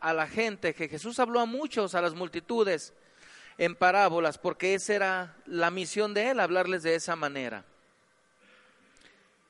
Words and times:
a 0.00 0.12
la 0.12 0.26
gente, 0.26 0.74
que 0.74 0.88
Jesús 0.88 1.18
habló 1.18 1.40
a 1.40 1.46
muchos, 1.46 1.94
a 1.94 2.00
las 2.00 2.14
multitudes, 2.14 2.94
en 3.58 3.74
parábolas, 3.74 4.38
porque 4.38 4.74
esa 4.74 4.94
era 4.94 5.36
la 5.46 5.70
misión 5.70 6.14
de 6.14 6.30
él, 6.30 6.40
hablarles 6.40 6.82
de 6.82 6.94
esa 6.94 7.16
manera. 7.16 7.64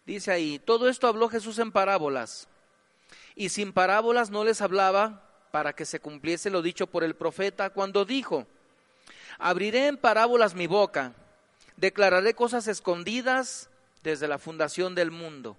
Dice 0.04 0.32
ahí, 0.32 0.58
todo 0.58 0.88
esto 0.88 1.06
habló 1.06 1.28
Jesús 1.28 1.58
en 1.60 1.70
parábolas, 1.70 2.48
y 3.36 3.50
sin 3.50 3.72
parábolas 3.72 4.30
no 4.30 4.44
les 4.44 4.60
hablaba 4.60 5.22
para 5.52 5.72
que 5.72 5.84
se 5.84 6.00
cumpliese 6.00 6.50
lo 6.50 6.62
dicho 6.62 6.86
por 6.86 7.04
el 7.04 7.14
profeta 7.14 7.70
cuando 7.70 8.04
dijo, 8.04 8.46
abriré 9.38 9.86
en 9.86 9.96
parábolas 9.96 10.54
mi 10.54 10.66
boca, 10.66 11.12
declararé 11.76 12.34
cosas 12.34 12.66
escondidas 12.66 13.70
desde 14.02 14.28
la 14.28 14.38
fundación 14.38 14.94
del 14.94 15.10
mundo. 15.10 15.56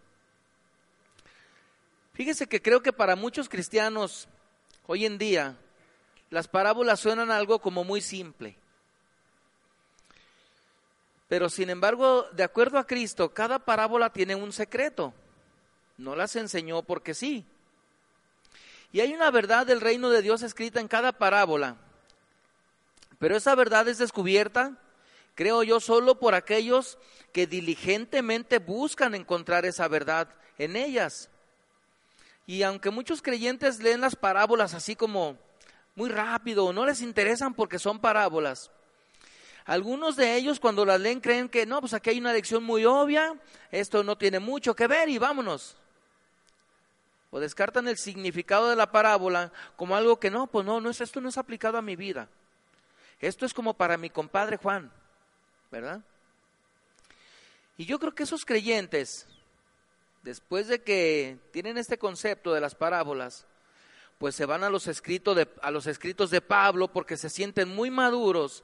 Fíjese 2.14 2.48
que 2.48 2.62
creo 2.62 2.82
que 2.82 2.94
para 2.94 3.16
muchos 3.16 3.48
cristianos 3.48 4.28
hoy 4.88 5.06
en 5.06 5.18
día 5.18 5.58
las 6.30 6.48
parábolas 6.48 7.00
suenan 7.00 7.32
algo 7.32 7.60
como 7.60 7.84
muy 7.84 8.02
simple. 8.02 8.56
Pero 11.28 11.50
sin 11.50 11.70
embargo, 11.70 12.28
de 12.34 12.44
acuerdo 12.44 12.78
a 12.78 12.86
Cristo, 12.86 13.34
cada 13.34 13.60
parábola 13.60 14.12
tiene 14.12 14.36
un 14.36 14.52
secreto. 14.52 15.14
No 15.98 16.16
las 16.16 16.36
enseñó 16.36 16.82
porque 16.84 17.14
sí. 17.14 17.46
Y 18.92 19.00
hay 19.00 19.14
una 19.14 19.32
verdad 19.32 19.66
del 19.66 19.82
reino 19.82 20.10
de 20.10 20.22
Dios 20.22 20.42
escrita 20.42 20.80
en 20.80 20.88
cada 20.88 21.14
parábola. 21.14 21.78
Pero 23.20 23.38
esa 23.38 23.56
verdad 23.56 23.88
es 23.88 23.98
descubierta, 23.98 24.78
creo 25.36 25.64
yo, 25.64 25.80
solo 25.80 26.20
por 26.20 26.36
aquellos 26.36 26.98
que 27.32 27.48
diligentemente 27.48 28.60
buscan 28.60 29.16
encontrar 29.16 29.66
esa 29.66 29.88
verdad 29.88 30.28
en 30.58 30.76
ellas. 30.76 31.30
Y 32.52 32.64
aunque 32.64 32.90
muchos 32.90 33.22
creyentes 33.22 33.82
leen 33.82 34.02
las 34.02 34.18
parábolas 34.18 34.74
así 34.74 34.94
como 34.94 35.38
muy 35.96 36.10
rápido, 36.10 36.74
no 36.74 36.86
les 36.86 37.00
interesan 37.00 37.54
porque 37.54 37.80
son 37.80 38.00
parábolas. 38.00 38.70
Algunos 39.64 40.18
de 40.18 40.36
ellos 40.36 40.60
cuando 40.60 40.84
las 40.84 41.00
leen 41.00 41.22
creen 41.22 41.48
que 41.48 41.66
no, 41.66 41.80
pues 41.80 41.94
aquí 41.94 42.10
hay 42.10 42.20
una 42.20 42.34
lección 42.34 42.62
muy 42.62 42.84
obvia, 42.84 43.40
esto 43.72 44.04
no 44.04 44.18
tiene 44.18 44.40
mucho 44.40 44.76
que 44.76 44.88
ver 44.88 45.08
y 45.08 45.18
vámonos. 45.18 45.78
O 47.30 47.40
descartan 47.40 47.88
el 47.88 47.98
significado 47.98 48.70
de 48.70 48.76
la 48.76 48.92
parábola 48.92 49.54
como 49.78 49.96
algo 49.96 50.20
que 50.20 50.30
no, 50.30 50.48
pues 50.48 50.66
no, 50.66 50.82
no 50.82 50.90
es, 50.90 51.00
esto 51.00 51.22
no 51.22 51.30
es 51.30 51.38
aplicado 51.38 51.78
a 51.78 51.82
mi 51.82 51.96
vida. 51.96 52.28
Esto 53.22 53.46
es 53.46 53.54
como 53.54 53.76
para 53.76 53.96
mi 53.96 54.10
compadre 54.10 54.58
Juan, 54.58 54.92
¿verdad? 55.72 56.02
Y 57.78 57.86
yo 57.86 57.98
creo 57.98 58.14
que 58.14 58.24
esos 58.24 58.44
creyentes, 58.44 59.26
después 60.24 60.68
de 60.68 60.82
que 60.82 61.40
tienen 61.52 61.78
este 61.78 61.98
concepto 61.98 62.54
de 62.54 62.62
las 62.62 62.76
parábolas, 62.76 63.46
pues 64.18 64.36
se 64.36 64.46
van 64.46 64.64
a 64.64 64.70
los, 64.70 64.88
escritos 64.88 65.36
de, 65.36 65.48
a 65.62 65.72
los 65.72 65.88
escritos 65.88 66.30
de 66.30 66.42
Pablo 66.42 66.88
porque 66.90 67.18
se 67.18 67.30
sienten 67.30 67.70
muy 67.70 67.90
maduros 67.90 68.64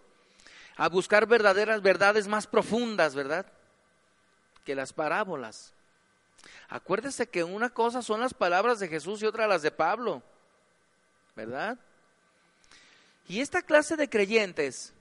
a 0.76 0.88
buscar 0.90 1.26
verdaderas 1.26 1.82
verdades 1.82 2.28
más 2.28 2.46
profundas, 2.46 3.16
¿verdad? 3.16 3.48
Que 4.64 4.76
las 4.76 4.94
parábolas. 4.94 5.74
Acuérdese 6.70 7.28
que 7.28 7.44
una 7.44 7.72
cosa 7.72 8.02
son 8.02 8.20
las 8.20 8.34
palabras 8.34 8.80
de 8.80 8.88
Jesús 8.88 9.22
y 9.22 9.26
otra 9.26 9.48
las 9.48 9.64
de 9.64 9.72
Pablo, 9.72 10.22
¿verdad? 11.36 11.80
Y 13.28 13.42
esta 13.42 13.62
clase 13.62 13.96
de 13.96 14.10
creyentes 14.10 14.94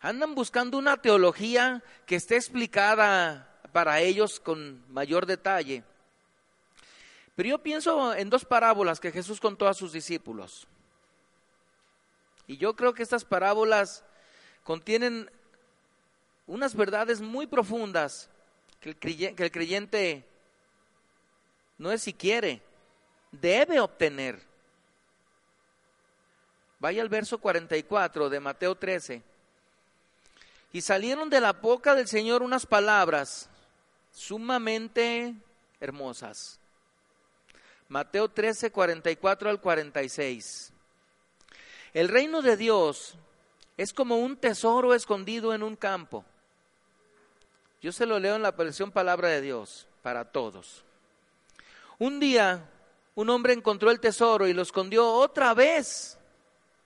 andan 0.00 0.34
buscando 0.34 0.78
una 0.78 0.96
teología 0.96 1.82
que 2.06 2.16
esté 2.16 2.36
explicada 2.36 3.53
para 3.74 3.98
ellos 3.98 4.38
con 4.38 4.84
mayor 4.92 5.26
detalle. 5.26 5.82
Pero 7.34 7.48
yo 7.48 7.58
pienso 7.58 8.14
en 8.14 8.30
dos 8.30 8.44
parábolas 8.44 9.00
que 9.00 9.10
Jesús 9.10 9.40
contó 9.40 9.66
a 9.66 9.74
sus 9.74 9.90
discípulos. 9.90 10.68
Y 12.46 12.56
yo 12.56 12.76
creo 12.76 12.94
que 12.94 13.02
estas 13.02 13.24
parábolas 13.24 14.04
contienen 14.62 15.28
unas 16.46 16.76
verdades 16.76 17.20
muy 17.20 17.48
profundas 17.48 18.30
que 18.78 18.90
el 18.90 19.50
creyente, 19.50 20.24
no 21.76 21.90
es 21.90 22.02
si 22.02 22.12
quiere, 22.12 22.62
debe 23.32 23.80
obtener. 23.80 24.40
Vaya 26.78 27.02
al 27.02 27.08
verso 27.08 27.38
44 27.38 28.30
de 28.30 28.38
Mateo 28.38 28.76
13. 28.76 29.20
Y 30.72 30.80
salieron 30.80 31.28
de 31.28 31.40
la 31.40 31.54
boca 31.54 31.96
del 31.96 32.06
Señor 32.06 32.40
unas 32.44 32.66
palabras 32.66 33.50
sumamente 34.14 35.34
hermosas. 35.80 36.58
Mateo 37.88 38.30
13, 38.30 38.70
44 38.70 39.50
al 39.50 39.60
46. 39.60 40.72
El 41.92 42.08
reino 42.08 42.40
de 42.40 42.56
Dios 42.56 43.16
es 43.76 43.92
como 43.92 44.16
un 44.16 44.36
tesoro 44.36 44.94
escondido 44.94 45.52
en 45.52 45.62
un 45.62 45.76
campo. 45.76 46.24
Yo 47.82 47.92
se 47.92 48.06
lo 48.06 48.18
leo 48.18 48.36
en 48.36 48.42
la 48.42 48.52
versión 48.52 48.90
palabra 48.90 49.28
de 49.28 49.42
Dios 49.42 49.86
para 50.02 50.24
todos. 50.24 50.82
Un 51.98 52.18
día 52.18 52.70
un 53.14 53.30
hombre 53.30 53.52
encontró 53.52 53.90
el 53.90 54.00
tesoro 54.00 54.46
y 54.46 54.54
lo 54.54 54.62
escondió 54.62 55.06
otra 55.12 55.54
vez. 55.54 56.18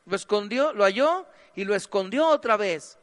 Lo 0.04 0.16
escondió, 0.16 0.72
lo 0.72 0.84
halló 0.84 1.26
y 1.54 1.64
lo 1.64 1.74
escondió 1.74 2.26
otra 2.26 2.56
vez. 2.56 2.98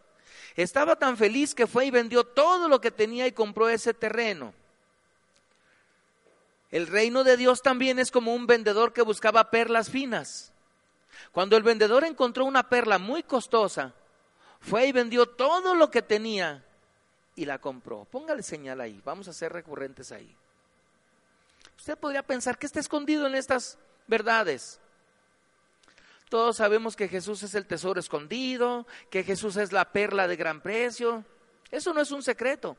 Estaba 0.56 0.96
tan 0.96 1.18
feliz 1.18 1.54
que 1.54 1.68
fue 1.68 1.86
y 1.86 1.92
vendió 1.92 2.24
todo 2.24 2.70
lo 2.70 2.80
que 2.80 2.92
tenía 2.92 3.28
y 3.28 3.34
compró 3.34 3.68
ese 3.68 3.94
terreno. 3.94 4.54
El 6.72 6.88
reino 6.88 7.24
de 7.24 7.38
Dios 7.38 7.62
también 7.62 8.00
es 8.00 8.12
como 8.12 8.34
un 8.34 8.48
vendedor 8.48 8.94
que 8.94 9.02
buscaba 9.02 9.52
perlas 9.52 9.90
finas. 9.90 10.52
Cuando 11.32 11.58
el 11.58 11.64
vendedor 11.64 12.04
encontró 12.04 12.46
una 12.46 12.70
perla 12.70 12.98
muy 12.98 13.24
costosa, 13.24 13.94
fue 14.62 14.88
y 14.88 14.92
vendió 14.92 15.26
todo 15.26 15.76
lo 15.76 15.92
que 15.92 16.02
tenía 16.02 16.64
y 17.36 17.46
la 17.46 17.60
compró. 17.60 18.06
Póngale 18.06 18.44
señal 18.44 18.82
ahí, 18.82 19.02
vamos 19.04 19.28
a 19.28 19.34
ser 19.34 19.54
recurrentes 19.54 20.12
ahí. 20.12 20.36
Usted 21.78 21.98
podría 21.98 22.24
pensar 22.24 22.58
que 22.58 22.66
está 22.66 22.80
escondido 22.80 23.28
en 23.28 23.36
estas 23.36 23.78
verdades. 24.08 24.80
Todos 26.30 26.58
sabemos 26.58 26.96
que 26.96 27.08
Jesús 27.08 27.44
es 27.44 27.54
el 27.56 27.68
tesoro 27.68 28.00
escondido, 28.00 28.88
que 29.10 29.24
Jesús 29.24 29.58
es 29.58 29.72
la 29.72 29.92
perla 29.92 30.28
de 30.28 30.36
gran 30.36 30.62
precio. 30.62 31.24
Eso 31.72 31.94
no 31.94 32.02
es 32.02 32.12
un 32.12 32.24
secreto. 32.24 32.78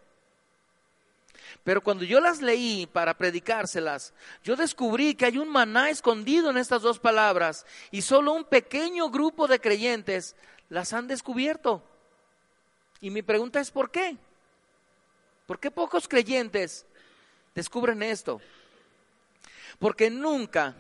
Pero 1.63 1.83
cuando 1.83 2.05
yo 2.05 2.21
las 2.21 2.43
leí 2.43 2.87
para 2.87 3.17
predicárselas, 3.17 4.15
yo 4.43 4.57
descubrí 4.57 5.15
que 5.15 5.27
hay 5.27 5.39
un 5.39 5.49
maná 5.49 5.91
escondido 5.91 6.51
en 6.51 6.57
estas 6.57 6.83
dos 6.83 6.99
palabras 6.99 7.67
y 7.91 8.03
solo 8.03 8.33
un 8.33 8.45
pequeño 8.45 9.11
grupo 9.11 9.47
de 9.47 9.61
creyentes 9.61 10.37
las 10.69 10.93
han 10.93 11.07
descubierto. 11.07 11.83
Y 13.01 13.11
mi 13.11 13.23
pregunta 13.23 13.61
es, 13.61 13.71
¿por 13.71 13.91
qué? 13.91 14.17
¿Por 15.47 15.61
qué 15.61 15.71
pocos 15.71 16.09
creyentes 16.09 16.87
descubren 17.55 18.03
esto? 18.03 18.41
Porque 19.79 20.11
nunca 20.11 20.75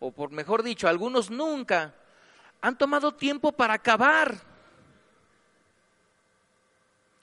o 0.00 0.12
por 0.12 0.30
mejor 0.30 0.62
dicho, 0.62 0.88
algunos 0.88 1.30
nunca 1.30 1.94
han 2.60 2.76
tomado 2.76 3.12
tiempo 3.12 3.52
para 3.52 3.74
acabar. 3.74 4.36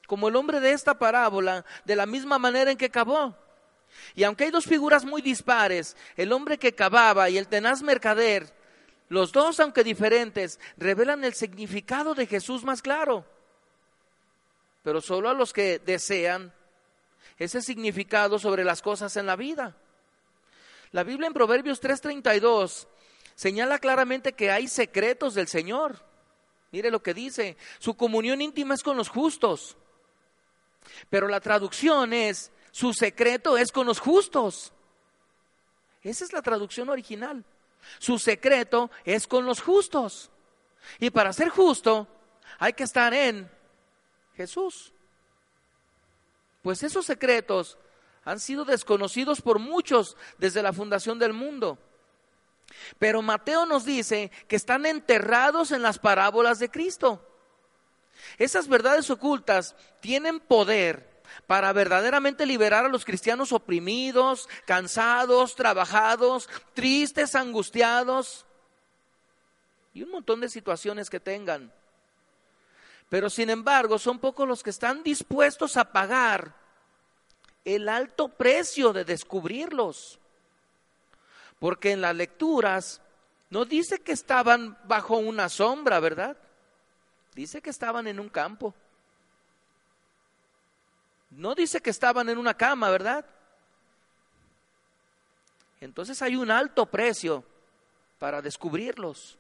Como 0.08 0.28
el 0.28 0.36
hombre 0.36 0.59
de 0.59 0.72
esta 0.72 0.97
parábola, 0.97 1.66
de 1.84 1.96
la 1.96 2.06
misma 2.06 2.38
manera 2.38 2.72
en 2.72 2.78
que 2.78 2.90
cavó. 2.90 3.36
Y 4.13 4.24
aunque 4.24 4.46
hay 4.46 4.52
dos 4.52 4.66
figuras 4.66 5.06
muy 5.06 5.22
dispares, 5.22 5.96
el 6.16 6.31
hombre 6.31 6.58
que 6.58 6.75
cavaba 6.75 7.30
y 7.30 7.38
el 7.38 7.47
tenaz 7.47 7.81
mercader, 7.81 8.53
los 9.07 9.31
dos, 9.31 9.59
aunque 9.59 9.84
diferentes, 9.84 10.59
revelan 10.78 11.24
el 11.24 11.34
significado 11.34 12.13
de 12.13 12.28
Jesús 12.28 12.63
más 12.63 12.81
claro. 12.81 13.25
Pero 14.84 15.02
solo 15.02 15.30
a 15.30 15.34
los 15.34 15.53
que 15.53 15.80
desean 15.80 16.53
ese 17.38 17.62
significado 17.62 18.38
sobre 18.40 18.63
las 18.63 18.81
cosas 18.81 19.16
en 19.18 19.25
la 19.25 19.36
vida. 19.36 19.75
La 20.91 21.03
Biblia 21.03 21.28
en 21.28 21.34
Proverbios 21.34 21.81
3:32 21.81 22.88
señala 23.35 23.79
claramente 23.79 24.34
que 24.34 24.51
hay 24.51 24.68
secretos 24.68 25.33
del 25.33 25.48
Señor. 25.48 26.04
Mire 26.71 26.92
lo 26.92 27.01
que 27.01 27.13
dice, 27.13 27.57
su 27.80 27.95
comunión 27.95 28.42
íntima 28.42 28.74
es 28.74 28.83
con 28.83 28.98
los 28.98 29.09
justos. 29.09 29.77
Pero 31.09 31.27
la 31.27 31.39
traducción 31.39 32.13
es, 32.13 32.51
su 32.71 32.94
secreto 32.94 33.57
es 33.57 33.71
con 33.71 33.88
los 33.88 34.00
justos. 34.00 34.74
Esa 36.04 36.25
es 36.25 36.33
la 36.33 36.42
traducción 36.42 36.89
original. 36.89 37.44
Su 38.00 38.19
secreto 38.19 38.92
es 39.04 39.27
con 39.27 39.45
los 39.45 39.62
justos. 39.62 40.30
Y 41.00 41.09
para 41.09 41.33
ser 41.33 41.50
justo 41.50 42.07
hay 42.59 42.74
que 42.74 42.83
estar 42.83 43.13
en 43.13 43.50
Jesús. 44.36 44.94
Pues 46.62 46.83
esos 46.83 47.06
secretos 47.06 47.77
han 48.25 48.39
sido 48.39 48.66
desconocidos 48.66 49.42
por 49.42 49.60
muchos 49.60 50.18
desde 50.39 50.63
la 50.63 50.74
fundación 50.74 51.19
del 51.19 51.31
mundo. 51.31 51.77
Pero 52.98 53.22
Mateo 53.22 53.68
nos 53.68 53.86
dice 53.86 54.31
que 54.48 54.56
están 54.56 54.88
enterrados 54.88 55.72
en 55.72 55.83
las 55.83 56.00
parábolas 56.00 56.57
de 56.57 56.69
Cristo. 56.69 57.24
Esas 58.39 58.68
verdades 58.68 59.10
ocultas 59.12 59.75
tienen 60.01 60.39
poder 60.39 61.22
para 61.45 61.72
verdaderamente 61.74 62.45
liberar 62.45 62.86
a 62.86 62.89
los 62.89 63.06
cristianos 63.06 63.51
oprimidos, 63.51 64.50
cansados, 64.66 65.56
trabajados, 65.56 66.50
tristes, 66.74 67.36
angustiados. 67.36 68.45
y 69.94 70.04
un 70.04 70.12
montón 70.12 70.42
de 70.42 70.50
situaciones 70.50 71.10
que 71.10 71.21
tengan. 71.21 71.71
Pero 73.07 73.30
sin 73.30 73.50
embargo, 73.50 73.98
son 73.98 74.19
pocos 74.19 74.45
los 74.45 74.62
que 74.62 74.71
están 74.71 75.04
dispuestos 75.04 75.78
a 75.78 75.94
pagar 75.94 76.64
el 77.65 77.89
alto 77.89 78.29
precio 78.29 78.94
de 78.94 79.03
descubrirlos. 79.03 80.19
Porque 81.59 81.91
en 81.91 82.01
las 82.01 82.15
lecturas 82.15 83.01
no 83.50 83.65
dice 83.65 84.00
que 84.01 84.12
estaban 84.12 84.77
bajo 84.85 85.17
una 85.17 85.50
sombra, 85.50 86.00
¿verdad? 86.00 86.38
Dice 87.33 87.62
que 87.62 87.69
estaban 87.69 88.07
en 88.07 88.19
un 88.19 88.29
campo. 88.29 88.73
No 91.31 91.56
dice 91.56 91.81
que 91.81 91.89
estaban 91.89 92.29
en 92.29 92.38
una 92.38 92.53
cama, 92.53 92.89
¿verdad? 92.89 93.25
Entonces 95.81 96.21
hay 96.21 96.35
un 96.35 96.51
alto 96.51 96.85
precio 96.85 97.44
para 98.19 98.41
descubrirlos. 98.41 99.38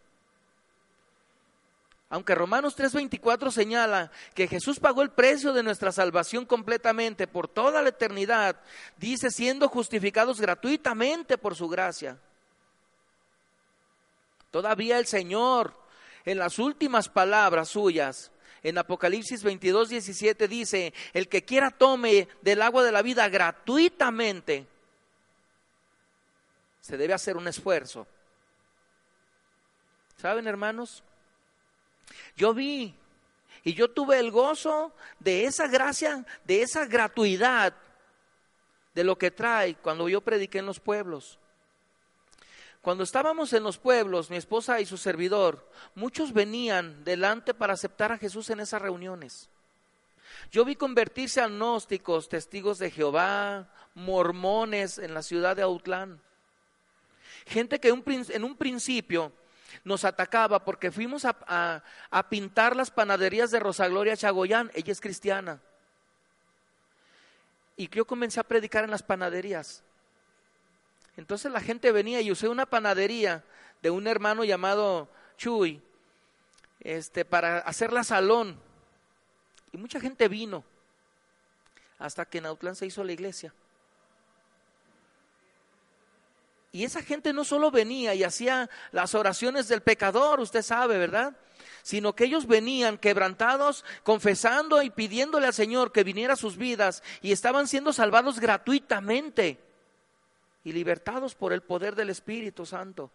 Aunque 2.15 2.33
Romanos 2.33 2.77
3:24 2.77 3.51
señala 3.51 4.09
que 4.33 4.47
Jesús 4.47 4.79
pagó 4.79 5.01
el 5.01 5.09
precio 5.09 5.51
de 5.51 5.63
nuestra 5.63 5.91
salvación 5.91 6.45
completamente 6.45 7.27
por 7.27 7.49
toda 7.49 7.81
la 7.81 7.89
eternidad, 7.89 8.55
dice 8.95 9.29
siendo 9.29 9.67
justificados 9.67 10.39
gratuitamente 10.39 11.37
por 11.37 11.55
su 11.55 11.67
gracia. 11.67 12.17
Todavía 14.49 14.97
el 14.97 15.07
Señor, 15.07 15.77
en 16.23 16.37
las 16.37 16.57
últimas 16.57 17.09
palabras 17.09 17.67
suyas, 17.67 18.31
en 18.63 18.77
Apocalipsis 18.77 19.43
22, 19.43 19.89
17 19.89 20.47
dice, 20.47 20.93
el 21.11 21.27
que 21.27 21.43
quiera 21.43 21.69
tome 21.69 22.29
del 22.41 22.61
agua 22.61 22.85
de 22.85 22.93
la 22.93 23.01
vida 23.01 23.27
gratuitamente, 23.27 24.65
se 26.79 26.95
debe 26.95 27.13
hacer 27.13 27.35
un 27.35 27.49
esfuerzo. 27.49 28.07
¿Saben, 30.15 30.47
hermanos? 30.47 31.03
Yo 32.35 32.53
vi 32.53 32.95
y 33.63 33.73
yo 33.73 33.89
tuve 33.89 34.19
el 34.19 34.31
gozo 34.31 34.93
de 35.19 35.45
esa 35.45 35.67
gracia, 35.67 36.25
de 36.43 36.61
esa 36.61 36.85
gratuidad 36.85 37.73
de 38.93 39.03
lo 39.03 39.17
que 39.17 39.31
trae 39.31 39.75
cuando 39.75 40.07
yo 40.07 40.21
prediqué 40.21 40.59
en 40.59 40.65
los 40.65 40.79
pueblos. 40.79 41.39
Cuando 42.81 43.03
estábamos 43.03 43.51
en 43.53 43.63
los 43.63 43.79
pueblos, 43.79 44.29
mi 44.29 44.37
esposa 44.37 44.79
y 44.79 44.85
su 44.85 44.97
servidor, 44.97 45.67
muchos 45.95 46.31
venían 46.31 47.03
delante 47.03 47.55
para 47.55 47.73
aceptar 47.73 48.11
a 48.11 48.19
Jesús 48.19 48.51
en 48.51 48.59
esas 48.59 48.81
reuniones. 48.81 49.49
Yo 50.51 50.63
vi 50.63 50.75
convertirse 50.75 51.41
agnósticos, 51.41 52.29
testigos 52.29 52.77
de 52.77 52.91
Jehová, 52.91 53.71
mormones 53.95 54.99
en 54.99 55.15
la 55.15 55.23
ciudad 55.23 55.55
de 55.55 55.63
Autlán. 55.63 56.21
Gente 57.47 57.79
que 57.79 57.89
en 57.89 58.43
un 58.43 58.55
principio 58.55 59.31
nos 59.83 60.05
atacaba 60.05 60.63
porque 60.63 60.91
fuimos 60.91 61.25
a, 61.25 61.83
pintar 62.29 62.75
las 62.75 62.91
panaderías 62.91 63.51
de 63.51 63.59
Rosa 63.59 63.87
Gloria 63.87 64.17
Chagoyán, 64.17 64.71
ella 64.73 64.91
es 64.91 65.01
cristiana. 65.01 65.61
Y 67.77 67.89
yo 67.89 68.05
comencé 68.05 68.39
a 68.39 68.43
predicar 68.43 68.83
en 68.83 68.91
las 68.91 69.03
panaderías. 69.03 69.83
Entonces 71.17 71.51
la 71.51 71.61
gente 71.61 71.91
venía 71.91 72.21
y 72.21 72.31
usé 72.31 72.47
una 72.47 72.65
panadería 72.65 73.43
de 73.81 73.89
un 73.89 74.07
hermano 74.07 74.43
llamado 74.43 75.09
Chuy 75.37 75.81
este, 76.79 77.25
para 77.25 77.59
hacer 77.59 77.91
la 77.91 78.03
salón. 78.03 78.59
Y 79.71 79.77
mucha 79.77 79.99
gente 79.99 80.27
vino 80.27 80.63
hasta 81.99 82.25
que 82.25 82.37
en 82.37 82.45
Autlán 82.45 82.75
se 82.75 82.85
hizo 82.85 83.03
la 83.03 83.13
iglesia. 83.13 83.53
Y 86.75 86.83
esa 86.83 87.01
gente 87.01 87.31
no 87.31 87.45
solo 87.45 87.71
venía 87.71 88.15
y 88.15 88.25
hacía 88.25 88.69
las 88.91 89.15
oraciones 89.15 89.69
del 89.69 89.79
pecador, 89.79 90.41
usted 90.41 90.61
sabe, 90.61 90.97
¿verdad? 90.97 91.33
Sino 91.83 92.13
que 92.13 92.25
ellos 92.25 92.47
venían 92.47 92.97
quebrantados, 92.97 93.85
confesando 94.03 94.81
y 94.81 94.89
pidiéndole 94.89 95.47
al 95.47 95.53
Señor 95.53 95.93
que 95.93 96.03
viniera 96.03 96.33
a 96.33 96.35
sus 96.35 96.57
vidas 96.57 97.01
y 97.21 97.31
estaban 97.31 97.69
siendo 97.69 97.93
salvados 97.93 98.41
gratuitamente 98.41 99.57
y 100.65 100.73
libertados 100.73 101.33
por 101.33 101.53
el 101.53 101.61
poder 101.61 101.95
del 101.95 102.09
Espíritu 102.09 102.65
Santo. 102.65 103.09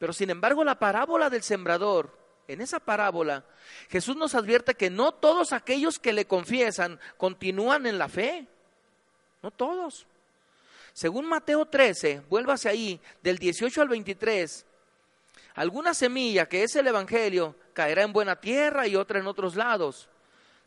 Pero 0.00 0.12
sin 0.12 0.30
embargo 0.30 0.64
la 0.64 0.80
parábola 0.80 1.30
del 1.30 1.44
sembrador, 1.44 2.18
en 2.48 2.60
esa 2.60 2.80
parábola, 2.80 3.44
Jesús 3.90 4.16
nos 4.16 4.34
advierte 4.34 4.74
que 4.74 4.90
no 4.90 5.12
todos 5.12 5.52
aquellos 5.52 6.00
que 6.00 6.12
le 6.12 6.26
confiesan 6.26 6.98
continúan 7.16 7.86
en 7.86 7.96
la 7.96 8.08
fe, 8.08 8.48
no 9.40 9.52
todos. 9.52 10.08
Según 10.92 11.26
Mateo 11.26 11.66
13, 11.66 12.22
vuélvase 12.28 12.68
ahí, 12.68 13.00
del 13.22 13.38
18 13.38 13.82
al 13.82 13.88
23, 13.88 14.66
alguna 15.54 15.94
semilla 15.94 16.48
que 16.48 16.62
es 16.62 16.76
el 16.76 16.86
Evangelio 16.86 17.56
caerá 17.72 18.02
en 18.02 18.12
buena 18.12 18.36
tierra 18.36 18.86
y 18.86 18.96
otra 18.96 19.18
en 19.18 19.26
otros 19.26 19.56
lados 19.56 20.08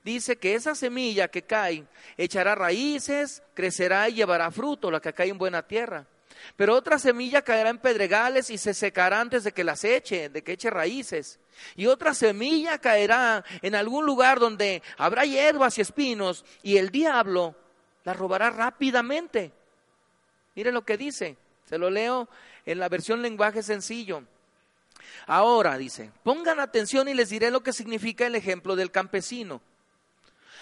dice 0.06 0.38
que 0.38 0.54
esa 0.54 0.75
semilla 0.75 1.27
que 1.27 1.42
cae 1.42 1.83
echará 2.16 2.54
raíces, 2.54 3.42
crecerá 3.56 4.07
y 4.07 4.13
llevará 4.13 4.51
fruto, 4.51 4.92
la 4.92 5.01
que 5.01 5.12
cae 5.12 5.30
en 5.30 5.39
buena 5.39 5.63
tierra. 5.63 6.06
Pero 6.56 6.75
otra 6.75 7.00
semilla 7.00 7.42
caerá 7.42 7.72
en 7.72 7.80
pedregales 7.80 8.51
y 8.51 8.60
se 8.60 8.75
secará 8.75 9.19
antes 9.19 9.44
de 9.44 9.51
que 9.51 9.63
las 9.63 9.83
eche, 9.83 10.30
de 10.30 10.44
que 10.44 10.51
eche 10.51 10.69
raíces. 10.69 11.39
Y 11.75 11.88
otra 11.88 12.13
semilla 12.13 12.77
caerá 12.77 13.44
en 13.63 13.74
algún 13.74 14.06
lugar 14.06 14.39
donde 14.39 14.83
habrá 14.98 15.25
hierbas 15.25 15.77
y 15.80 15.81
espinos 15.81 16.45
y 16.62 16.77
el 16.77 16.92
diablo 16.92 17.56
la 18.04 18.13
robará 18.13 18.51
rápidamente. 18.51 19.54
Mire 20.56 20.72
lo 20.72 20.84
que 20.84 20.98
dice, 20.98 21.38
se 21.66 21.78
lo 21.78 21.90
leo 21.90 22.28
en 22.66 22.80
la 22.80 22.90
versión 22.90 23.22
lenguaje 23.22 23.62
sencillo. 23.62 24.24
Ahora 25.28 25.78
dice, 25.78 26.12
pongan 26.24 26.60
atención 26.60 27.07
y 27.07 27.13
les 27.13 27.30
diré 27.30 27.52
lo 27.52 27.62
que 27.62 27.74
significa 27.74 28.25
el 28.28 28.36
ejemplo 28.36 28.75
del 28.75 28.92
campesino. 28.92 29.62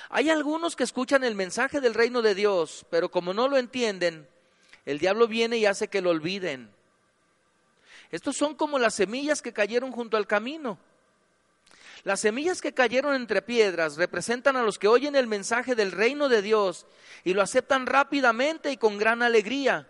Hay 0.10 0.30
algunos 0.30 0.76
que 0.76 0.84
escuchan 0.84 1.24
el 1.24 1.36
mensaje 1.36 1.82
del 1.82 1.94
reino 1.94 2.22
de 2.22 2.36
Dios, 2.36 2.86
pero 2.90 3.10
como 3.10 3.34
no 3.34 3.48
lo 3.48 3.58
entienden, 3.58 4.28
el 4.86 5.00
diablo 5.00 5.28
viene 5.28 5.58
y 5.58 5.66
hace 5.66 5.88
que 5.88 6.02
lo 6.02 6.12
olviden. 6.12 6.70
Estos 8.12 8.38
son 8.38 8.56
como 8.56 8.78
las 8.78 8.94
semillas 8.94 9.42
que 9.42 9.54
cayeron 9.54 9.92
junto 9.92 10.18
al 10.18 10.28
camino. 10.28 10.78
Las 12.04 12.20
semillas 12.20 12.62
que 12.62 12.74
cayeron 12.74 13.16
entre 13.16 13.42
piedras 13.42 13.96
representan 13.96 14.58
a 14.58 14.64
los 14.64 14.78
que 14.78 14.90
oyen 14.90 15.16
el 15.16 15.28
mensaje 15.28 15.74
del 15.74 15.92
reino 15.92 16.28
de 16.28 16.42
Dios 16.42 16.86
y 17.24 17.34
lo 17.34 17.42
aceptan 17.42 17.86
rápidamente 17.86 18.72
y 18.72 18.78
con 18.78 18.98
gran 18.98 19.22
alegría. 19.22 19.88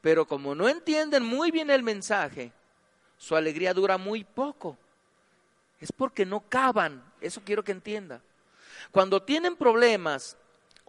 Pero 0.00 0.26
como 0.26 0.54
no 0.54 0.68
entienden 0.68 1.22
muy 1.22 1.50
bien 1.50 1.68
el 1.68 1.82
mensaje, 1.82 2.52
su 3.18 3.36
alegría 3.36 3.74
dura 3.74 3.98
muy 3.98 4.24
poco. 4.24 4.78
Es 5.78 5.92
porque 5.92 6.24
no 6.24 6.40
caban, 6.48 7.04
eso 7.20 7.42
quiero 7.44 7.62
que 7.62 7.72
entienda. 7.72 8.22
Cuando 8.90 9.22
tienen 9.22 9.56
problemas 9.56 10.38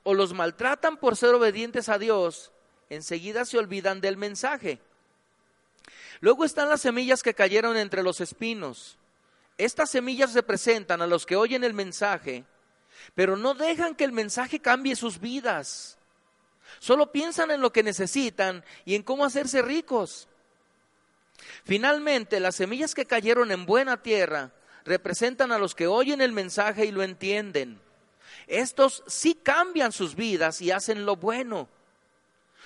o 0.04 0.14
los 0.14 0.34
maltratan 0.34 0.96
por 0.96 1.18
ser 1.18 1.34
obedientes 1.34 1.90
a 1.90 1.98
Dios, 1.98 2.52
enseguida 2.90 3.44
se 3.44 3.58
olvidan 3.58 4.00
del 4.00 4.16
mensaje. 4.16 4.80
Luego 6.22 6.46
están 6.46 6.70
las 6.70 6.82
semillas 6.82 7.22
que 7.22 7.34
cayeron 7.34 7.76
entre 7.76 8.04
los 8.04 8.22
espinos. 8.22 8.98
Estas 9.58 9.90
semillas 9.90 10.34
representan 10.34 11.02
a 11.02 11.08
los 11.08 11.26
que 11.26 11.36
oyen 11.36 11.64
el 11.64 11.74
mensaje, 11.74 12.44
pero 13.14 13.38
no 13.38 13.54
dejan 13.54 13.96
que 13.96 14.04
el 14.04 14.12
mensaje 14.12 14.60
cambie 14.60 14.96
sus 14.96 15.20
vidas. 15.20 15.98
Solo 16.80 17.12
piensan 17.12 17.52
en 17.52 17.62
lo 17.62 17.72
que 17.72 17.84
necesitan 17.84 18.64
y 18.84 18.96
en 18.96 19.04
cómo 19.04 19.24
hacerse 19.24 19.62
ricos. 19.62 20.28
Finalmente, 21.64 22.40
las 22.40 22.56
semillas 22.56 22.94
que 22.94 23.06
cayeron 23.06 23.52
en 23.52 23.66
buena 23.66 24.02
tierra 24.02 24.52
representan 24.84 25.52
a 25.52 25.58
los 25.58 25.74
que 25.74 25.88
oyen 25.88 26.22
el 26.22 26.32
mensaje 26.32 26.86
y 26.86 26.92
lo 26.92 27.04
entienden. 27.04 27.80
Estos 28.48 29.04
sí 29.08 29.36
cambian 29.36 29.92
sus 29.92 30.16
vidas 30.16 30.62
y 30.62 30.72
hacen 30.72 31.06
lo 31.06 31.16
bueno. 31.16 31.68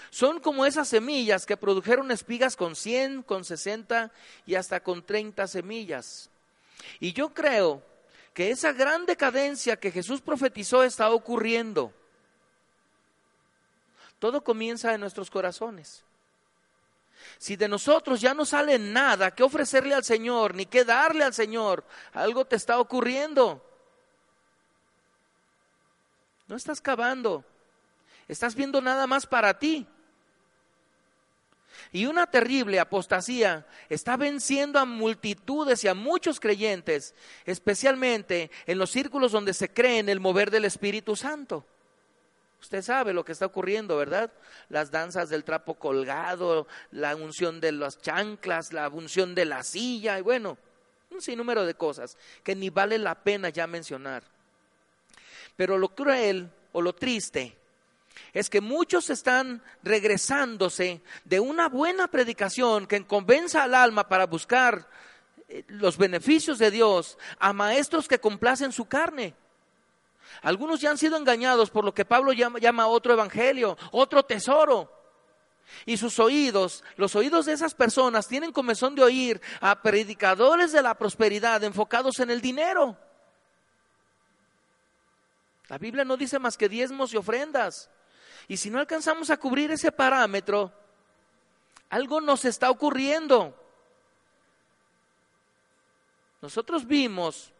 Son 0.09 0.39
como 0.39 0.65
esas 0.65 0.87
semillas 0.87 1.45
que 1.45 1.57
produjeron 1.57 2.11
espigas 2.11 2.55
con 2.55 2.75
100, 2.75 3.23
con 3.23 3.45
60 3.45 4.11
y 4.45 4.55
hasta 4.55 4.81
con 4.81 5.05
30 5.05 5.47
semillas. 5.47 6.29
Y 6.99 7.13
yo 7.13 7.33
creo 7.33 7.83
que 8.33 8.51
esa 8.51 8.73
gran 8.73 9.05
decadencia 9.05 9.77
que 9.77 9.91
Jesús 9.91 10.21
profetizó 10.21 10.83
está 10.83 11.09
ocurriendo. 11.11 11.93
Todo 14.19 14.43
comienza 14.43 14.93
en 14.93 15.01
nuestros 15.01 15.29
corazones. 15.29 16.03
Si 17.37 17.55
de 17.55 17.67
nosotros 17.67 18.21
ya 18.21 18.33
no 18.33 18.45
sale 18.45 18.77
nada 18.77 19.31
que 19.31 19.43
ofrecerle 19.43 19.95
al 19.95 20.03
Señor, 20.03 20.55
ni 20.55 20.65
que 20.65 20.83
darle 20.83 21.23
al 21.23 21.33
Señor, 21.33 21.85
algo 22.13 22.45
te 22.45 22.55
está 22.55 22.79
ocurriendo. 22.79 23.65
No 26.47 26.55
estás 26.55 26.81
cavando, 26.81 27.45
estás 28.27 28.55
viendo 28.55 28.81
nada 28.81 29.05
más 29.07 29.25
para 29.25 29.57
ti. 29.57 29.87
Y 31.91 32.05
una 32.05 32.27
terrible 32.27 32.79
apostasía 32.79 33.65
está 33.89 34.15
venciendo 34.15 34.77
a 34.77 34.85
multitudes 34.85 35.83
y 35.83 35.87
a 35.87 35.95
muchos 35.95 36.39
creyentes, 36.39 37.15
especialmente 37.45 38.51
en 38.67 38.77
los 38.77 38.91
círculos 38.91 39.31
donde 39.31 39.53
se 39.53 39.69
cree 39.69 39.97
en 39.97 40.09
el 40.09 40.19
mover 40.19 40.51
del 40.51 40.65
Espíritu 40.65 41.15
Santo. 41.15 41.65
Usted 42.61 42.81
sabe 42.83 43.13
lo 43.13 43.25
que 43.25 43.31
está 43.31 43.45
ocurriendo, 43.45 43.97
¿verdad? 43.97 44.31
Las 44.67 44.91
danzas 44.91 45.29
del 45.29 45.43
trapo 45.43 45.75
colgado, 45.75 46.67
la 46.91 47.15
unción 47.15 47.59
de 47.59 47.71
las 47.71 47.99
chanclas, 47.99 48.73
la 48.73 48.89
unción 48.89 49.33
de 49.33 49.45
la 49.45 49.63
silla, 49.63 50.19
y 50.19 50.21
bueno, 50.21 50.57
un 51.09 51.21
sinnúmero 51.21 51.65
de 51.65 51.73
cosas 51.73 52.17
que 52.43 52.55
ni 52.55 52.69
vale 52.69 52.97
la 52.97 53.15
pena 53.15 53.49
ya 53.49 53.65
mencionar. 53.65 54.23
Pero 55.55 55.77
lo 55.77 55.89
cruel 55.89 56.49
o 56.73 56.81
lo 56.81 56.93
triste 56.93 57.55
es 58.33 58.49
que 58.49 58.61
muchos 58.61 59.09
están 59.09 59.61
regresándose 59.83 61.01
de 61.25 61.39
una 61.39 61.69
buena 61.69 62.07
predicación 62.07 62.87
que 62.87 63.05
convenza 63.05 63.63
al 63.63 63.75
alma 63.75 64.07
para 64.07 64.25
buscar 64.25 64.87
eh, 65.47 65.63
los 65.67 65.97
beneficios 65.97 66.59
de 66.59 66.71
Dios 66.71 67.17
a 67.39 67.53
maestros 67.53 68.07
que 68.07 68.19
complacen 68.19 68.71
su 68.71 68.85
carne. 68.85 69.35
Algunos 70.41 70.79
ya 70.79 70.91
han 70.91 70.97
sido 70.97 71.17
engañados 71.17 71.69
por 71.69 71.83
lo 71.83 71.93
que 71.93 72.05
Pablo 72.05 72.31
llama, 72.33 72.87
otro 72.87 73.13
evangelio, 73.13 73.77
otro 73.91 74.23
tesoro. 74.23 74.95
Y 75.85 75.97
sus 75.97 76.19
oídos, 76.19 76.83
los 76.97 77.15
oídos 77.15 77.45
de 77.45 77.53
esas 77.53 77.73
personas 77.73 78.27
tienen 78.27 78.51
comezón 78.51 78.95
de 78.95 79.03
oír 79.03 79.41
a 79.59 79.81
predicadores 79.81 80.71
de 80.71 80.81
la 80.81 80.95
prosperidad 80.95 81.63
enfocados 81.63 82.19
en 82.19 82.31
el 82.31 82.41
dinero. 82.41 82.97
La 85.67 85.77
Biblia 85.77 86.03
no 86.03 86.17
dice 86.17 86.39
más 86.39 86.57
que 86.57 86.69
diezmos 86.69 87.13
y 87.13 87.17
ofrendas. 87.17 87.89
Y 88.49 88.57
si 88.57 88.69
no 88.69 88.79
alcanzamos 88.79 89.29
a 89.29 89.37
cubrir 89.37 89.71
ese 89.71 89.93
parámetro, 89.93 90.73
algo 91.89 92.19
nos 92.19 92.43
está 92.43 92.69
ocurriendo. 92.69 93.55
Nosotros 96.41 96.85
vimos 96.85 97.53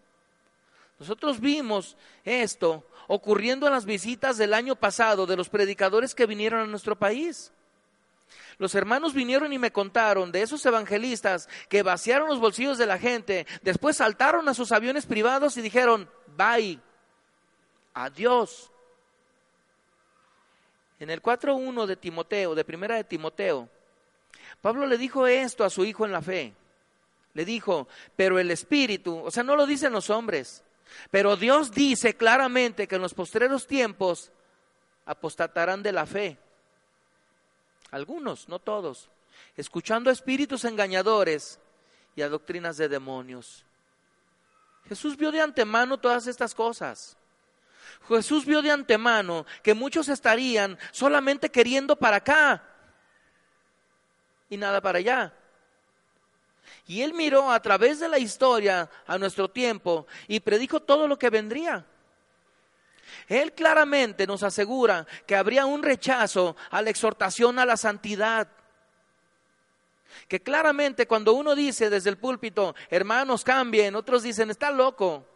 nosotros 1.00 1.40
vimos 1.40 1.96
esto 2.26 2.86
ocurriendo 3.08 3.66
en 3.66 3.74
las 3.74 3.86
visitas 3.86 4.38
del 4.38 4.54
año 4.54 4.76
pasado 4.76 5.26
de 5.26 5.38
los 5.38 5.50
predicadores 5.50 6.14
que 6.14 6.26
vinieron 6.26 6.60
a 6.62 6.68
nuestro 6.68 6.98
país. 6.98 7.52
Los 8.58 8.76
hermanos 8.76 9.14
vinieron 9.14 9.54
y 9.54 9.58
me 9.58 9.72
contaron 9.72 10.32
de 10.32 10.42
esos 10.42 10.64
evangelistas 10.66 11.48
que 11.70 11.82
vaciaron 11.82 12.28
los 12.28 12.40
bolsillos 12.40 12.78
de 12.78 12.86
la 12.86 13.00
gente, 13.00 13.48
después 13.62 13.98
saltaron 13.98 14.48
a 14.50 14.54
sus 14.54 14.74
aviones 14.74 15.06
privados 15.06 15.56
y 15.56 15.62
dijeron, 15.62 16.10
bye, 16.36 16.80
adiós. 17.94 18.70
En 21.00 21.10
el 21.10 21.22
4.1 21.22 21.86
de 21.86 21.96
Timoteo, 21.96 22.56
de 22.56 22.66
primera 22.66 22.96
de 22.96 23.04
Timoteo, 23.04 23.70
Pablo 24.62 24.86
le 24.86 24.98
dijo 24.98 25.28
esto 25.28 25.64
a 25.64 25.70
su 25.70 25.86
hijo 25.86 26.06
en 26.06 26.12
la 26.12 26.22
fe. 26.22 26.54
Le 27.34 27.46
dijo, 27.46 27.88
pero 28.16 28.40
el 28.40 28.52
Espíritu, 28.52 29.22
o 29.24 29.32
sea, 29.32 29.44
no 29.44 29.56
lo 29.56 29.66
dicen 29.66 29.94
los 29.94 30.10
hombres, 30.10 30.64
pero 31.12 31.38
Dios 31.38 31.72
dice 31.72 32.16
claramente 32.16 32.88
que 32.88 32.96
en 32.96 33.02
los 33.02 33.14
postreros 33.14 33.68
tiempos 33.68 34.32
apostatarán 35.06 35.82
de 35.84 35.92
la 35.92 36.06
fe. 36.06 36.38
Algunos, 37.92 38.50
no 38.50 38.60
todos, 38.60 39.10
escuchando 39.56 40.10
a 40.10 40.14
espíritus 40.14 40.66
engañadores 40.66 41.60
y 42.16 42.22
a 42.22 42.30
doctrinas 42.30 42.78
de 42.78 42.90
demonios. 42.90 43.66
Jesús 44.88 45.18
vio 45.18 45.32
de 45.32 45.42
antemano 45.42 45.98
todas 45.98 46.28
estas 46.28 46.54
cosas. 46.54 47.18
Jesús 48.08 48.46
vio 48.46 48.62
de 48.62 48.72
antemano 48.72 49.46
que 49.64 49.74
muchos 49.74 50.10
estarían 50.10 50.78
solamente 50.92 51.50
queriendo 51.50 51.96
para 51.96 52.18
acá 52.18 52.64
y 54.50 54.58
nada 54.58 54.82
para 54.82 55.00
allá. 55.00 55.34
Y 56.88 57.02
él 57.02 57.14
miró 57.14 57.52
a 57.52 57.62
través 57.62 58.00
de 58.00 58.10
la 58.10 58.18
historia 58.18 58.90
a 59.06 59.18
nuestro 59.18 59.50
tiempo 59.50 60.08
y 60.28 60.40
predijo 60.40 60.80
todo 60.80 61.08
lo 61.08 61.20
que 61.20 61.30
vendría. 61.30 61.86
Él 63.28 63.54
claramente 63.54 64.26
nos 64.26 64.44
asegura 64.44 65.06
que 65.26 65.36
habría 65.36 65.66
un 65.66 65.84
rechazo 65.84 66.56
a 66.72 66.82
la 66.82 66.90
exhortación 66.90 67.60
a 67.60 67.66
la 67.66 67.78
santidad. 67.78 68.48
Que 70.28 70.42
claramente 70.42 71.08
cuando 71.08 71.34
uno 71.34 71.56
dice 71.56 71.90
desde 71.90 72.10
el 72.10 72.18
púlpito, 72.18 72.76
hermanos 72.90 73.44
cambien, 73.44 73.96
otros 73.96 74.24
dicen, 74.24 74.50
está 74.50 74.72
loco, 74.72 75.28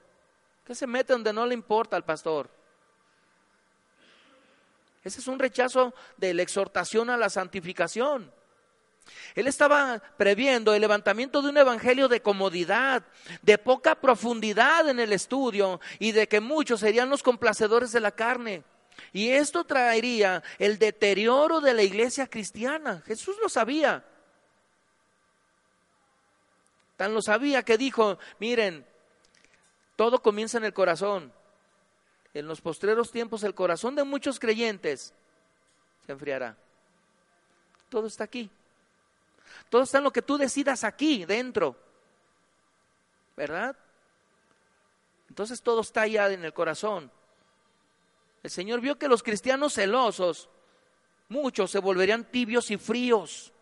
que 0.66 0.76
se 0.76 0.88
mete 0.88 1.14
donde 1.14 1.34
no 1.34 1.46
le 1.46 1.54
importa 1.54 1.96
al 1.96 2.06
pastor. 2.06 2.50
Ese 5.04 5.20
es 5.20 5.28
un 5.28 5.40
rechazo 5.40 5.94
de 6.18 6.34
la 6.34 6.44
exhortación 6.44 7.10
a 7.10 7.18
la 7.18 7.30
santificación. 7.30 8.32
Él 9.36 9.48
estaba 9.48 10.02
previendo 10.16 10.74
el 10.74 10.82
levantamiento 10.82 11.42
de 11.42 11.50
un 11.50 11.58
evangelio 11.58 12.08
de 12.08 12.22
comodidad, 12.22 13.04
de 13.42 13.58
poca 13.58 13.96
profundidad 13.96 14.88
en 14.88 15.00
el 15.00 15.12
estudio 15.12 15.82
y 16.00 16.14
de 16.14 16.28
que 16.28 16.40
muchos 16.40 16.80
serían 16.80 17.10
los 17.10 17.22
complacedores 17.22 17.92
de 17.92 18.00
la 18.00 18.12
carne. 18.12 18.64
Y 19.12 19.30
esto 19.30 19.66
traería 19.66 20.42
el 20.60 20.78
deterioro 20.80 21.60
de 21.60 21.74
la 21.74 21.84
iglesia 21.84 22.28
cristiana. 22.28 23.02
Jesús 23.06 23.36
lo 23.42 23.50
sabía. 23.50 24.06
Tan 26.96 27.14
lo 27.14 27.22
sabía 27.22 27.64
que 27.64 27.78
dijo, 27.78 28.20
miren, 28.40 28.86
todo 29.96 30.22
comienza 30.22 30.58
en 30.58 30.66
el 30.66 30.74
corazón. 30.74 31.32
En 32.34 32.48
los 32.48 32.62
postreros 32.62 33.12
tiempos 33.12 33.44
el 33.44 33.54
corazón 33.54 33.96
de 33.96 34.04
muchos 34.04 34.40
creyentes 34.40 35.14
se 36.06 36.12
enfriará. 36.12 36.58
Todo 37.90 38.08
está 38.08 38.24
aquí. 38.24 38.50
Todo 39.70 39.84
está 39.84 40.00
en 40.00 40.04
lo 40.04 40.12
que 40.12 40.22
tú 40.22 40.38
decidas 40.38 40.84
aquí, 40.84 41.26
dentro. 41.26 41.76
¿Verdad? 43.36 43.76
Entonces 45.30 45.62
todo 45.62 45.82
está 45.82 46.02
allá 46.02 46.32
en 46.32 46.44
el 46.44 46.54
corazón. 46.54 47.12
El 48.42 48.50
Señor 48.50 48.82
vio 48.82 48.98
que 48.98 49.08
los 49.08 49.24
cristianos 49.24 49.74
celosos, 49.74 50.50
muchos 51.30 51.72
se 51.72 51.80
volverían 51.80 52.26
tibios 52.26 52.70
y 52.72 52.78
fríos. 52.78 53.54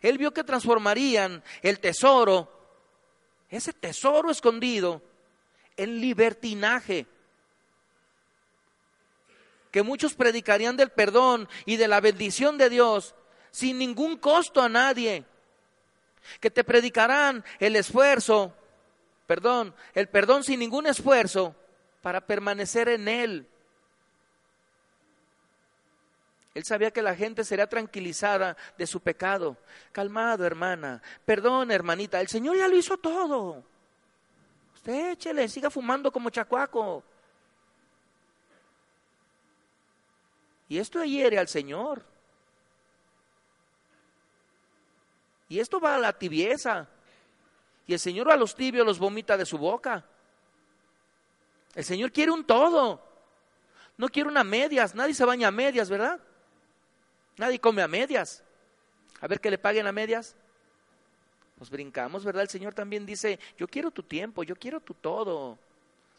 Él 0.00 0.18
vio 0.18 0.32
que 0.32 0.44
transformarían 0.44 1.42
el 1.62 1.80
tesoro, 1.80 2.61
ese 3.52 3.72
tesoro 3.72 4.30
escondido, 4.30 5.02
en 5.76 6.00
libertinaje. 6.00 7.06
Que 9.70 9.82
muchos 9.82 10.14
predicarían 10.14 10.76
del 10.76 10.90
perdón 10.90 11.48
y 11.66 11.76
de 11.76 11.86
la 11.86 12.00
bendición 12.00 12.58
de 12.58 12.70
Dios 12.70 13.14
sin 13.50 13.78
ningún 13.78 14.16
costo 14.16 14.62
a 14.62 14.68
nadie, 14.68 15.24
que 16.40 16.50
te 16.50 16.64
predicarán 16.64 17.44
el 17.58 17.76
esfuerzo, 17.76 18.54
perdón, 19.26 19.74
el 19.94 20.08
perdón 20.08 20.42
sin 20.42 20.60
ningún 20.60 20.86
esfuerzo 20.86 21.54
para 22.00 22.22
permanecer 22.22 22.88
en 22.88 23.08
Él. 23.08 23.46
Él 26.54 26.64
sabía 26.64 26.90
que 26.90 27.00
la 27.00 27.14
gente 27.14 27.44
sería 27.44 27.66
tranquilizada 27.66 28.56
de 28.76 28.86
su 28.86 29.00
pecado. 29.00 29.56
Calmado, 29.90 30.44
hermana. 30.44 31.00
Perdón, 31.24 31.70
hermanita. 31.70 32.20
El 32.20 32.28
Señor 32.28 32.56
ya 32.56 32.68
lo 32.68 32.76
hizo 32.76 32.98
todo. 32.98 33.64
Usted 34.74 35.12
échele, 35.12 35.48
siga 35.48 35.70
fumando 35.70 36.12
como 36.12 36.28
chacuaco. 36.28 37.02
Y 40.68 40.78
esto 40.78 41.02
hiere 41.04 41.38
al 41.38 41.48
Señor. 41.48 42.04
Y 45.48 45.58
esto 45.58 45.80
va 45.80 45.94
a 45.94 45.98
la 45.98 46.12
tibieza. 46.12 46.86
Y 47.86 47.94
el 47.94 47.98
Señor 47.98 48.30
a 48.30 48.36
los 48.36 48.54
tibios 48.54 48.84
los 48.84 48.98
vomita 48.98 49.36
de 49.36 49.46
su 49.46 49.56
boca. 49.56 50.04
El 51.74 51.84
Señor 51.84 52.12
quiere 52.12 52.30
un 52.30 52.44
todo. 52.44 53.02
No 53.96 54.08
quiere 54.08 54.28
una 54.28 54.44
medias. 54.44 54.94
Nadie 54.94 55.14
se 55.14 55.24
baña 55.24 55.48
a 55.48 55.50
medias, 55.50 55.88
¿verdad? 55.88 56.20
Nadie 57.36 57.58
come 57.58 57.82
a 57.82 57.88
medias. 57.88 58.42
A 59.20 59.26
ver 59.26 59.40
que 59.40 59.50
le 59.50 59.58
paguen 59.58 59.86
a 59.86 59.92
medias. 59.92 60.34
Nos 61.58 61.70
brincamos, 61.70 62.24
¿verdad? 62.24 62.42
El 62.42 62.48
Señor 62.48 62.74
también 62.74 63.06
dice, 63.06 63.38
yo 63.56 63.68
quiero 63.68 63.90
tu 63.90 64.02
tiempo, 64.02 64.42
yo 64.42 64.56
quiero 64.56 64.80
tu 64.80 64.94
todo. 64.94 65.58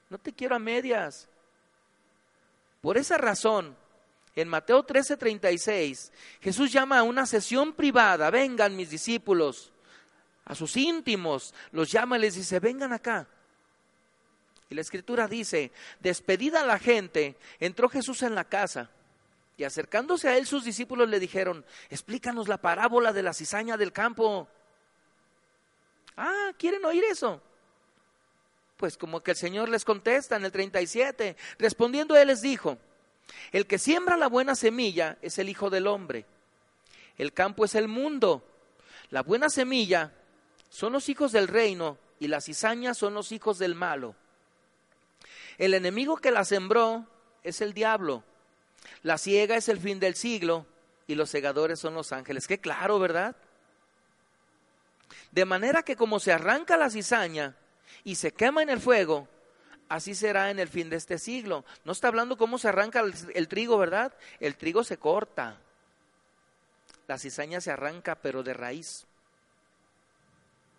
No 0.10 0.18
te 0.18 0.32
quiero 0.32 0.56
a 0.56 0.60
medias. 0.60 1.28
Por 2.82 2.98
esa 2.98 3.18
razón, 3.18 3.76
en 4.36 4.48
Mateo 4.48 4.86
13:36, 4.86 6.12
Jesús 6.42 6.72
llama 6.72 7.00
a 7.00 7.04
una 7.04 7.26
sesión 7.26 7.74
privada, 7.74 8.30
vengan 8.30 8.76
mis 8.76 8.90
discípulos, 8.90 9.72
a 10.46 10.56
sus 10.56 10.76
íntimos, 10.76 11.54
los 11.72 11.92
llama 11.92 12.18
y 12.18 12.22
les 12.22 12.36
dice, 12.36 12.60
vengan 12.60 12.94
acá. 12.94 13.28
Y 14.70 14.76
la 14.76 14.82
escritura 14.82 15.28
dice, 15.28 15.72
despedida 16.00 16.66
la 16.66 16.80
gente, 16.80 17.38
entró 17.60 17.90
Jesús 17.90 18.24
en 18.24 18.34
la 18.34 18.46
casa 18.46 18.90
y 19.58 19.64
acercándose 19.64 20.30
a 20.30 20.38
él 20.38 20.46
sus 20.46 20.64
discípulos 20.64 21.10
le 21.10 21.20
dijeron, 21.20 21.66
explícanos 21.90 22.48
la 22.48 22.58
parábola 22.58 23.14
de 23.14 23.24
la 23.24 23.34
cizaña 23.34 23.78
del 23.78 23.92
campo. 23.92 24.48
Ah, 26.18 26.52
¿quieren 26.58 26.84
oír 26.86 27.04
eso? 27.04 27.42
Pues 28.78 28.98
como 28.98 29.22
que 29.22 29.32
el 29.32 29.38
Señor 29.38 29.70
les 29.70 29.86
contesta 29.86 30.36
en 30.36 30.46
el 30.46 30.52
37, 30.52 31.38
respondiendo 31.60 32.16
él 32.16 32.28
les 32.28 32.42
dijo, 32.42 32.78
el 33.52 33.68
que 33.68 33.78
siembra 33.78 34.18
la 34.18 34.28
buena 34.28 34.56
semilla 34.56 35.18
es 35.22 35.38
el 35.38 35.50
Hijo 35.50 35.70
del 35.70 35.88
Hombre. 35.88 36.26
El 37.18 37.34
campo 37.34 37.66
es 37.66 37.76
el 37.76 37.88
mundo. 37.88 38.44
La 39.10 39.22
buena 39.22 39.50
semilla 39.50 40.12
son 40.70 40.94
los 40.94 41.08
hijos 41.10 41.32
del 41.32 41.48
reino 41.48 41.98
y 42.20 42.28
las 42.28 42.46
cizañas 42.46 42.98
son 42.98 43.14
los 43.14 43.32
hijos 43.32 43.60
del 43.60 43.76
malo. 43.76 44.16
El 45.58 45.76
enemigo 45.76 46.18
que 46.18 46.32
la 46.32 46.46
sembró 46.46 47.06
es 47.44 47.62
el 47.62 47.74
diablo, 47.74 48.24
la 49.04 49.18
ciega 49.18 49.58
es 49.58 49.68
el 49.68 49.80
fin 49.80 50.00
del 50.00 50.16
siglo 50.16 50.66
y 51.08 51.16
los 51.16 51.30
segadores 51.30 51.80
son 51.80 51.94
los 51.94 52.14
ángeles. 52.14 52.48
Qué 52.48 52.60
claro, 52.60 53.00
¿verdad? 53.00 53.36
De 55.32 55.44
manera 55.46 55.84
que 55.84 55.98
como 55.98 56.20
se 56.20 56.32
arranca 56.32 56.78
la 56.78 56.90
cizaña 56.90 57.56
y 58.06 58.16
se 58.16 58.32
quema 58.32 58.64
en 58.64 58.70
el 58.70 58.80
fuego, 58.80 59.28
así 59.90 60.16
será 60.16 60.50
en 60.52 60.60
el 60.60 60.70
fin 60.70 60.90
de 60.90 60.96
este 60.96 61.20
siglo. 61.20 61.66
No 61.84 61.92
está 61.92 62.08
hablando 62.08 62.38
cómo 62.38 62.58
se 62.58 62.70
arranca 62.70 63.02
el, 63.34 63.48
trigo, 63.50 63.78
¿verdad? 63.78 64.14
El 64.40 64.56
trigo 64.56 64.86
se 64.86 64.98
corta. 64.98 65.60
La 67.08 67.18
cizaña 67.18 67.60
se 67.60 67.72
arranca, 67.72 68.16
pero 68.16 68.42
de 68.42 68.54
raíz. 68.54 69.06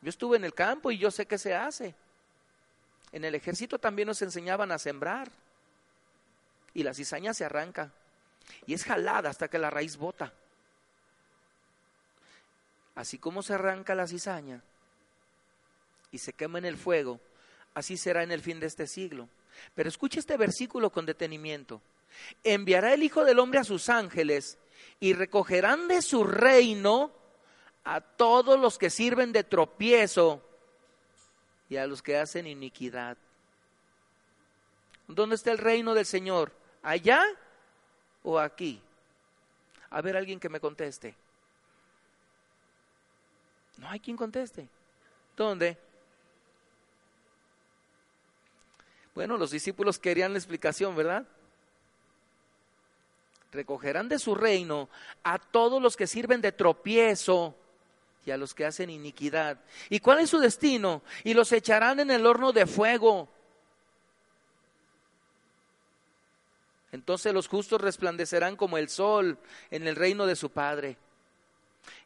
Yo 0.00 0.08
estuve 0.08 0.38
en 0.38 0.44
el 0.44 0.54
campo 0.54 0.90
y 0.90 0.98
yo 0.98 1.10
sé 1.10 1.26
qué 1.26 1.36
se 1.36 1.54
hace. 1.54 1.94
En 3.12 3.24
el 3.24 3.34
ejército 3.34 3.78
también 3.78 4.08
nos 4.08 4.22
enseñaban 4.22 4.72
a 4.72 4.78
sembrar. 4.78 5.30
Y 6.72 6.82
la 6.82 6.94
cizaña 6.94 7.34
se 7.34 7.44
arranca. 7.44 7.92
Y 8.66 8.74
es 8.74 8.84
jalada 8.84 9.30
hasta 9.30 9.48
que 9.48 9.58
la 9.58 9.70
raíz 9.70 9.96
bota. 9.96 10.32
Así 12.94 13.18
como 13.18 13.42
se 13.42 13.54
arranca 13.54 13.94
la 13.94 14.06
cizaña 14.06 14.62
y 16.12 16.18
se 16.18 16.32
quema 16.32 16.58
en 16.58 16.64
el 16.64 16.76
fuego, 16.76 17.20
así 17.74 17.96
será 17.96 18.22
en 18.22 18.30
el 18.30 18.40
fin 18.40 18.60
de 18.60 18.66
este 18.66 18.86
siglo. 18.86 19.28
Pero 19.74 19.88
escuche 19.88 20.20
este 20.20 20.36
versículo 20.36 20.90
con 20.90 21.06
detenimiento. 21.06 21.80
Enviará 22.44 22.94
el 22.94 23.02
Hijo 23.02 23.24
del 23.24 23.40
Hombre 23.40 23.60
a 23.60 23.64
sus 23.64 23.88
ángeles 23.88 24.58
y 25.00 25.12
recogerán 25.12 25.88
de 25.88 26.02
su 26.02 26.24
reino 26.24 27.12
a 27.84 28.00
todos 28.00 28.58
los 28.58 28.78
que 28.78 28.90
sirven 28.90 29.32
de 29.32 29.44
tropiezo 29.44 30.42
y 31.68 31.76
a 31.76 31.86
los 31.86 32.02
que 32.02 32.16
hacen 32.16 32.46
iniquidad. 32.46 33.16
¿Dónde 35.08 35.34
está 35.34 35.50
el 35.50 35.58
reino 35.58 35.94
del 35.94 36.06
Señor? 36.06 36.52
¿Allá 36.82 37.22
o 38.24 38.38
aquí? 38.38 38.80
A 39.90 40.00
ver 40.00 40.16
alguien 40.16 40.40
que 40.40 40.48
me 40.48 40.58
conteste. 40.58 41.14
No 43.78 43.88
hay 43.88 44.00
quien 44.00 44.16
conteste. 44.16 44.68
¿Dónde? 45.36 45.78
Bueno, 49.14 49.36
los 49.36 49.52
discípulos 49.52 49.98
querían 49.98 50.32
la 50.32 50.38
explicación, 50.38 50.96
¿verdad? 50.96 51.24
Recogerán 53.52 54.08
de 54.08 54.18
su 54.18 54.34
reino 54.34 54.88
a 55.22 55.38
todos 55.38 55.80
los 55.80 55.96
que 55.96 56.08
sirven 56.08 56.40
de 56.40 56.50
tropiezo 56.50 57.54
y 58.26 58.32
a 58.32 58.36
los 58.36 58.54
que 58.54 58.64
hacen 58.64 58.90
iniquidad. 58.90 59.60
¿Y 59.88 60.00
cuál 60.00 60.20
es 60.20 60.30
su 60.30 60.38
destino? 60.38 61.02
Y 61.22 61.34
los 61.34 61.52
echarán 61.52 62.00
en 62.00 62.10
el 62.10 62.26
horno 62.26 62.52
de 62.52 62.66
fuego. 62.66 63.28
Entonces 66.94 67.34
los 67.34 67.48
justos 67.48 67.80
resplandecerán 67.80 68.54
como 68.54 68.78
el 68.78 68.88
sol 68.88 69.36
en 69.72 69.88
el 69.88 69.96
reino 69.96 70.26
de 70.26 70.36
su 70.36 70.50
Padre. 70.50 70.96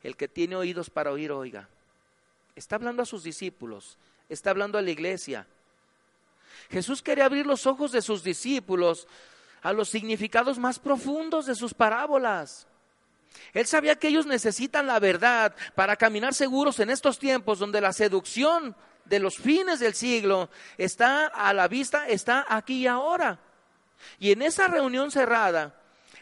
El 0.03 0.17
que 0.17 0.29
tiene 0.29 0.57
oídos 0.57 0.89
para 0.89 1.13
oír, 1.13 1.31
oiga. 1.31 1.69
Está 2.57 2.77
hablando 2.77 3.03
a 3.03 3.07
sus 3.07 3.23
discípulos, 3.23 3.99
está 4.31 4.49
hablando 4.49 4.79
a 4.79 4.83
la 4.83 4.91
iglesia. 4.91 5.47
Jesús 6.71 7.03
quería 7.03 7.27
abrir 7.27 7.47
los 7.47 7.67
ojos 7.67 7.93
de 7.93 8.01
sus 8.01 8.23
discípulos 8.23 9.07
a 9.61 9.75
los 9.75 9.91
significados 9.91 10.59
más 10.59 10.79
profundos 10.79 11.45
de 11.45 11.55
sus 11.55 11.75
parábolas. 11.75 12.67
Él 13.53 13.67
sabía 13.67 13.97
que 13.97 14.09
ellos 14.09 14.25
necesitan 14.25 14.87
la 14.87 14.99
verdad 15.01 15.55
para 15.75 15.97
caminar 15.97 16.33
seguros 16.33 16.81
en 16.81 16.89
estos 16.89 17.19
tiempos 17.19 17.59
donde 17.59 17.83
la 17.83 17.93
seducción 17.93 18.75
de 19.05 19.19
los 19.19 19.37
fines 19.37 19.81
del 19.81 19.93
siglo 19.93 20.49
está 20.79 21.27
a 21.27 21.53
la 21.53 21.69
vista, 21.69 22.09
está 22.09 22.47
aquí 22.49 22.85
y 22.85 22.87
ahora. 22.87 23.39
Y 24.19 24.33
en 24.33 24.43
esa 24.43 24.69
reunión 24.69 25.11
cerrada, 25.11 25.75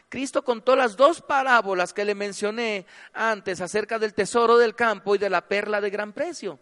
Cristo 0.09 0.45
contó 0.45 0.77
las 0.77 0.97
dos 0.97 1.21
parábolas 1.21 1.93
que 1.93 2.05
le 2.05 2.15
mencioné 2.15 2.87
antes 3.13 3.61
acerca 3.61 3.99
del 3.99 4.15
tesoro 4.15 4.57
del 4.57 4.75
campo 4.75 5.15
y 5.15 5.19
de 5.19 5.31
la 5.31 5.47
perla 5.47 5.81
de 5.81 5.91
gran 5.91 6.13
precio. 6.13 6.59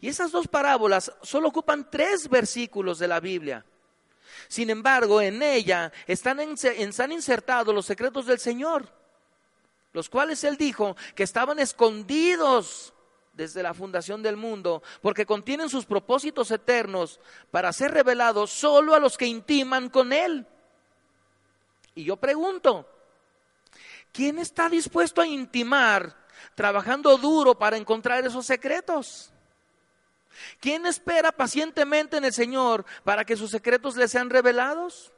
Y 0.00 0.08
esas 0.08 0.30
dos 0.30 0.46
parábolas 0.46 1.12
solo 1.22 1.48
ocupan 1.48 1.90
tres 1.90 2.28
versículos 2.28 2.98
de 2.98 3.08
la 3.08 3.18
Biblia. 3.18 3.64
Sin 4.46 4.70
embargo, 4.70 5.20
en 5.20 5.42
ella 5.42 5.92
están, 6.06 6.38
están 6.40 7.12
insertados 7.12 7.74
los 7.74 7.86
secretos 7.86 8.26
del 8.26 8.38
Señor, 8.38 8.88
los 9.92 10.08
cuales 10.08 10.44
Él 10.44 10.56
dijo 10.56 10.96
que 11.16 11.24
estaban 11.24 11.58
escondidos 11.58 12.94
desde 13.38 13.62
la 13.62 13.72
fundación 13.72 14.20
del 14.20 14.36
mundo, 14.36 14.82
porque 15.00 15.24
contienen 15.24 15.70
sus 15.70 15.86
propósitos 15.86 16.50
eternos 16.50 17.20
para 17.52 17.72
ser 17.72 17.92
revelados 17.92 18.50
solo 18.50 18.96
a 18.96 18.98
los 18.98 19.16
que 19.16 19.26
intiman 19.26 19.90
con 19.90 20.12
Él. 20.12 20.44
Y 21.94 22.02
yo 22.02 22.16
pregunto, 22.16 22.86
¿quién 24.12 24.40
está 24.40 24.68
dispuesto 24.68 25.22
a 25.22 25.26
intimar 25.28 26.16
trabajando 26.56 27.16
duro 27.16 27.56
para 27.56 27.76
encontrar 27.76 28.26
esos 28.26 28.44
secretos? 28.44 29.30
¿Quién 30.58 30.84
espera 30.84 31.30
pacientemente 31.30 32.16
en 32.16 32.24
el 32.24 32.32
Señor 32.32 32.84
para 33.04 33.24
que 33.24 33.36
sus 33.36 33.52
secretos 33.52 33.94
le 33.94 34.08
sean 34.08 34.30
revelados? 34.30 35.12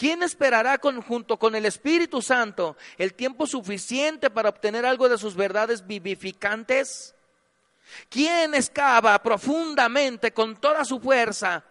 ¿Quién 0.00 0.22
esperará 0.22 0.80
junto 1.06 1.38
con 1.38 1.54
el 1.54 1.66
Espíritu 1.66 2.22
Santo 2.22 2.74
el 2.96 3.12
tiempo 3.12 3.46
suficiente 3.46 4.30
para 4.30 4.48
obtener 4.48 4.86
algo 4.86 5.10
de 5.10 5.18
sus 5.18 5.36
verdades 5.36 5.86
vivificantes? 5.86 7.14
¿Quién 8.08 8.54
excava 8.54 9.22
profundamente 9.22 10.32
con 10.32 10.56
toda 10.56 10.86
su 10.86 11.00
fuerza 11.00 11.62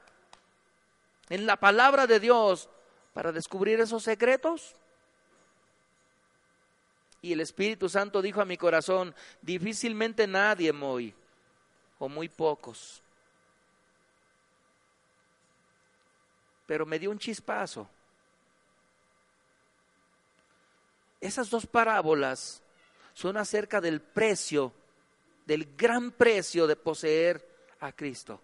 en 1.27 1.47
la 1.47 1.55
palabra 1.55 2.05
de 2.05 2.19
Dios 2.19 2.69
para 3.15 3.31
descubrir 3.31 3.79
esos 3.79 4.03
secretos? 4.03 4.75
Y 7.23 7.33
el 7.33 7.41
Espíritu 7.41 7.89
Santo 7.89 8.21
dijo 8.21 8.41
a 8.41 8.45
mi 8.45 8.57
corazón, 8.57 9.15
difícilmente 9.41 10.27
nadie, 10.27 10.71
Moy, 10.71 11.15
o 11.97 12.07
muy 12.07 12.29
pocos. 12.29 13.01
Pero 16.67 16.85
me 16.85 16.99
dio 16.99 17.09
un 17.09 17.17
chispazo. 17.17 17.89
Esas 21.21 21.49
dos 21.49 21.65
parábolas 21.65 22.61
son 23.13 23.37
acerca 23.37 23.81
del 23.81 24.01
precio, 24.01 24.73
del 25.45 25.75
gran 25.75 26.11
precio 26.11 26.67
de 26.67 26.75
poseer 26.75 27.45
a 27.81 27.91
Cristo. 27.91 28.39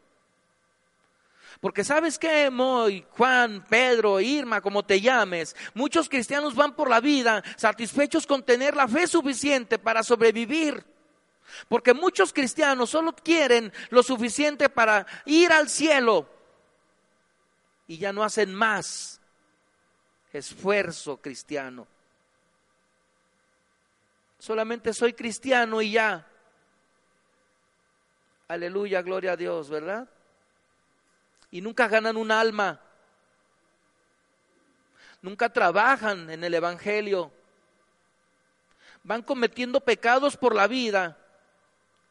Porque 1.62 1.84
sabes 1.84 2.20
qué, 2.20 2.50
Moy, 2.50 3.06
Juan, 3.12 3.64
Pedro, 3.70 4.20
Irma, 4.20 4.62
como 4.62 4.84
te 4.84 5.00
llames, 5.00 5.56
muchos 5.74 6.10
cristianos 6.10 6.54
van 6.54 6.76
por 6.76 6.90
la 6.90 7.00
vida 7.00 7.44
satisfechos 7.56 8.28
con 8.28 8.44
tener 8.44 8.76
la 8.76 8.88
fe 8.88 9.08
suficiente 9.08 9.80
para 9.80 10.04
sobrevivir. 10.04 10.84
Porque 11.70 11.94
muchos 11.94 12.34
cristianos 12.34 12.90
solo 12.90 13.16
quieren 13.16 13.72
lo 13.90 14.04
suficiente 14.04 14.68
para 14.68 15.06
ir 15.26 15.52
al 15.52 15.70
cielo 15.70 16.28
y 17.88 17.98
ya 17.98 18.12
no 18.12 18.24
hacen 18.24 18.54
más 18.54 19.22
esfuerzo 20.34 21.18
cristiano. 21.18 21.88
Solamente 24.40 24.94
soy 24.94 25.14
cristiano 25.14 25.82
y 25.82 25.92
ya. 25.92 26.28
Aleluya, 28.48 29.02
gloria 29.02 29.34
a 29.34 29.38
Dios, 29.38 29.70
¿verdad? 29.70 30.08
Y 31.52 31.62
nunca 31.62 31.88
ganan 31.88 32.18
un 32.18 32.32
alma. 32.32 32.80
Nunca 35.22 35.50
trabajan 35.52 36.30
en 36.30 36.44
el 36.44 36.54
Evangelio. 36.54 37.32
Van 39.04 39.24
cometiendo 39.24 39.80
pecados 39.82 40.38
por 40.38 40.54
la 40.54 40.68
vida 40.68 41.18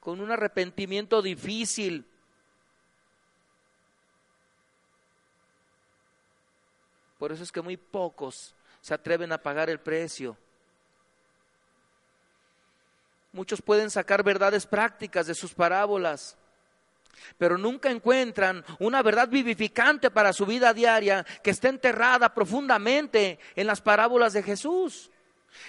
con 0.00 0.20
un 0.20 0.30
arrepentimiento 0.30 1.22
difícil. 1.22 2.06
Por 7.18 7.32
eso 7.32 7.42
es 7.42 7.52
que 7.52 7.62
muy 7.62 7.76
pocos 7.76 8.54
se 8.80 8.92
atreven 8.92 9.32
a 9.32 9.38
pagar 9.38 9.70
el 9.70 9.80
precio. 9.80 10.36
Muchos 13.34 13.60
pueden 13.60 13.90
sacar 13.90 14.22
verdades 14.22 14.64
prácticas 14.64 15.26
de 15.26 15.34
sus 15.34 15.54
parábolas, 15.54 16.36
pero 17.36 17.58
nunca 17.58 17.90
encuentran 17.90 18.64
una 18.78 19.02
verdad 19.02 19.28
vivificante 19.28 20.08
para 20.08 20.32
su 20.32 20.46
vida 20.46 20.72
diaria 20.72 21.26
que 21.42 21.50
esté 21.50 21.66
enterrada 21.66 22.32
profundamente 22.32 23.40
en 23.56 23.66
las 23.66 23.80
parábolas 23.80 24.34
de 24.34 24.44
Jesús. 24.44 25.10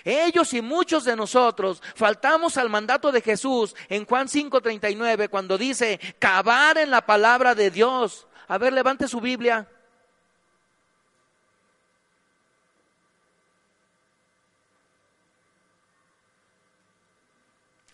Ellos 0.04 0.54
y 0.54 0.62
muchos 0.62 1.06
de 1.06 1.16
nosotros 1.16 1.82
faltamos 1.96 2.58
al 2.58 2.70
mandato 2.70 3.12
de 3.12 3.22
Jesús 3.22 3.76
en 3.90 4.06
Juan 4.06 4.28
5:39 4.28 5.28
cuando 5.28 5.58
dice, 5.58 6.00
cavar 6.20 6.78
en 6.78 6.92
la 6.92 7.04
palabra 7.04 7.56
de 7.56 7.72
Dios. 7.72 8.28
A 8.48 8.60
ver, 8.60 8.74
levante 8.74 9.08
su 9.08 9.20
Biblia. 9.20 9.68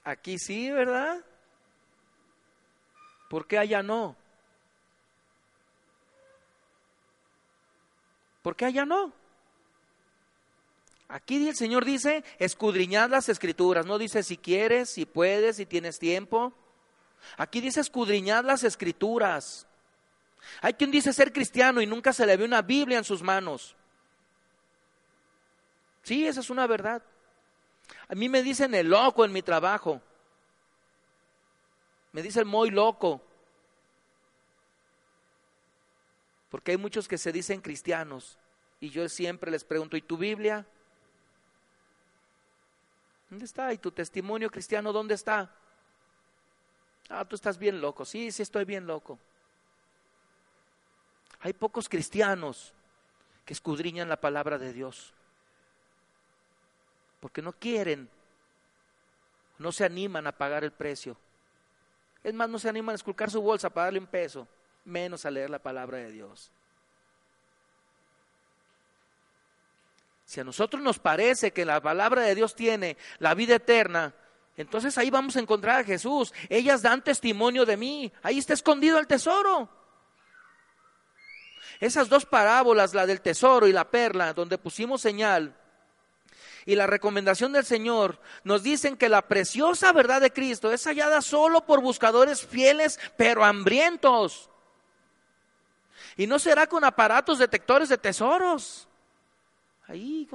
Aquí 0.04 0.40
sí, 0.40 0.72
¿verdad? 0.72 1.24
¿Por 3.30 3.48
qué 3.48 3.58
allá 3.58 3.84
no? 3.84 4.16
¿Por 8.42 8.56
qué 8.56 8.66
allá 8.66 8.86
no? 8.86 9.14
Aquí 11.08 11.48
el 11.48 11.56
Señor 11.56 11.86
dice, 11.86 12.24
escudriñad 12.40 13.10
las 13.10 13.30
escrituras, 13.30 13.86
no 13.86 13.98
dice 13.98 14.24
si 14.24 14.38
quieres, 14.38 14.90
si 14.90 15.06
puedes, 15.06 15.58
si 15.58 15.66
tienes 15.66 16.00
tiempo. 16.00 16.54
Aquí 17.38 17.62
dice 17.62 17.82
escudriñad 17.82 18.46
las 18.46 18.64
escrituras. 18.64 19.68
Hay 20.62 20.74
quien 20.74 20.90
dice 20.90 21.14
ser 21.14 21.32
cristiano 21.32 21.82
y 21.82 21.86
nunca 21.86 22.14
se 22.14 22.26
le 22.26 22.38
ve 22.38 22.46
una 22.46 22.62
Biblia 22.62 22.98
en 22.98 23.04
sus 23.04 23.22
manos. 23.22 23.76
Sí, 26.04 26.26
esa 26.26 26.40
es 26.40 26.50
una 26.50 26.66
verdad. 26.66 27.04
A 28.08 28.16
mí 28.16 28.30
me 28.30 28.44
dicen 28.44 28.74
el 28.76 28.90
loco 28.90 29.26
en 29.26 29.32
mi 29.32 29.42
trabajo. 29.42 30.02
Me 32.12 32.22
dicen 32.22 32.48
muy 32.48 32.70
loco. 32.70 33.22
Porque 36.50 36.72
hay 36.72 36.78
muchos 36.78 37.08
que 37.08 37.18
se 37.18 37.32
dicen 37.32 37.62
cristianos. 37.62 38.38
Y 38.80 38.90
yo 38.90 39.08
siempre 39.08 39.52
les 39.52 39.64
pregunto, 39.64 39.96
¿y 39.96 40.02
tu 40.02 40.18
Biblia? 40.18 40.66
¿Dónde 43.30 43.46
está? 43.46 43.72
¿Y 43.72 43.78
tu 43.78 43.92
testimonio 43.92 44.50
cristiano 44.50 44.92
dónde 44.92 45.14
está? 45.14 45.50
Ah, 47.10 47.24
tú 47.24 47.36
estás 47.36 47.58
bien 47.58 47.80
loco. 47.80 48.04
Sí, 48.04 48.32
sí 48.32 48.42
estoy 48.42 48.66
bien 48.66 48.86
loco. 48.86 49.18
Hay 51.40 51.54
pocos 51.54 51.88
cristianos 51.88 52.74
que 53.46 53.54
escudriñan 53.54 54.10
la 54.10 54.20
palabra 54.20 54.58
de 54.58 54.74
Dios. 54.74 55.14
Porque 57.22 57.42
no 57.42 57.54
quieren, 57.54 58.10
no 59.58 59.72
se 59.72 59.86
animan 59.86 60.28
a 60.28 60.34
pagar 60.34 60.66
el 60.66 60.72
precio. 60.74 61.16
Es 62.24 62.34
más, 62.34 62.50
no 62.50 62.60
se 62.60 62.68
animan 62.68 62.94
a 62.94 62.96
esculcar 62.96 63.32
su 63.32 63.42
bolsa 63.42 63.70
para 63.70 63.86
darle 63.86 64.00
un 64.00 64.08
peso, 64.08 64.46
menos 64.84 65.26
a 65.26 65.32
leer 65.32 65.50
la 65.50 65.60
palabra 65.60 66.00
de 66.00 66.12
Dios. 66.12 66.52
Si 70.26 70.40
a 70.40 70.44
nosotros 70.44 70.82
nos 70.82 71.00
parece 71.00 71.52
que 71.52 71.64
la 71.64 71.82
palabra 71.82 72.24
de 72.24 72.36
Dios 72.36 72.56
tiene 72.56 72.98
la 73.20 73.34
vida 73.34 73.56
eterna, 73.56 74.14
entonces 74.58 74.98
ahí 74.98 75.10
vamos 75.10 75.36
a 75.36 75.40
encontrar 75.40 75.82
a 75.82 75.84
Jesús. 75.84 76.34
Ellas 76.50 76.82
dan 76.82 77.04
testimonio 77.04 77.66
de 77.66 77.78
mí. 77.78 78.12
Ahí 78.22 78.38
está 78.38 78.54
escondido 78.54 78.98
el 78.98 79.08
tesoro. 79.08 79.70
Esas 81.80 82.10
dos 82.10 82.26
parábolas, 82.26 82.94
la 82.94 83.06
del 83.06 83.22
tesoro 83.22 83.68
y 83.68 83.74
la 83.74 83.90
perla, 83.90 84.34
donde 84.34 84.58
pusimos 84.58 85.02
señal, 85.02 85.56
y 86.66 86.76
la 86.76 86.88
recomendación 86.88 87.52
del 87.54 87.66
Señor, 87.66 88.20
nos 88.44 88.64
dicen 88.64 88.98
que 88.98 89.10
la 89.10 89.28
preciosa 89.28 89.92
verdad 89.92 90.22
de 90.22 90.32
Cristo 90.32 90.72
es 90.72 90.86
hallada 90.86 91.22
solo 91.22 91.66
por 91.66 91.82
buscadores 91.82 92.46
fieles, 92.46 93.00
pero 93.18 93.44
hambrientos. 93.44 94.50
Y 96.18 96.28
no 96.28 96.40
será 96.40 96.68
con 96.68 96.84
aparatos 96.84 97.40
detectores 97.40 97.90
de 97.90 97.98
tesoros. 97.98 98.88
Ahí 99.88 100.28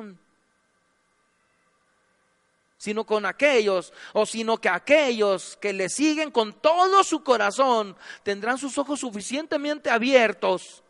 sino 2.78 3.04
con 3.04 3.24
aquellos, 3.24 3.92
o 4.12 4.26
sino 4.26 4.58
que 4.58 4.68
aquellos 4.68 5.56
que 5.56 5.72
le 5.72 5.88
siguen 5.88 6.30
con 6.30 6.52
todo 6.52 7.02
su 7.02 7.24
corazón 7.24 7.96
tendrán 8.22 8.58
sus 8.58 8.76
ojos 8.78 9.00
suficientemente 9.00 9.90
abiertos 9.90 10.82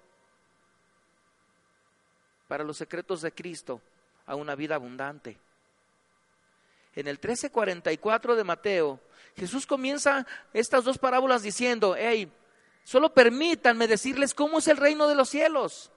para 2.48 2.64
los 2.64 2.76
secretos 2.76 3.22
de 3.22 3.32
Cristo 3.32 3.80
a 4.26 4.34
una 4.34 4.54
vida 4.54 4.74
abundante. 4.74 5.38
En 6.94 7.08
el 7.08 7.20
13:44 7.20 8.34
de 8.34 8.44
Mateo, 8.44 9.00
Jesús 9.36 9.66
comienza 9.66 10.26
estas 10.52 10.84
dos 10.84 10.98
parábolas 10.98 11.42
diciendo, 11.42 11.94
hey, 11.96 12.32
solo 12.84 13.12
permítanme 13.12 13.86
decirles 13.86 14.34
cómo 14.34 14.58
es 14.58 14.68
el 14.68 14.78
reino 14.78 15.06
de 15.06 15.14
los 15.14 15.28
cielos. 15.28 15.90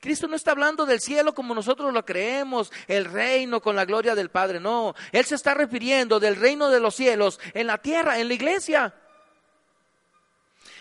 Cristo 0.00 0.26
no 0.26 0.34
está 0.34 0.50
hablando 0.50 0.84
del 0.84 1.00
cielo 1.00 1.32
como 1.32 1.54
nosotros 1.54 1.92
lo 1.92 2.04
creemos, 2.04 2.72
el 2.88 3.04
reino 3.04 3.62
con 3.62 3.76
la 3.76 3.84
gloria 3.84 4.16
del 4.16 4.30
Padre, 4.30 4.58
no. 4.58 4.96
Él 5.12 5.24
se 5.24 5.36
está 5.36 5.54
refiriendo 5.54 6.18
del 6.18 6.36
reino 6.36 6.70
de 6.70 6.80
los 6.80 6.96
cielos 6.96 7.38
en 7.54 7.68
la 7.68 7.78
tierra, 7.78 8.18
en 8.18 8.26
la 8.26 8.34
iglesia. 8.34 8.94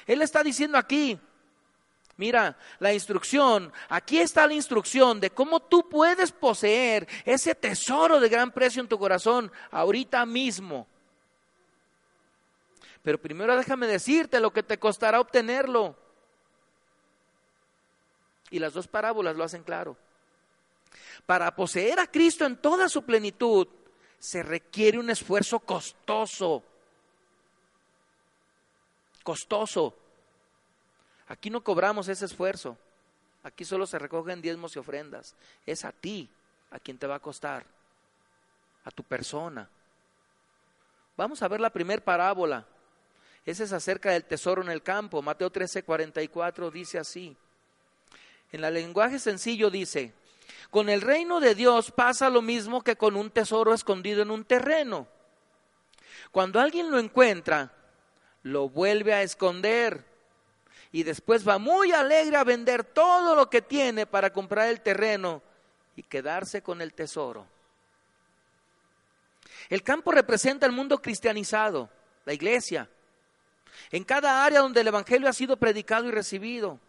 Él 0.08 0.24
está 0.24 0.42
diciendo 0.42 0.78
aquí, 0.78 1.20
Mira, 2.22 2.56
la 2.78 2.94
instrucción, 2.94 3.74
aquí 3.90 4.20
está 4.20 4.46
la 4.46 4.54
instrucción 4.54 5.20
de 5.20 5.32
cómo 5.32 5.60
tú 5.60 5.90
puedes 5.90 6.32
poseer 6.32 7.08
ese 7.26 7.56
tesoro 7.56 8.20
de 8.20 8.30
gran 8.30 8.52
precio 8.52 8.80
en 8.80 8.88
tu 8.88 9.00
corazón 9.00 9.52
ahorita 9.72 10.24
mismo. 10.28 10.86
Pero 13.02 13.20
primero 13.20 13.58
déjame 13.58 13.88
decirte 13.88 14.40
lo 14.40 14.54
que 14.54 14.62
te 14.62 14.78
costará 14.78 15.20
obtenerlo. 15.20 15.96
Y 18.52 18.60
las 18.60 18.74
dos 18.74 18.88
parábolas 18.88 19.36
lo 19.36 19.44
hacen 19.44 19.64
claro. 19.64 19.98
Para 21.26 21.56
poseer 21.56 22.00
a 22.00 22.06
Cristo 22.06 22.46
en 22.46 22.58
toda 22.58 22.88
su 22.88 23.02
plenitud 23.02 23.68
se 24.20 24.44
requiere 24.44 25.00
un 25.00 25.10
esfuerzo 25.10 25.58
costoso. 25.58 26.62
Costoso. 29.24 30.01
Aquí 31.32 31.50
no 31.50 31.64
cobramos 31.64 32.10
ese 32.10 32.26
esfuerzo. 32.26 32.78
Aquí 33.44 33.64
solo 33.64 33.88
se 33.88 33.98
recogen 33.98 34.42
diezmos 34.42 34.76
y 34.76 34.80
ofrendas. 34.80 35.34
Es 35.66 35.86
a 35.86 35.94
ti 35.94 36.30
a 36.72 36.78
quien 36.78 36.98
te 36.98 37.08
va 37.08 37.16
a 37.16 37.20
costar, 37.20 37.66
a 38.84 38.92
tu 38.92 39.02
persona. 39.02 39.70
Vamos 41.16 41.42
a 41.42 41.48
ver 41.48 41.62
la 41.62 41.70
primera 41.70 42.04
parábola. 42.04 42.66
Esa 43.46 43.64
es 43.64 43.72
acerca 43.72 44.12
del 44.12 44.26
tesoro 44.26 44.62
en 44.62 44.70
el 44.70 44.84
campo. 44.84 45.22
Mateo 45.22 45.50
13, 45.50 45.84
44 45.84 46.70
dice 46.70 47.00
así. 47.00 47.38
En 48.52 48.66
el 48.66 48.74
lenguaje 48.74 49.18
sencillo 49.18 49.70
dice, 49.70 50.14
con 50.70 50.90
el 50.90 51.00
reino 51.00 51.40
de 51.40 51.56
Dios 51.56 51.92
pasa 51.92 52.30
lo 52.30 52.42
mismo 52.42 52.84
que 52.84 52.98
con 52.98 53.16
un 53.16 53.32
tesoro 53.32 53.74
escondido 53.74 54.22
en 54.22 54.32
un 54.32 54.44
terreno. 54.44 55.08
Cuando 56.32 56.60
alguien 56.60 56.92
lo 56.92 57.00
encuentra, 57.00 57.72
lo 58.44 58.68
vuelve 58.68 59.14
a 59.14 59.22
esconder 59.22 60.11
y 60.92 61.04
después 61.04 61.48
va 61.48 61.58
muy 61.58 61.92
alegre 61.92 62.38
a 62.38 62.44
vender 62.44 62.84
todo 62.84 63.36
lo 63.36 63.50
que 63.50 63.62
tiene 63.62 64.06
para 64.06 64.32
comprar 64.32 64.68
el 64.68 64.82
terreno 64.82 65.42
y 65.96 66.04
quedarse 66.04 66.62
con 66.62 66.82
el 66.82 66.94
tesoro. 66.94 67.48
El 69.70 69.84
campo 69.84 70.12
representa 70.12 70.66
el 70.66 70.74
mundo 70.74 71.02
cristianizado, 71.02 71.90
la 72.26 72.34
iglesia, 72.34 72.90
en 73.90 74.04
cada 74.04 74.44
área 74.44 74.60
donde 74.60 74.82
el 74.82 74.88
Evangelio 74.88 75.30
ha 75.30 75.34
sido 75.34 75.58
predicado 75.58 76.08
y 76.08 76.12
recibido. 76.12 76.80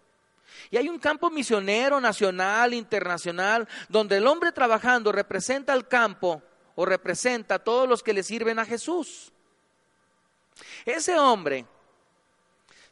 Y 0.71 0.77
hay 0.77 0.89
un 0.89 0.99
campo 0.99 1.31
misionero 1.31 2.01
nacional, 2.01 2.75
internacional, 2.75 3.69
donde 3.89 4.17
el 4.17 4.27
hombre 4.27 4.53
trabajando 4.53 5.13
representa 5.13 5.73
el 5.75 5.87
campo 5.87 6.43
o 6.75 6.85
representa 6.85 7.57
a 7.57 7.59
todos 7.59 7.89
los 7.89 8.03
que 8.03 8.13
le 8.13 8.23
sirven 8.23 8.59
a 8.59 8.67
Jesús. 8.67 9.33
Ese 10.85 11.19
hombre 11.19 11.67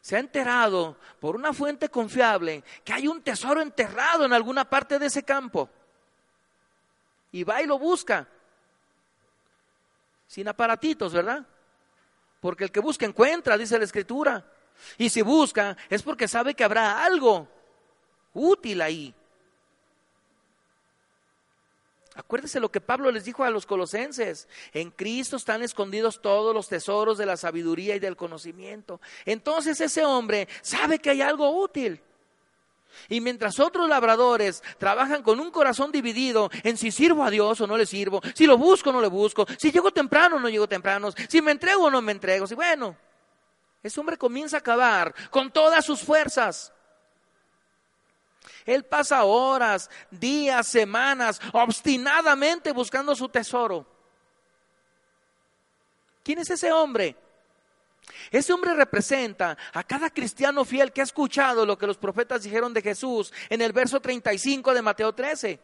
se 0.01 0.15
ha 0.15 0.19
enterado 0.19 0.97
por 1.19 1.35
una 1.35 1.53
fuente 1.53 1.89
confiable 1.89 2.63
que 2.83 2.91
hay 2.91 3.07
un 3.07 3.21
tesoro 3.21 3.61
enterrado 3.61 4.25
en 4.25 4.33
alguna 4.33 4.67
parte 4.67 4.97
de 4.97 5.05
ese 5.05 5.23
campo. 5.23 5.69
Y 7.31 7.43
va 7.43 7.61
y 7.61 7.67
lo 7.67 7.77
busca. 7.77 8.27
Sin 10.27 10.47
aparatitos, 10.47 11.13
¿verdad? 11.13 11.45
Porque 12.39 12.63
el 12.63 12.71
que 12.71 12.79
busca 12.79 13.05
encuentra, 13.05 13.57
dice 13.57 13.77
la 13.77 13.85
escritura. 13.85 14.43
Y 14.97 15.09
si 15.09 15.21
busca 15.21 15.77
es 15.89 16.01
porque 16.01 16.27
sabe 16.27 16.55
que 16.55 16.63
habrá 16.63 17.03
algo 17.05 17.47
útil 18.33 18.81
ahí. 18.81 19.13
Acuérdese 22.15 22.59
lo 22.59 22.69
que 22.69 22.81
Pablo 22.81 23.09
les 23.09 23.23
dijo 23.23 23.43
a 23.43 23.49
los 23.49 23.65
colosenses. 23.65 24.49
En 24.73 24.91
Cristo 24.91 25.37
están 25.37 25.61
escondidos 25.63 26.21
todos 26.21 26.53
los 26.53 26.67
tesoros 26.67 27.17
de 27.17 27.25
la 27.25 27.37
sabiduría 27.37 27.95
y 27.95 27.99
del 27.99 28.17
conocimiento. 28.17 28.99
Entonces 29.25 29.79
ese 29.79 30.03
hombre 30.03 30.47
sabe 30.61 30.99
que 30.99 31.09
hay 31.09 31.21
algo 31.21 31.61
útil. 31.61 32.01
Y 33.07 33.21
mientras 33.21 33.59
otros 33.61 33.87
labradores 33.87 34.61
trabajan 34.77 35.23
con 35.23 35.39
un 35.39 35.51
corazón 35.51 35.93
dividido 35.93 36.49
en 36.63 36.75
si 36.75 36.91
sirvo 36.91 37.23
a 37.23 37.29
Dios 37.29 37.61
o 37.61 37.67
no 37.67 37.77
le 37.77 37.85
sirvo, 37.85 38.21
si 38.35 38.45
lo 38.45 38.57
busco 38.57 38.89
o 38.89 38.93
no 38.93 38.99
le 38.99 39.07
busco, 39.07 39.45
si 39.57 39.71
llego 39.71 39.91
temprano 39.91 40.35
o 40.35 40.39
no 40.39 40.49
llego 40.49 40.67
temprano, 40.67 41.09
si 41.29 41.41
me 41.41 41.51
entrego 41.51 41.85
o 41.85 41.89
no 41.89 42.01
me 42.01 42.11
entrego, 42.11 42.45
si 42.45 42.55
bueno, 42.55 42.97
ese 43.81 43.99
hombre 43.99 44.17
comienza 44.17 44.57
a 44.57 44.59
acabar 44.59 45.15
con 45.29 45.51
todas 45.51 45.85
sus 45.85 46.01
fuerzas. 46.01 46.73
Él 48.65 48.83
pasa 48.85 49.23
horas, 49.23 49.89
días, 50.09 50.67
semanas, 50.67 51.41
obstinadamente 51.53 52.71
buscando 52.71 53.15
su 53.15 53.29
tesoro. 53.29 53.85
¿Quién 56.23 56.39
es 56.39 56.49
ese 56.49 56.71
hombre? 56.71 57.15
Ese 58.29 58.53
hombre 58.53 58.73
representa 58.73 59.57
a 59.73 59.83
cada 59.83 60.09
cristiano 60.09 60.65
fiel 60.65 60.91
que 60.91 61.01
ha 61.01 61.03
escuchado 61.03 61.65
lo 61.65 61.77
que 61.77 61.87
los 61.87 61.97
profetas 61.97 62.43
dijeron 62.43 62.73
de 62.73 62.81
Jesús 62.81 63.33
en 63.49 63.61
el 63.61 63.73
verso 63.73 63.99
35 63.99 64.73
de 64.73 64.81
Mateo 64.81 65.13
13. 65.13 65.59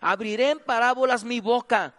Abriré 0.00 0.50
en 0.50 0.60
parábolas 0.60 1.24
mi 1.24 1.40
boca, 1.40 1.94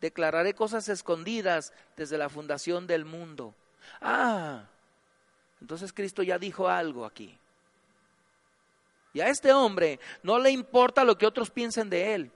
declararé 0.00 0.54
cosas 0.54 0.88
escondidas 0.88 1.72
desde 1.96 2.18
la 2.18 2.28
fundación 2.28 2.86
del 2.86 3.04
mundo. 3.04 3.54
Ah, 4.00 4.64
entonces 5.60 5.92
Cristo 5.92 6.22
ya 6.22 6.38
dijo 6.38 6.68
algo 6.68 7.04
aquí. 7.04 7.38
Y 9.12 9.20
a 9.20 9.28
este 9.28 9.52
hombre 9.52 10.00
no 10.22 10.38
le 10.38 10.50
importa 10.50 11.04
lo 11.04 11.18
que 11.18 11.26
otros 11.26 11.50
piensen 11.50 11.90
de 11.90 12.14
él. 12.14 12.30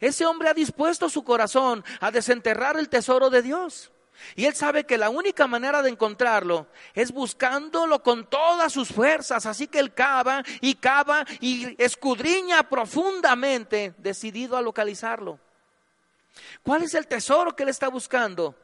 Ese 0.00 0.26
hombre 0.26 0.48
ha 0.48 0.54
dispuesto 0.54 1.08
su 1.08 1.24
corazón 1.24 1.84
a 2.00 2.10
desenterrar 2.10 2.76
el 2.76 2.88
tesoro 2.88 3.30
de 3.30 3.42
Dios. 3.42 3.90
Y 4.36 4.46
él 4.46 4.54
sabe 4.54 4.84
que 4.84 4.98
la 4.98 5.10
única 5.10 5.46
manera 5.46 5.82
de 5.82 5.90
encontrarlo 5.90 6.68
es 6.94 7.12
buscándolo 7.12 8.02
con 8.02 8.28
todas 8.28 8.72
sus 8.72 8.88
fuerzas. 8.88 9.46
Así 9.46 9.66
que 9.66 9.80
él 9.80 9.92
cava 9.92 10.42
y 10.60 10.74
cava 10.76 11.24
y 11.40 11.74
escudriña 11.82 12.68
profundamente, 12.68 13.94
decidido 13.98 14.56
a 14.56 14.62
localizarlo. 14.62 15.38
¿Cuál 16.62 16.82
es 16.84 16.94
el 16.94 17.06
tesoro 17.06 17.54
que 17.54 17.64
él 17.64 17.68
está 17.68 17.88
buscando? 17.88 18.54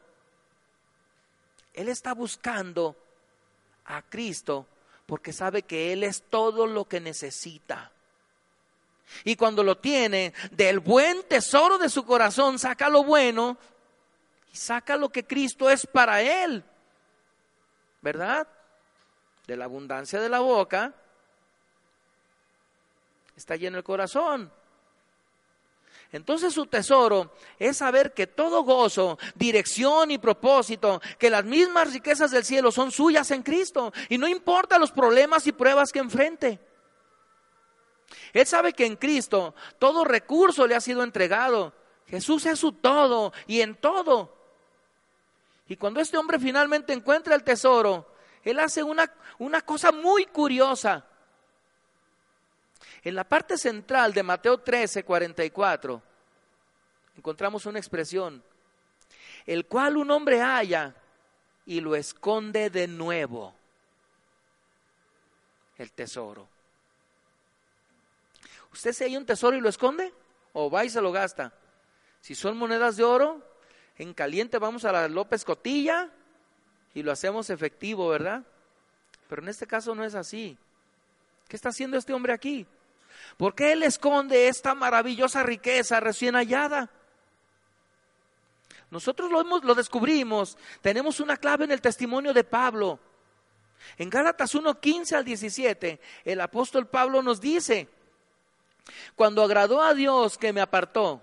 Él 1.75 1.89
está 1.89 2.15
buscando 2.15 2.97
a 3.85 4.03
Cristo 4.03 4.67
porque 5.11 5.33
sabe 5.33 5.63
que 5.63 5.93
Él 5.93 6.05
es 6.05 6.23
todo 6.23 6.69
lo 6.69 6.85
que 6.85 7.01
necesita. 7.01 7.91
Y 9.25 9.35
cuando 9.35 9.65
lo 9.65 9.77
tiene, 9.77 10.33
del 10.53 10.79
buen 10.79 11.25
tesoro 11.25 11.79
de 11.79 11.89
su 11.89 12.05
corazón, 12.05 12.61
saca 12.61 12.89
lo 12.89 13.03
bueno 13.03 13.59
y 14.53 14.57
saca 14.57 14.97
lo 14.97 15.09
que 15.09 15.27
Cristo 15.27 15.69
es 15.69 15.85
para 15.85 16.23
él. 16.23 16.63
¿Verdad? 18.01 18.47
De 19.49 19.57
la 19.57 19.65
abundancia 19.65 20.21
de 20.21 20.29
la 20.29 20.39
boca 20.39 20.95
está 23.37 23.57
lleno 23.57 23.79
el 23.79 23.85
corazón. 23.85 24.53
Entonces 26.13 26.53
su 26.53 26.67
tesoro 26.67 27.33
es 27.59 27.77
saber 27.77 28.13
que 28.15 28.27
todo 28.27 28.65
gozo, 28.65 29.19
dirección 29.37 30.11
y 30.11 30.19
propósito, 30.19 31.01
que 31.19 31.31
las 31.31 31.45
mismas 31.45 31.93
riquezas 31.93 32.33
del 32.33 32.45
cielo 32.45 32.73
son 32.73 32.91
suyas 32.91 33.31
en 33.31 33.43
Cristo. 33.43 33.93
Y 34.09 34.19
no 34.19 34.27
importa 34.27 34.79
los 34.79 34.91
problemas 34.91 35.47
y 35.47 35.53
pruebas 35.53 35.93
que 35.93 36.01
enfrente. 36.01 36.59
Él 38.33 38.47
sabe 38.47 38.73
que 38.73 38.87
en 38.87 38.97
Cristo 38.97 39.55
todo 39.79 40.05
recurso 40.05 40.67
le 40.67 40.75
ha 40.75 40.81
sido 40.81 41.05
entregado. 41.05 41.73
Jesús 42.07 42.45
es 42.47 42.59
su 42.59 42.73
todo 42.73 43.33
y 43.47 43.61
en 43.61 43.77
todo. 43.77 44.37
Y 45.69 45.77
cuando 45.77 46.01
este 46.01 46.19
hombre 46.19 46.41
finalmente 46.41 46.93
encuentra 46.93 47.37
el 47.37 47.45
tesoro, 47.45 48.13
él 48.43 48.59
hace 48.59 48.83
una, 48.83 49.13
una 49.39 49.61
cosa 49.61 49.93
muy 49.93 50.27
curiosa. 50.27 51.07
En 53.03 53.15
la 53.15 53.25
parte 53.25 53.57
central 53.57 54.13
de 54.13 54.23
Mateo 54.23 54.59
13, 54.59 55.05
44, 55.05 56.03
encontramos 57.17 57.65
una 57.67 57.79
expresión, 57.79 58.43
el 59.47 59.67
cual 59.67 59.97
un 59.97 60.11
hombre 60.11 60.41
halla 60.41 60.95
y 61.65 61.81
lo 61.81 61.97
esconde 61.97 62.69
de 62.69 62.87
nuevo, 62.87 63.55
el 65.79 65.91
tesoro. 65.93 66.49
¿Usted 68.73 68.93
se 68.93 69.05
halla 69.05 69.19
un 69.19 69.27
tesoro 69.27 69.57
y 69.57 69.61
lo 69.61 69.69
esconde? 69.69 70.13
¿O 70.53 70.71
va 70.71 70.85
y 70.85 70.91
se 70.91 71.01
lo 71.01 71.11
gasta? 71.11 71.53
Si 72.21 72.35
son 72.35 72.57
monedas 72.57 72.97
de 72.97 73.05
oro, 73.05 73.43
en 73.97 74.13
caliente 74.13 74.59
vamos 74.59 74.85
a 74.85 74.93
la 74.93 75.09
López 75.09 75.45
Cotilla 75.45 76.11
y 76.95 77.03
lo 77.03 77.13
hacemos 77.13 77.51
efectivo, 77.51 78.09
¿verdad? 78.09 78.45
Pero 79.29 79.43
en 79.43 79.49
este 79.49 79.67
caso 79.67 79.95
no 79.95 80.05
es 80.05 80.15
así. 80.15 80.59
¿Qué 81.49 81.57
está 81.57 81.71
haciendo 81.71 81.97
este 81.97 82.13
hombre 82.13 82.33
aquí? 82.33 82.67
¿Por 83.37 83.55
qué 83.55 83.73
él 83.73 83.83
esconde 83.83 84.49
esta 84.49 84.75
maravillosa 84.75 85.43
riqueza 85.43 86.01
recién 86.01 86.35
hallada? 86.35 86.91
Nosotros 88.91 89.31
lo, 89.31 89.43
lo 89.43 89.75
descubrimos. 89.75 90.59
Tenemos 90.83 91.21
una 91.21 91.37
clave 91.37 91.65
en 91.65 91.71
el 91.71 91.81
testimonio 91.81 92.33
de 92.33 92.45
Pablo. 92.45 92.99
En 93.97 94.11
Gálatas 94.11 94.55
1, 94.55 94.81
15 94.81 95.17
al 95.17 95.25
17, 95.25 96.01
el 96.25 96.41
apóstol 96.41 96.87
Pablo 96.87 97.23
nos 97.23 97.41
dice, 97.41 97.89
cuando 99.15 99.43
agradó 99.43 99.83
a 99.83 99.95
Dios 99.95 100.37
que 100.37 100.53
me 100.53 100.61
apartó 100.61 101.23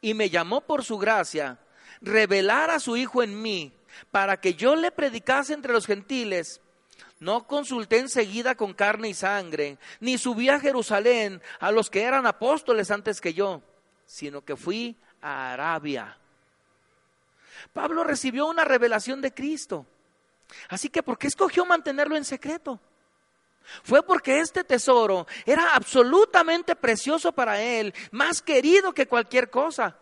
y 0.00 0.14
me 0.14 0.28
llamó 0.28 0.60
por 0.60 0.84
su 0.84 0.98
gracia, 0.98 1.58
revelar 2.00 2.70
a 2.70 2.80
su 2.80 2.96
Hijo 2.96 3.22
en 3.22 3.40
mí 3.40 3.72
para 4.10 4.38
que 4.40 4.54
yo 4.54 4.76
le 4.76 4.90
predicase 4.90 5.54
entre 5.54 5.72
los 5.72 5.86
gentiles, 5.86 6.60
no 7.18 7.46
consulté 7.46 7.98
enseguida 7.98 8.54
con 8.54 8.74
carne 8.74 9.08
y 9.08 9.14
sangre, 9.14 9.78
ni 10.00 10.18
subí 10.18 10.48
a 10.48 10.60
Jerusalén 10.60 11.40
a 11.60 11.70
los 11.70 11.90
que 11.90 12.02
eran 12.02 12.26
apóstoles 12.26 12.90
antes 12.90 13.20
que 13.20 13.34
yo, 13.34 13.62
sino 14.04 14.44
que 14.44 14.56
fui 14.56 14.96
a 15.22 15.52
Arabia. 15.52 16.18
Pablo 17.72 18.04
recibió 18.04 18.46
una 18.46 18.64
revelación 18.64 19.20
de 19.20 19.32
Cristo. 19.32 19.86
Así 20.68 20.88
que, 20.88 21.02
¿por 21.02 21.18
qué 21.18 21.26
escogió 21.26 21.64
mantenerlo 21.64 22.16
en 22.16 22.24
secreto? 22.24 22.80
Fue 23.82 24.02
porque 24.02 24.38
este 24.38 24.62
tesoro 24.62 25.26
era 25.44 25.74
absolutamente 25.74 26.76
precioso 26.76 27.32
para 27.32 27.60
él, 27.60 27.92
más 28.12 28.40
querido 28.40 28.92
que 28.92 29.08
cualquier 29.08 29.50
cosa. 29.50 29.96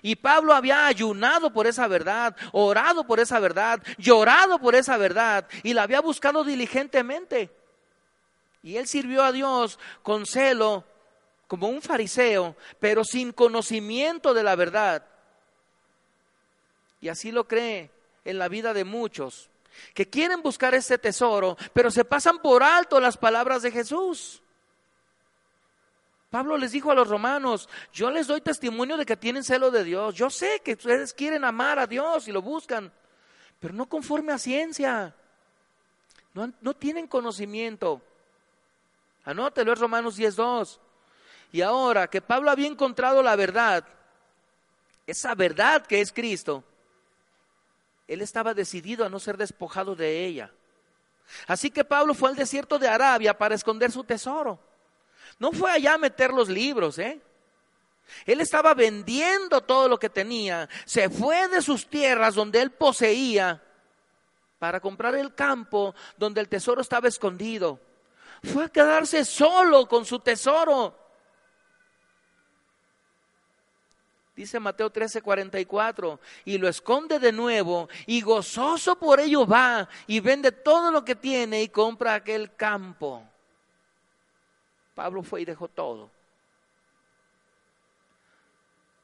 Y 0.00 0.16
Pablo 0.16 0.54
había 0.54 0.86
ayunado 0.86 1.52
por 1.52 1.66
esa 1.66 1.86
verdad, 1.88 2.36
orado 2.52 3.04
por 3.06 3.20
esa 3.20 3.40
verdad, 3.40 3.82
llorado 3.98 4.58
por 4.58 4.74
esa 4.74 4.96
verdad 4.96 5.46
y 5.62 5.74
la 5.74 5.82
había 5.82 6.00
buscado 6.00 6.44
diligentemente. 6.44 7.50
Y 8.62 8.76
él 8.76 8.86
sirvió 8.86 9.24
a 9.24 9.32
Dios 9.32 9.78
con 10.02 10.24
celo, 10.26 10.84
como 11.48 11.68
un 11.68 11.82
fariseo, 11.82 12.56
pero 12.80 13.04
sin 13.04 13.32
conocimiento 13.32 14.34
de 14.34 14.42
la 14.42 14.56
verdad. 14.56 15.04
Y 17.00 17.08
así 17.08 17.32
lo 17.32 17.48
cree 17.48 17.90
en 18.24 18.38
la 18.38 18.48
vida 18.48 18.72
de 18.72 18.84
muchos, 18.84 19.50
que 19.94 20.08
quieren 20.08 20.42
buscar 20.42 20.74
ese 20.74 20.98
tesoro, 20.98 21.56
pero 21.72 21.90
se 21.90 22.04
pasan 22.04 22.38
por 22.38 22.62
alto 22.62 23.00
las 23.00 23.16
palabras 23.16 23.62
de 23.62 23.72
Jesús. 23.72 24.41
Pablo 26.32 26.56
les 26.56 26.72
dijo 26.72 26.90
a 26.90 26.94
los 26.94 27.08
romanos, 27.08 27.68
yo 27.92 28.10
les 28.10 28.26
doy 28.26 28.40
testimonio 28.40 28.96
de 28.96 29.04
que 29.04 29.18
tienen 29.18 29.44
celo 29.44 29.70
de 29.70 29.84
Dios. 29.84 30.14
Yo 30.14 30.30
sé 30.30 30.62
que 30.64 30.72
ustedes 30.72 31.12
quieren 31.12 31.44
amar 31.44 31.78
a 31.78 31.86
Dios 31.86 32.26
y 32.26 32.32
lo 32.32 32.40
buscan, 32.40 32.90
pero 33.60 33.74
no 33.74 33.86
conforme 33.86 34.32
a 34.32 34.38
ciencia. 34.38 35.14
No, 36.32 36.50
no 36.62 36.72
tienen 36.72 37.06
conocimiento. 37.06 38.00
Anótelo, 39.26 39.74
es 39.74 39.78
Romanos 39.78 40.18
10.2. 40.18 40.78
Y 41.52 41.60
ahora 41.60 42.08
que 42.08 42.22
Pablo 42.22 42.50
había 42.50 42.68
encontrado 42.68 43.22
la 43.22 43.36
verdad, 43.36 43.84
esa 45.06 45.34
verdad 45.34 45.84
que 45.84 46.00
es 46.00 46.14
Cristo, 46.14 46.64
él 48.08 48.22
estaba 48.22 48.54
decidido 48.54 49.04
a 49.04 49.10
no 49.10 49.20
ser 49.20 49.36
despojado 49.36 49.94
de 49.94 50.24
ella. 50.24 50.50
Así 51.46 51.70
que 51.70 51.84
Pablo 51.84 52.14
fue 52.14 52.30
al 52.30 52.36
desierto 52.36 52.78
de 52.78 52.88
Arabia 52.88 53.36
para 53.36 53.54
esconder 53.54 53.92
su 53.92 54.02
tesoro. 54.02 54.71
No 55.38 55.52
fue 55.52 55.70
allá 55.70 55.94
a 55.94 55.98
meter 55.98 56.32
los 56.32 56.48
libros, 56.48 56.98
¿eh? 56.98 57.20
Él 58.26 58.40
estaba 58.40 58.74
vendiendo 58.74 59.62
todo 59.62 59.88
lo 59.88 59.98
que 59.98 60.10
tenía, 60.10 60.68
se 60.84 61.08
fue 61.08 61.48
de 61.48 61.62
sus 61.62 61.86
tierras 61.86 62.34
donde 62.34 62.60
él 62.60 62.70
poseía 62.70 63.62
para 64.58 64.80
comprar 64.80 65.14
el 65.14 65.34
campo 65.34 65.94
donde 66.16 66.40
el 66.40 66.48
tesoro 66.48 66.80
estaba 66.80 67.08
escondido. 67.08 67.80
Fue 68.44 68.64
a 68.64 68.68
quedarse 68.68 69.24
solo 69.24 69.88
con 69.88 70.04
su 70.04 70.18
tesoro. 70.18 70.98
Dice 74.34 74.58
Mateo 74.58 74.90
13, 74.90 75.20
44, 75.20 76.18
y 76.46 76.58
lo 76.58 76.66
esconde 76.66 77.18
de 77.18 77.32
nuevo, 77.32 77.88
y 78.06 78.22
gozoso 78.22 78.96
por 78.98 79.20
ello 79.20 79.46
va, 79.46 79.88
y 80.06 80.20
vende 80.20 80.52
todo 80.52 80.90
lo 80.90 81.04
que 81.04 81.14
tiene 81.14 81.62
y 81.62 81.68
compra 81.68 82.14
aquel 82.14 82.56
campo. 82.56 83.28
Pablo 85.02 85.24
fue 85.24 85.40
y 85.42 85.44
dejó 85.44 85.66
todo. 85.66 86.12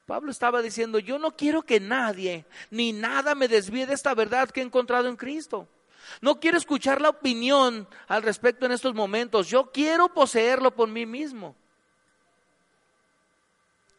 Pablo 0.06 0.30
estaba 0.30 0.62
diciendo, 0.62 1.00
yo 1.00 1.18
no 1.18 1.32
quiero 1.32 1.62
que 1.62 1.80
nadie 1.80 2.44
ni 2.70 2.92
nada 2.92 3.34
me 3.34 3.48
desvíe 3.48 3.84
de 3.84 3.94
esta 3.94 4.14
verdad 4.14 4.48
que 4.48 4.60
he 4.60 4.62
encontrado 4.62 5.08
en 5.08 5.16
Cristo. 5.16 5.66
No 6.20 6.38
quiero 6.38 6.56
escuchar 6.56 7.00
la 7.00 7.08
opinión 7.08 7.88
al 8.06 8.22
respecto 8.22 8.64
en 8.64 8.70
estos 8.70 8.94
momentos. 8.94 9.48
Yo 9.48 9.72
quiero 9.72 10.08
poseerlo 10.14 10.72
por 10.72 10.88
mí 10.88 11.04
mismo. 11.04 11.56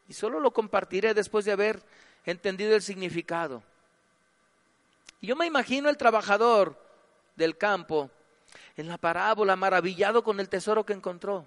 Y 0.07 0.13
solo 0.13 0.39
lo 0.39 0.51
compartiré 0.51 1.13
después 1.13 1.43
de 1.43 1.51
haber 1.51 1.83
entendido 2.23 2.77
el 2.77 2.81
significado. 2.81 3.61
yo 5.21 5.35
me 5.35 5.47
imagino 5.47 5.89
el 5.89 5.97
trabajador 5.97 6.81
del 7.35 7.57
campo 7.57 8.09
en 8.77 8.87
la 8.87 8.97
parábola 8.97 9.57
maravillado 9.57 10.23
con 10.23 10.39
el 10.39 10.47
tesoro 10.47 10.85
que 10.85 10.93
encontró. 10.93 11.45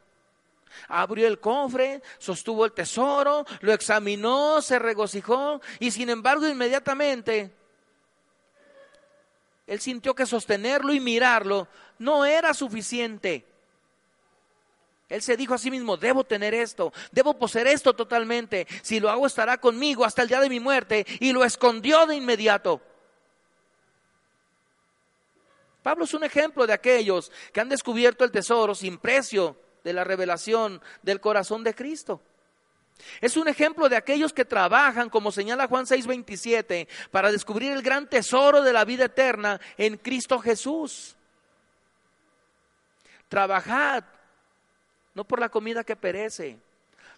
Abrió 0.89 1.27
el 1.27 1.41
cofre, 1.41 2.03
sostuvo 2.19 2.65
el 2.65 2.73
tesoro, 2.73 3.45
lo 3.61 3.73
examinó, 3.73 4.61
se 4.63 4.79
regocijó 4.79 5.61
y 5.79 5.91
sin 5.91 6.11
embargo 6.11 6.47
inmediatamente 6.47 7.53
él 9.67 9.81
sintió 9.81 10.15
que 10.15 10.27
sostenerlo 10.27 10.93
y 10.93 11.01
mirarlo 11.01 11.69
no 11.99 12.25
era 12.25 12.53
suficiente. 12.53 13.47
Él 15.09 15.23
se 15.23 15.37
dijo 15.37 15.55
a 15.55 15.59
sí 15.59 15.71
mismo, 15.71 15.97
debo 15.97 16.25
tener 16.25 16.55
esto, 16.55 16.93
debo 17.11 17.39
poseer 17.39 17.67
esto 17.69 17.95
totalmente. 17.95 18.67
Si 18.83 18.99
lo 18.99 19.11
hago 19.11 19.27
estará 19.27 19.59
conmigo 19.59 20.05
hasta 20.05 20.23
el 20.23 20.29
día 20.29 20.41
de 20.41 20.49
mi 20.49 20.59
muerte. 20.59 21.07
Y 21.21 21.33
lo 21.33 21.45
escondió 21.45 22.07
de 22.07 22.17
inmediato. 22.17 22.81
Pablo 25.83 26.05
es 26.05 26.15
un 26.15 26.25
ejemplo 26.25 26.67
de 26.67 26.73
aquellos 26.73 27.31
que 27.53 27.61
han 27.61 27.69
descubierto 27.69 28.25
el 28.25 28.31
tesoro 28.31 28.75
sin 28.75 28.99
precio 28.99 29.57
de 29.85 29.93
la 29.93 30.05
revelación 30.05 30.81
del 31.03 31.21
corazón 31.21 31.65
de 31.65 31.75
Cristo. 31.75 32.21
Es 33.21 33.37
un 33.37 33.49
ejemplo 33.49 33.89
de 33.89 33.97
aquellos 33.97 34.33
que 34.33 34.45
trabajan, 34.45 35.11
como 35.11 35.33
señala 35.33 35.67
Juan 35.67 35.87
6:27, 35.87 36.89
para 37.11 37.33
descubrir 37.33 37.73
el 37.73 37.83
gran 37.83 38.09
tesoro 38.09 38.63
de 38.63 38.73
la 38.73 38.85
vida 38.85 39.07
eterna 39.07 39.61
en 39.77 39.97
Cristo 39.97 40.39
Jesús. 40.39 41.17
Trabajad, 43.29 44.05
no 45.15 45.25
por 45.25 45.41
la 45.41 45.49
comida 45.49 45.85
que 45.85 45.97
perece. 45.97 46.59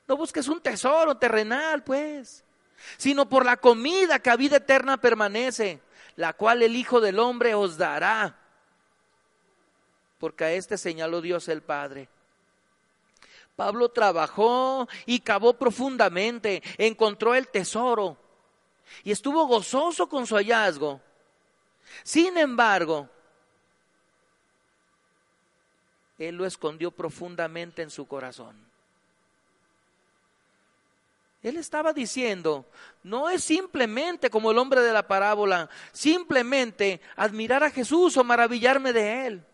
No 0.07 0.17
busques 0.17 0.49
un 0.49 0.61
tesoro 0.61 1.17
terrenal, 1.17 1.83
pues, 1.83 2.45
sino 2.97 3.29
por 3.29 3.45
la 3.45 3.57
comida 3.57 4.19
que 4.19 4.31
a 4.31 4.37
vida 4.37 4.59
eterna 4.59 5.01
permanece, 5.01 5.81
la 6.17 6.33
cual 6.35 6.63
el 6.63 6.77
Hijo 6.77 7.01
del 7.01 7.19
Hombre 7.19 7.55
os 7.55 7.77
dará. 7.77 8.39
Porque 10.19 10.45
a 10.45 10.53
este 10.53 10.79
señaló 10.79 11.21
Dios 11.21 11.49
el 11.49 11.63
Padre. 11.63 12.09
Pablo 13.57 13.89
trabajó 13.91 14.89
y 15.07 15.21
cavó 15.21 15.55
profundamente, 15.55 16.63
encontró 16.77 17.35
el 17.35 17.49
tesoro 17.49 18.17
y 19.03 19.13
estuvo 19.13 19.47
gozoso 19.47 20.09
con 20.09 20.27
su 20.27 20.35
hallazgo. 20.37 21.01
Sin 22.03 22.37
embargo, 22.37 23.09
él 26.19 26.37
lo 26.37 26.47
escondió 26.47 26.91
profundamente 26.91 27.83
en 27.83 27.91
su 27.91 28.07
corazón. 28.07 28.57
Él 31.43 31.59
estaba 31.59 31.93
diciendo, 31.93 32.65
no 33.03 33.29
es 33.29 33.45
simplemente 33.45 34.31
como 34.31 34.51
el 34.51 34.59
hombre 34.59 34.81
de 34.81 34.95
la 34.95 35.07
parábola, 35.07 35.69
simplemente 35.93 37.03
admirar 37.17 37.63
a 37.63 37.71
Jesús 37.71 38.17
o 38.17 38.25
maravillarme 38.25 38.95
de 38.95 39.27
Él. 39.27 39.47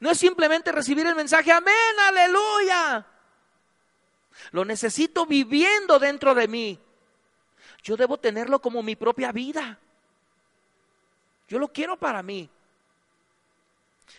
No 0.00 0.10
es 0.10 0.18
simplemente 0.18 0.72
recibir 0.72 1.06
el 1.06 1.14
mensaje, 1.14 1.50
amén, 1.52 1.74
aleluya. 2.08 3.06
Lo 4.50 4.64
necesito 4.64 5.26
viviendo 5.26 5.98
dentro 5.98 6.34
de 6.34 6.48
mí. 6.48 6.78
Yo 7.82 7.96
debo 7.96 8.18
tenerlo 8.18 8.60
como 8.60 8.82
mi 8.82 8.96
propia 8.96 9.32
vida. 9.32 9.78
Yo 11.48 11.58
lo 11.58 11.68
quiero 11.68 11.96
para 11.96 12.22
mí. 12.22 12.48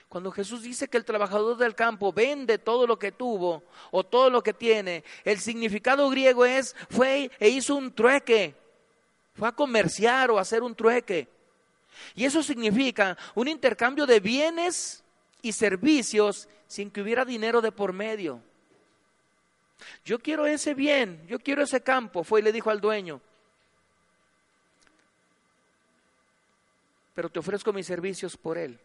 Cuando 0.09 0.31
Jesús 0.31 0.61
dice 0.61 0.87
que 0.87 0.97
el 0.97 1.05
trabajador 1.05 1.57
del 1.57 1.75
campo 1.75 2.13
vende 2.13 2.57
todo 2.57 2.85
lo 2.85 2.99
que 2.99 3.11
tuvo 3.11 3.63
o 3.91 4.03
todo 4.03 4.29
lo 4.29 4.43
que 4.43 4.53
tiene, 4.53 5.03
el 5.23 5.39
significado 5.39 6.09
griego 6.09 6.45
es 6.45 6.75
fue 6.89 7.31
e 7.39 7.49
hizo 7.49 7.75
un 7.75 7.93
trueque. 7.93 8.55
Fue 9.33 9.47
a 9.47 9.53
comerciar 9.53 10.29
o 10.29 10.37
a 10.37 10.41
hacer 10.41 10.61
un 10.61 10.75
trueque. 10.75 11.27
Y 12.15 12.25
eso 12.25 12.43
significa 12.43 13.17
un 13.33 13.47
intercambio 13.47 14.05
de 14.05 14.19
bienes 14.19 15.02
y 15.43 15.51
servicios 15.51 16.47
sin 16.67 16.89
que 16.89 17.01
hubiera 17.01 17.25
dinero 17.25 17.61
de 17.61 17.71
por 17.71 17.93
medio. 17.93 18.41
Yo 20.05 20.17
quiero 20.17 20.47
ese 20.47 20.73
bien, 20.73 21.27
yo 21.27 21.37
quiero 21.37 21.61
ese 21.61 21.83
campo, 21.83 22.23
fue 22.23 22.39
y 22.39 22.43
le 22.43 22.53
dijo 22.53 22.71
al 22.71 22.79
dueño. 22.79 23.21
Pero 27.13 27.29
te 27.29 27.39
ofrezco 27.39 27.73
mis 27.73 27.85
servicios 27.85 28.37
por 28.37 28.57
él. 28.57 28.79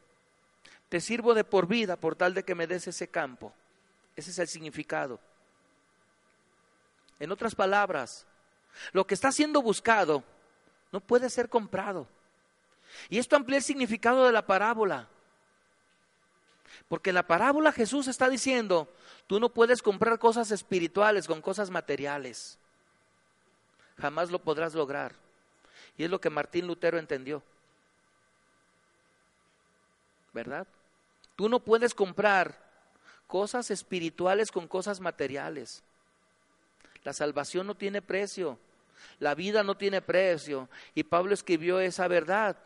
Te 0.88 1.00
sirvo 1.00 1.32
de 1.32 1.44
por 1.44 1.68
vida 1.68 1.96
por 1.96 2.16
tal 2.16 2.34
de 2.34 2.42
que 2.42 2.56
me 2.56 2.66
des 2.66 2.88
ese 2.88 3.08
campo. 3.08 3.54
Ese 4.16 4.32
es 4.32 4.38
el 4.40 4.48
significado. 4.48 5.20
En 7.20 7.30
otras 7.30 7.54
palabras, 7.54 8.26
lo 8.92 9.06
que 9.06 9.14
está 9.14 9.30
siendo 9.30 9.62
buscado 9.62 10.24
no 10.90 11.00
puede 11.00 11.30
ser 11.30 11.48
comprado. 11.48 12.08
Y 13.08 13.18
esto 13.18 13.36
amplía 13.36 13.58
el 13.58 13.64
significado 13.64 14.26
de 14.26 14.32
la 14.32 14.44
parábola. 14.44 15.08
Porque 16.88 17.10
en 17.10 17.14
la 17.14 17.26
parábola 17.26 17.72
Jesús 17.72 18.08
está 18.08 18.28
diciendo, 18.30 18.88
tú 19.26 19.40
no 19.40 19.50
puedes 19.50 19.82
comprar 19.82 20.18
cosas 20.18 20.50
espirituales 20.50 21.26
con 21.26 21.42
cosas 21.42 21.70
materiales. 21.70 22.58
Jamás 23.98 24.30
lo 24.30 24.38
podrás 24.38 24.74
lograr. 24.74 25.14
Y 25.96 26.04
es 26.04 26.10
lo 26.10 26.20
que 26.20 26.30
Martín 26.30 26.66
Lutero 26.66 26.98
entendió. 26.98 27.42
¿Verdad? 30.32 30.66
Tú 31.36 31.48
no 31.48 31.60
puedes 31.60 31.94
comprar 31.94 32.56
cosas 33.26 33.70
espirituales 33.70 34.50
con 34.50 34.66
cosas 34.66 35.00
materiales. 35.00 35.82
La 37.04 37.12
salvación 37.12 37.66
no 37.66 37.74
tiene 37.74 38.00
precio. 38.00 38.58
La 39.18 39.34
vida 39.34 39.62
no 39.62 39.76
tiene 39.76 40.00
precio. 40.00 40.68
Y 40.94 41.04
Pablo 41.04 41.34
escribió 41.34 41.80
esa 41.80 42.08
verdad. 42.08 42.56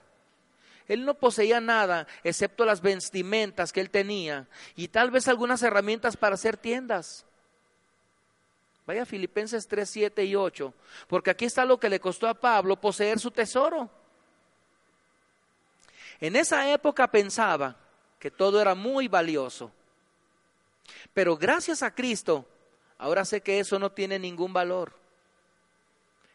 Él 0.88 1.04
no 1.04 1.14
poseía 1.14 1.60
nada 1.60 2.06
excepto 2.24 2.64
las 2.64 2.80
vestimentas 2.80 3.72
que 3.72 3.80
él 3.80 3.90
tenía 3.90 4.48
y 4.74 4.88
tal 4.88 5.10
vez 5.10 5.28
algunas 5.28 5.62
herramientas 5.62 6.16
para 6.16 6.34
hacer 6.34 6.56
tiendas. 6.56 7.24
Vaya 8.86 9.06
Filipenses 9.06 9.68
3, 9.68 9.88
7 9.88 10.24
y 10.24 10.34
8, 10.34 10.74
porque 11.06 11.30
aquí 11.30 11.44
está 11.44 11.64
lo 11.64 11.78
que 11.78 11.88
le 11.88 12.00
costó 12.00 12.26
a 12.26 12.34
Pablo 12.34 12.80
poseer 12.80 13.20
su 13.20 13.30
tesoro. 13.30 13.88
En 16.20 16.36
esa 16.36 16.68
época 16.70 17.06
pensaba 17.08 17.76
que 18.18 18.30
todo 18.30 18.60
era 18.60 18.74
muy 18.74 19.08
valioso, 19.08 19.70
pero 21.14 21.36
gracias 21.36 21.82
a 21.82 21.94
Cristo, 21.94 22.44
ahora 22.98 23.24
sé 23.24 23.40
que 23.40 23.60
eso 23.60 23.78
no 23.78 23.92
tiene 23.92 24.18
ningún 24.18 24.52
valor. 24.52 24.92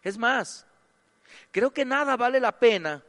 Es 0.04 0.18
más, 0.18 0.66
creo 1.52 1.72
que 1.72 1.84
nada 1.84 2.16
vale 2.16 2.40
la 2.40 2.58
pena 2.58 3.04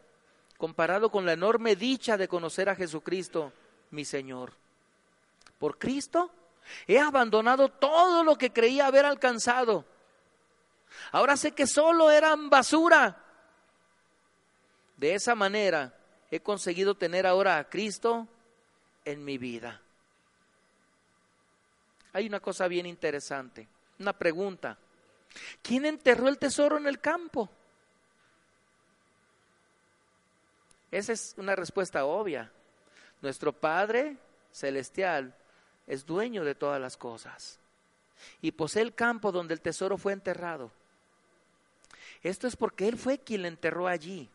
comparado 0.59 1.11
con 1.11 1.25
la 1.25 1.33
enorme 1.33 1.77
dicha 1.77 2.17
de 2.17 2.29
conocer 2.29 2.69
a 2.69 2.75
Jesucristo, 2.75 3.53
mi 3.91 4.05
Señor. 4.05 4.53
Por 5.59 5.79
Cristo 5.79 6.31
he 6.87 6.99
abandonado 6.99 7.71
todo 7.71 8.25
lo 8.25 8.37
que 8.37 8.53
creía 8.53 8.87
haber 8.87 9.07
alcanzado. 9.07 9.85
Ahora 11.13 11.37
sé 11.37 11.53
que 11.53 11.67
solo 11.67 12.11
eran 12.11 12.51
basura. 12.51 13.25
De 14.97 15.15
esa 15.15 15.35
manera 15.35 15.95
he 16.31 16.41
conseguido 16.41 16.97
tener 16.97 17.27
ahora 17.27 17.59
a 17.59 17.69
Cristo 17.69 18.27
en 19.05 19.25
mi 19.25 19.39
vida. 19.39 19.81
Hay 22.13 22.27
una 22.27 22.41
cosa 22.41 22.67
bien 22.67 22.87
interesante, 22.87 23.69
una 24.01 24.13
pregunta. 24.13 24.77
¿Quién 25.63 25.87
enterró 25.87 26.29
el 26.29 26.39
tesoro 26.39 26.79
en 26.79 26.89
el 26.89 27.01
campo? 27.01 27.49
Esa 30.91 31.13
es 31.13 31.35
una 31.37 31.55
respuesta 31.55 32.05
obvia. 32.05 32.51
Nuestro 33.21 33.53
Padre 33.53 34.17
Celestial 34.53 35.35
es 35.87 36.07
dueño 36.07 36.45
de 36.45 36.55
todas 36.55 36.81
las 36.81 36.97
cosas 36.97 37.59
y 38.41 38.53
posee 38.53 38.83
el 38.83 38.95
campo 38.95 39.33
donde 39.33 39.55
el 39.55 39.61
tesoro 39.61 39.99
fue 39.99 40.13
enterrado. 40.13 40.71
Esto 42.23 42.47
es 42.47 42.57
porque 42.57 42.89
Él 42.89 42.97
fue 42.97 43.19
quien 43.19 43.43
le 43.43 43.49
enterró 43.49 43.87
allí. 43.87 44.29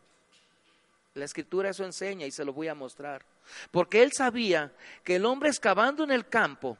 La 1.14 1.24
escritura 1.24 1.70
eso 1.70 1.84
enseña 1.84 2.26
y 2.26 2.30
se 2.30 2.44
lo 2.44 2.52
voy 2.52 2.68
a 2.68 2.74
mostrar. 2.74 3.24
Porque 3.70 4.02
Él 4.02 4.12
sabía 4.12 4.72
que 5.04 5.16
el 5.16 5.26
hombre 5.26 5.48
excavando 5.48 6.02
en 6.02 6.10
el 6.10 6.28
campo 6.28 6.78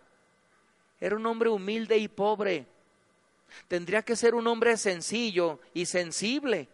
era 1.00 1.16
un 1.16 1.26
hombre 1.26 1.50
humilde 1.50 1.98
y 1.98 2.08
pobre. 2.08 2.66
Tendría 3.68 4.02
que 4.02 4.16
ser 4.16 4.34
un 4.34 4.46
hombre 4.46 4.76
sencillo 4.76 5.60
y 5.72 5.86
sensible. 5.86 6.68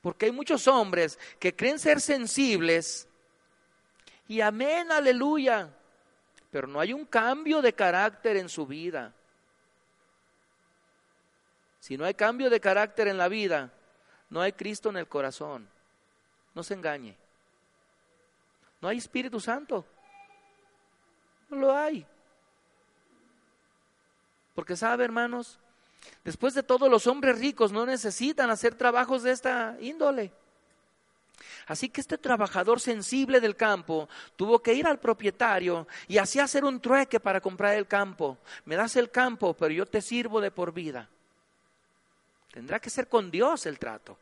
Porque 0.00 0.26
hay 0.26 0.32
muchos 0.32 0.68
hombres 0.68 1.18
que 1.38 1.54
creen 1.54 1.78
ser 1.78 2.00
sensibles 2.00 3.08
y 4.28 4.42
amén, 4.42 4.92
aleluya, 4.92 5.70
pero 6.50 6.68
no 6.68 6.80
hay 6.80 6.92
un 6.92 7.06
cambio 7.06 7.62
de 7.62 7.72
carácter 7.72 8.36
en 8.36 8.48
su 8.48 8.66
vida. 8.66 9.14
Si 11.80 11.96
no 11.96 12.04
hay 12.04 12.14
cambio 12.14 12.50
de 12.50 12.60
carácter 12.60 13.08
en 13.08 13.16
la 13.16 13.28
vida, 13.28 13.72
no 14.28 14.42
hay 14.42 14.52
Cristo 14.52 14.90
en 14.90 14.98
el 14.98 15.08
corazón. 15.08 15.68
No 16.54 16.62
se 16.62 16.74
engañe. 16.74 17.16
No 18.80 18.88
hay 18.88 18.98
Espíritu 18.98 19.40
Santo. 19.40 19.86
No 21.48 21.56
lo 21.56 21.74
hay. 21.74 22.06
Porque 24.54 24.76
sabe, 24.76 25.04
hermanos, 25.04 25.58
Después 26.24 26.54
de 26.54 26.62
todo, 26.62 26.88
los 26.88 27.06
hombres 27.06 27.38
ricos 27.38 27.72
no 27.72 27.86
necesitan 27.86 28.50
hacer 28.50 28.74
trabajos 28.74 29.22
de 29.22 29.32
esta 29.32 29.76
índole. 29.80 30.32
Así 31.66 31.90
que 31.90 32.00
este 32.00 32.16
trabajador 32.16 32.80
sensible 32.80 33.40
del 33.40 33.54
campo 33.54 34.08
tuvo 34.36 34.60
que 34.60 34.72
ir 34.72 34.86
al 34.86 34.98
propietario 34.98 35.86
y 36.06 36.16
así 36.16 36.40
hacer 36.40 36.64
un 36.64 36.80
trueque 36.80 37.20
para 37.20 37.40
comprar 37.40 37.74
el 37.74 37.86
campo. 37.86 38.38
Me 38.64 38.74
das 38.74 38.96
el 38.96 39.10
campo, 39.10 39.54
pero 39.54 39.72
yo 39.72 39.84
te 39.84 40.00
sirvo 40.00 40.40
de 40.40 40.50
por 40.50 40.72
vida. 40.72 41.08
Tendrá 42.52 42.80
que 42.80 42.88
ser 42.88 43.08
con 43.08 43.30
Dios 43.30 43.66
el 43.66 43.78
trato. 43.78 44.16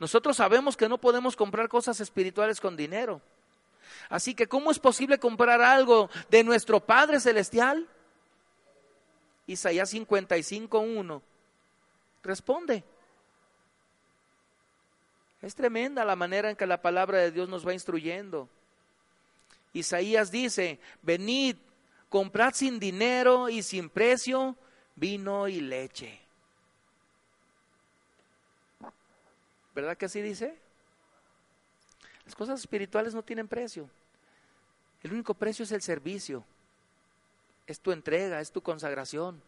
Nosotros 0.00 0.36
sabemos 0.36 0.76
que 0.76 0.88
no 0.88 0.98
podemos 0.98 1.36
comprar 1.36 1.68
cosas 1.68 2.00
espirituales 2.00 2.60
con 2.60 2.76
dinero. 2.76 3.20
Así 4.08 4.34
que, 4.34 4.48
¿cómo 4.48 4.72
es 4.72 4.78
posible 4.78 5.18
comprar 5.18 5.62
algo 5.62 6.10
de 6.30 6.42
nuestro 6.42 6.80
Padre 6.80 7.20
Celestial? 7.20 7.86
Isaías 9.50 9.92
55.1, 9.92 11.22
responde. 12.22 12.84
Es 15.42 15.56
tremenda 15.56 16.04
la 16.04 16.14
manera 16.14 16.50
en 16.50 16.54
que 16.54 16.68
la 16.68 16.80
palabra 16.80 17.18
de 17.18 17.32
Dios 17.32 17.48
nos 17.48 17.66
va 17.66 17.72
instruyendo. 17.72 18.48
Isaías 19.72 20.30
dice, 20.30 20.78
venid 21.02 21.56
comprad 22.08 22.54
sin 22.54 22.78
dinero 22.78 23.48
y 23.48 23.64
sin 23.64 23.90
precio 23.90 24.56
vino 24.94 25.48
y 25.48 25.60
leche. 25.60 26.20
¿Verdad 29.74 29.96
que 29.96 30.06
así 30.06 30.22
dice? 30.22 30.56
Las 32.24 32.36
cosas 32.36 32.60
espirituales 32.60 33.14
no 33.14 33.24
tienen 33.24 33.48
precio. 33.48 33.90
El 35.02 35.12
único 35.12 35.34
precio 35.34 35.64
es 35.64 35.72
el 35.72 35.82
servicio. 35.82 36.44
Es 37.70 37.78
tu 37.78 37.92
entrega, 37.92 38.40
es 38.40 38.50
tu 38.50 38.62
consagración. 38.62 39.40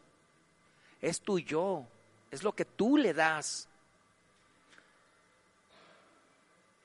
Es 1.01 1.21
tu 1.21 1.41
yo. 1.41 1.89
Es 2.31 2.45
lo 2.45 2.55
que 2.55 2.65
tú 2.65 2.97
le 2.97 3.13
das. 3.13 3.69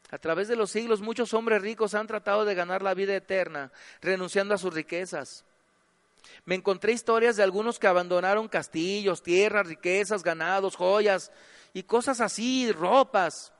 A 0.09 0.17
través 0.17 0.47
de 0.47 0.55
los 0.55 0.71
siglos 0.71 0.99
muchos 0.99 1.35
hombres 1.35 1.61
ricos 1.61 1.93
han 1.93 2.07
tratado 2.07 2.43
de 2.43 2.55
ganar 2.55 2.81
la 2.81 2.95
vida 2.95 3.15
eterna, 3.15 3.71
renunciando 4.01 4.55
a 4.55 4.57
sus 4.57 4.73
riquezas. 4.73 5.45
Me 6.45 6.55
encontré 6.55 6.91
historias 6.91 7.35
de 7.35 7.43
algunos 7.43 7.77
que 7.77 7.85
abandonaron 7.85 8.47
castillos, 8.47 9.21
tierras, 9.21 9.67
riquezas, 9.67 10.23
ganados, 10.23 10.75
joyas 10.75 11.31
y 11.71 11.83
cosas 11.83 12.19
así, 12.19 12.71
ropas, 12.71 13.53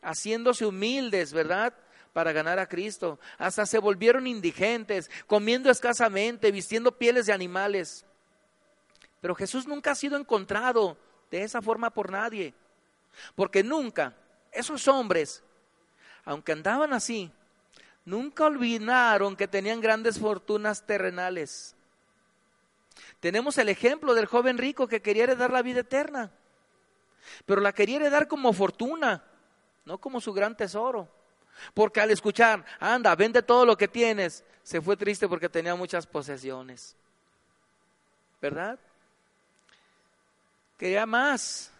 haciéndose 0.00 0.64
humildes, 0.64 1.32
¿verdad? 1.32 1.74
Para 2.12 2.32
ganar 2.32 2.58
a 2.58 2.68
Cristo. 2.68 3.18
Hasta 3.38 3.64
se 3.66 3.78
volvieron 3.78 4.26
indigentes, 4.26 5.10
comiendo 5.26 5.70
escasamente, 5.70 6.50
vistiendo 6.50 6.96
pieles 6.98 7.26
de 7.26 7.32
animales. 7.32 8.04
Pero 9.20 9.34
Jesús 9.34 9.66
nunca 9.66 9.92
ha 9.92 9.94
sido 9.94 10.16
encontrado 10.16 10.96
de 11.30 11.42
esa 11.42 11.62
forma 11.62 11.90
por 11.90 12.10
nadie. 12.10 12.54
Porque 13.34 13.62
nunca, 13.62 14.14
esos 14.50 14.88
hombres, 14.88 15.42
aunque 16.24 16.52
andaban 16.52 16.92
así, 16.92 17.30
nunca 18.04 18.46
olvidaron 18.46 19.36
que 19.36 19.48
tenían 19.48 19.80
grandes 19.80 20.18
fortunas 20.18 20.86
terrenales. 20.86 21.74
Tenemos 23.20 23.56
el 23.58 23.68
ejemplo 23.68 24.14
del 24.14 24.26
joven 24.26 24.58
rico 24.58 24.88
que 24.88 25.00
quería 25.00 25.24
heredar 25.24 25.52
la 25.52 25.62
vida 25.62 25.80
eterna, 25.80 26.32
pero 27.46 27.60
la 27.60 27.72
quería 27.72 27.96
heredar 27.96 28.28
como 28.28 28.52
fortuna, 28.52 29.24
no 29.84 29.98
como 29.98 30.20
su 30.20 30.32
gran 30.32 30.56
tesoro. 30.56 31.08
Porque 31.74 32.00
al 32.00 32.10
escuchar, 32.10 32.64
anda, 32.80 33.14
vende 33.14 33.42
todo 33.42 33.64
lo 33.64 33.76
que 33.76 33.88
tienes, 33.88 34.44
se 34.62 34.80
fue 34.80 34.96
triste 34.96 35.28
porque 35.28 35.48
tenía 35.48 35.74
muchas 35.74 36.06
posesiones. 36.06 36.96
¿Verdad? 38.40 38.78
Quería 40.78 41.06
más. 41.06 41.70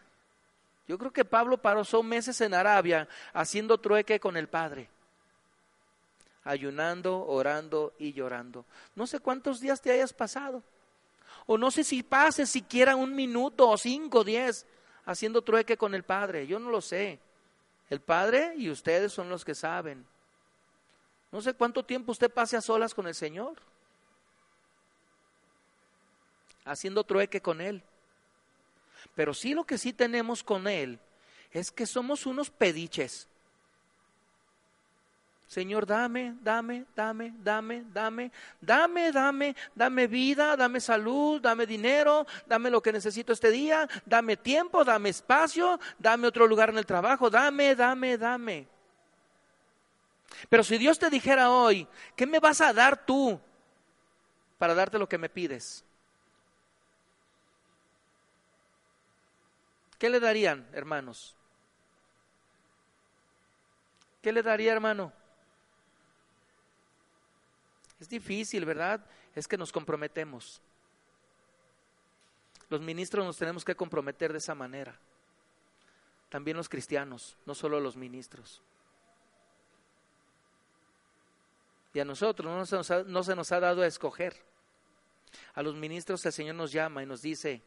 Yo 0.87 0.99
creo 0.99 1.13
que 1.13 1.25
Pablo 1.25 1.59
pasó 1.59 2.03
meses 2.03 2.41
en 2.41 2.55
Arabia 2.55 3.09
haciendo 3.33 3.79
trueque 3.79 4.21
con 4.21 4.37
el 4.37 4.49
Padre 4.49 4.89
ayunando, 6.45 7.25
orando 7.27 7.95
y 7.99 8.13
llorando. 8.13 8.65
No 8.95 9.07
sé 9.07 9.21
cuántos 9.21 9.61
días 9.61 9.81
te 9.81 9.93
hayas 9.93 10.13
pasado. 10.13 10.63
O 11.47 11.59
no 11.59 11.71
sé 11.71 11.85
si 11.85 12.03
pases 12.03 12.51
siquiera 12.51 12.97
un 12.97 13.15
minuto 13.15 13.69
o 13.69 13.77
cinco, 13.77 14.25
diez, 14.25 14.67
haciendo 15.05 15.43
trueque 15.43 15.77
con 15.77 15.95
el 15.95 16.05
Padre. 16.05 16.47
Yo 16.47 16.59
no 16.59 16.71
lo 16.71 16.81
sé. 16.81 17.19
El 17.93 18.01
Padre 18.01 18.55
y 18.57 18.71
ustedes 18.71 19.13
son 19.13 19.29
los 19.29 19.45
que 19.45 19.55
saben. 19.55 20.07
No 21.31 21.43
sé 21.43 21.53
cuánto 21.53 21.85
tiempo 21.85 22.13
usted 22.13 22.33
pase 22.33 22.57
a 22.57 22.63
solas 22.63 22.95
con 22.95 23.07
el 23.07 23.15
Señor. 23.15 23.61
Haciendo 26.65 27.05
trueque 27.05 27.43
con 27.43 27.61
Él. 27.61 27.83
Pero 29.15 29.35
sí 29.35 29.53
lo 29.53 29.65
que 29.65 29.77
sí 29.77 29.93
tenemos 29.93 30.43
con 30.43 30.69
Él 30.69 31.01
es 31.51 31.71
que 31.71 31.85
somos 31.85 32.25
unos 32.25 32.49
pediches. 32.49 33.29
Señor, 35.53 35.85
dame, 35.85 36.35
dame, 36.41 36.87
dame, 36.97 37.35
dame, 37.45 37.85
dame, 37.93 38.33
dame, 38.59 39.13
dame, 39.13 39.55
dame 39.75 40.07
vida, 40.07 40.57
dame 40.57 40.81
salud, 40.81 41.43
dame 41.43 41.67
dinero, 41.67 42.27
dame 42.47 42.71
lo 42.71 42.81
que 42.81 42.91
necesito 42.91 43.35
este 43.35 43.51
día, 43.51 43.87
dame 44.07 44.39
tiempo, 44.39 44.83
dame 44.83 45.11
espacio, 45.11 45.79
dame 45.99 46.27
otro 46.27 46.47
lugar 46.47 46.71
en 46.71 46.79
el 46.79 46.87
trabajo, 46.87 47.29
dame, 47.29 47.75
dame, 47.75 48.17
dame. 48.17 48.67
Pero 50.49 50.65
si 50.65 50.79
Dios 50.79 50.99
te 50.99 51.11
dijera 51.11 51.51
hoy, 51.51 51.87
¿qué 52.17 52.27
me 52.27 52.41
vas 52.41 52.63
a 52.63 52.73
dar 52.73 53.05
tú 53.05 53.39
para 54.57 54.73
darte 54.73 54.99
lo 54.99 55.07
que 55.07 55.19
me 55.19 55.29
pides? 55.29 55.85
¿Qué 59.99 60.09
le 60.09 60.19
darían, 60.19 60.67
hermanos? 60.73 61.37
¿Qué 64.23 64.33
le 64.33 64.43
daría, 64.43 64.73
hermano? 64.73 65.13
Es 68.03 68.09
difícil, 68.09 68.65
¿verdad? 68.65 69.01
Es 69.33 69.47
que 69.47 69.57
nos 69.57 69.71
comprometemos. 69.71 70.61
Los 72.69 72.81
ministros 72.81 73.25
nos 73.25 73.39
tenemos 73.39 73.65
que 73.65 73.77
comprometer 73.77 74.33
de 74.33 74.39
esa 74.39 74.57
manera. 74.57 74.99
También 76.29 76.57
los 76.57 76.69
cristianos, 76.69 77.37
no 77.47 77.55
solo 77.55 77.79
los 77.79 77.97
ministros. 77.97 78.61
Y 81.95 82.01
a 82.01 82.05
nosotros 82.05 82.53
no 82.53 82.67
se, 82.67 82.75
nos 82.75 82.91
ha, 82.91 83.05
no 83.05 83.23
se 83.23 83.37
nos 83.37 83.53
ha 83.53 83.61
dado 83.61 83.83
a 83.83 83.87
escoger. 83.87 84.35
A 85.55 85.63
los 85.63 85.77
ministros 85.77 86.27
el 86.27 86.33
Señor 86.33 86.57
nos 86.57 86.73
llama 86.73 87.05
y 87.05 87.07
nos 87.07 87.23
dice, 87.23 87.63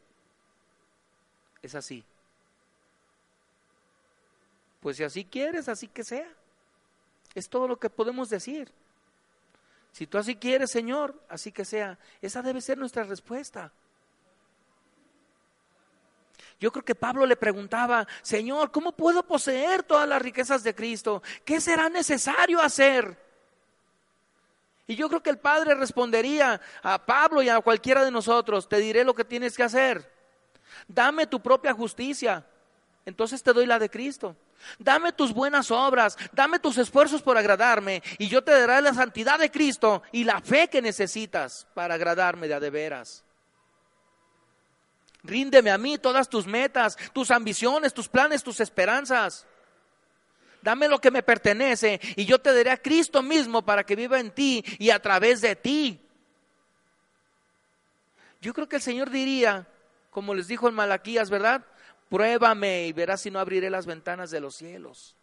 es 1.61 1.75
así. 1.75 2.03
Pues 4.81 4.97
si 4.97 5.05
así 5.05 5.23
quieres, 5.23 5.69
así 5.69 5.87
que 5.87 6.03
sea. 6.03 6.29
Es 7.33 7.47
todo 7.47 7.69
lo 7.69 7.79
que 7.79 7.89
podemos 7.89 8.29
decir. 8.29 8.69
Si 9.95 10.07
tú 10.07 10.17
así 10.17 10.35
quieres, 10.35 10.71
Señor, 10.71 11.15
así 11.29 11.53
que 11.53 11.63
sea. 11.63 11.97
Esa 12.21 12.41
debe 12.41 12.59
ser 12.59 12.77
nuestra 12.77 13.05
respuesta. 13.05 13.71
Yo 16.59 16.69
creo 16.69 16.83
que 16.83 16.95
Pablo 16.95 17.25
le 17.25 17.37
preguntaba, 17.37 18.05
Señor, 18.21 18.73
¿cómo 18.73 18.91
puedo 18.91 19.25
poseer 19.25 19.83
todas 19.83 20.05
las 20.05 20.21
riquezas 20.21 20.63
de 20.63 20.75
Cristo? 20.75 21.23
¿Qué 21.45 21.61
será 21.61 21.87
necesario 21.87 22.59
hacer? 22.59 23.17
Y 24.85 24.97
yo 24.97 25.07
creo 25.07 25.23
que 25.23 25.29
el 25.29 25.39
Padre 25.39 25.75
respondería 25.75 26.59
a 26.83 27.05
Pablo 27.05 27.41
y 27.41 27.47
a 27.47 27.61
cualquiera 27.61 28.03
de 28.03 28.11
nosotros, 28.11 28.67
te 28.67 28.79
diré 28.79 29.05
lo 29.05 29.13
que 29.13 29.23
tienes 29.23 29.55
que 29.55 29.63
hacer. 29.63 30.11
Dame 30.89 31.25
tu 31.25 31.41
propia 31.41 31.71
justicia, 31.71 32.45
entonces 33.05 33.41
te 33.41 33.53
doy 33.53 33.65
la 33.65 33.79
de 33.79 33.89
Cristo. 33.89 34.35
Dame 34.79 35.11
tus 35.11 35.33
buenas 35.33 35.71
obras, 35.71 36.17
dame 36.31 36.59
tus 36.59 36.77
esfuerzos 36.77 37.21
por 37.21 37.37
agradarme 37.37 38.01
y 38.17 38.27
yo 38.27 38.43
te 38.43 38.51
daré 38.51 38.81
la 38.81 38.93
santidad 38.93 39.39
de 39.39 39.51
Cristo 39.51 40.03
y 40.11 40.23
la 40.23 40.41
fe 40.41 40.67
que 40.67 40.81
necesitas 40.81 41.67
para 41.73 41.95
agradarme 41.95 42.47
de 42.47 42.55
a 42.55 42.59
de 42.59 42.69
veras. 42.69 43.23
Ríndeme 45.23 45.71
a 45.71 45.77
mí 45.77 45.97
todas 45.97 46.29
tus 46.29 46.45
metas, 46.45 46.97
tus 47.13 47.31
ambiciones, 47.31 47.93
tus 47.93 48.07
planes, 48.07 48.43
tus 48.43 48.59
esperanzas. 48.59 49.47
Dame 50.61 50.87
lo 50.87 50.99
que 50.99 51.11
me 51.11 51.23
pertenece 51.23 51.99
y 52.15 52.25
yo 52.25 52.39
te 52.39 52.53
daré 52.53 52.71
a 52.71 52.77
Cristo 52.77 53.21
mismo 53.21 53.63
para 53.63 53.83
que 53.83 53.95
viva 53.95 54.19
en 54.19 54.31
ti 54.31 54.63
y 54.79 54.89
a 54.89 55.01
través 55.01 55.41
de 55.41 55.55
ti. 55.55 56.01
Yo 58.41 58.53
creo 58.53 58.69
que 58.69 58.75
el 58.77 58.81
Señor 58.81 59.09
diría, 59.09 59.67
como 60.11 60.33
les 60.35 60.47
dijo 60.47 60.67
en 60.67 60.75
Malaquías, 60.75 61.29
¿verdad? 61.29 61.65
Pruébame 62.09 62.87
y 62.87 62.93
verás 62.93 63.21
si 63.21 63.31
no 63.31 63.39
abriré 63.39 63.69
las 63.69 63.85
ventanas 63.85 64.31
de 64.31 64.39
los 64.39 64.55
cielos. 64.55 65.15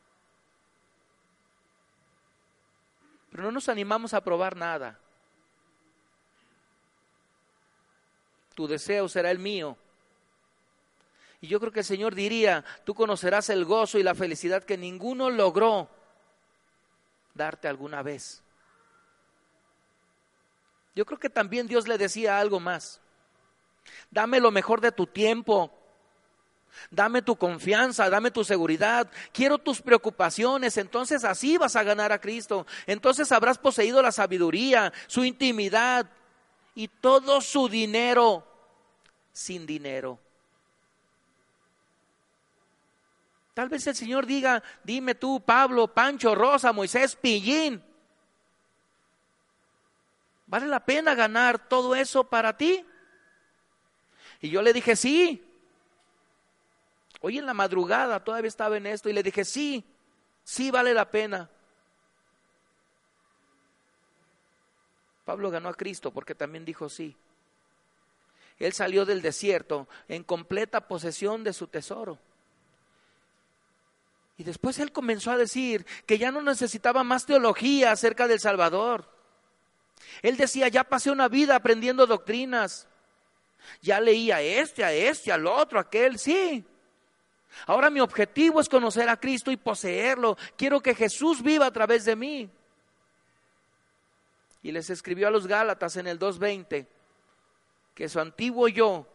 Pero 3.31 3.45
no 3.45 3.53
nos 3.53 3.69
animamos 3.69 4.13
a 4.15 4.23
probar 4.23 4.57
nada. 4.57 4.99
Tu 8.55 8.67
deseo 8.67 9.09
será 9.09 9.31
el 9.31 9.39
mío. 9.39 9.77
Y 11.41 11.49
yo 11.49 11.59
creo 11.59 11.73
que 11.73 11.81
el 11.81 11.85
Señor 11.85 12.15
diría, 12.15 12.65
tú 12.85 12.95
conocerás 12.95 13.49
el 13.51 13.65
gozo 13.65 13.99
y 13.99 14.03
la 14.03 14.15
felicidad 14.15 14.63
que 14.63 14.79
ninguno 14.79 15.31
logró 15.31 15.89
darte 17.35 17.69
alguna 17.69 18.03
vez. 18.03 18.43
Yo 20.95 21.07
creo 21.07 21.19
que 21.19 21.31
también 21.31 21.67
Dios 21.67 21.89
le 21.89 21.99
decía 21.99 22.39
algo 22.39 22.61
más. 22.61 23.01
Dame 24.11 24.41
lo 24.41 24.51
mejor 24.51 24.81
de 24.81 24.93
tu 24.93 25.07
tiempo, 25.07 25.73
Dame 26.91 27.23
tu 27.23 27.37
confianza, 27.37 28.11
dame 28.11 28.31
tu 28.31 28.45
seguridad, 28.45 29.11
quiero 29.33 29.59
tus 29.59 29.81
preocupaciones, 29.81 30.77
entonces 30.77 31.25
así 31.25 31.59
vas 31.59 31.77
a 31.77 31.83
ganar 31.83 32.13
a 32.13 32.21
Cristo. 32.21 32.67
Entonces 32.87 33.31
habrás 33.33 33.59
poseído 33.59 34.03
la 34.03 34.13
sabiduría, 34.13 34.93
su 35.07 35.25
intimidad 35.25 36.11
y 36.75 36.89
todo 36.89 37.41
su 37.41 37.69
dinero 37.69 38.47
sin 39.33 39.67
dinero. 39.67 40.19
Tal 43.55 43.69
vez 43.69 43.87
el 43.87 43.95
Señor 43.95 44.27
diga, 44.27 44.63
dime 44.83 45.15
tú, 45.15 45.43
Pablo, 45.45 45.89
Pancho, 45.89 46.35
Rosa, 46.35 46.73
Moisés, 46.73 47.17
Pillín, 47.17 47.83
¿vale 50.47 50.67
la 50.67 50.81
pena 50.85 51.15
ganar 51.15 51.69
todo 51.69 51.95
eso 51.95 52.25
para 52.25 52.57
ti? 52.57 52.85
Y 54.41 54.49
yo 54.49 54.63
le 54.63 54.73
dije, 54.73 54.97
sí, 54.97 55.52
Hoy 57.23 57.39
en 57.39 57.47
la 57.47 57.55
madrugada 57.55 58.23
todavía 58.23 58.49
estaba 58.49 58.77
en 58.77 58.87
esto 58.87 59.09
y 59.09 59.13
le 59.13 59.23
dije, 59.23 59.45
sí, 59.45 59.85
sí 60.43 60.73
vale 60.73 60.93
la 60.93 61.09
pena. 61.11 61.49
Pablo 65.25 65.51
ganó 65.51 65.69
a 65.69 65.75
Cristo 65.75 66.11
porque 66.11 66.35
también 66.35 66.65
dijo 66.65 66.89
sí. 66.89 67.17
Él 68.59 68.73
salió 68.73 69.05
del 69.05 69.23
desierto 69.23 69.89
en 70.09 70.25
completa 70.25 70.89
posesión 70.89 71.45
de 71.45 71.53
su 71.53 71.69
tesoro. 71.69 72.19
Y 74.37 74.43
después 74.43 74.81
él 74.81 74.91
comenzó 74.91 75.31
a 75.31 75.37
decir 75.37 75.87
que 76.07 76.19
ya 76.19 76.33
no 76.33 76.43
necesitaba 76.43 77.05
más 77.05 77.25
teología 77.25 77.93
acerca 77.93 78.27
del 78.27 78.41
Salvador. 78.41 79.09
Él 80.23 80.37
decía, 80.37 80.67
ya 80.67 80.83
pasé 80.83 81.13
una 81.13 81.29
vida 81.29 81.55
aprendiendo 81.55 82.07
doctrinas. 82.07 82.89
Ya 83.81 84.01
leía 84.01 84.41
este, 84.41 84.85
a 84.85 84.93
este, 84.93 85.31
al 85.31 85.47
otro, 85.47 85.79
aquel, 85.79 86.19
sí. 86.19 86.67
Ahora 87.67 87.91
mi 87.91 88.01
objetivo 88.01 88.61
es 88.61 88.69
conocer 88.69 89.09
a 89.09 89.19
Cristo 89.19 89.51
y 89.51 89.57
poseerlo. 89.57 90.37
Quiero 90.57 90.81
que 90.81 90.95
Jesús 90.95 91.43
viva 91.43 91.67
a 91.67 91.73
través 91.73 92.05
de 92.05 92.17
mí. 92.17 92.51
Y 94.63 94.73
les 94.73 94.91
escribió 94.91 95.29
a 95.29 95.31
los 95.31 95.47
Gálatas 95.47 95.97
en 95.97 96.07
el 96.07 96.19
2.20 96.19 96.87
que 97.95 98.09
su 98.09 98.21
antiguo 98.21 98.69
yo 98.69 99.07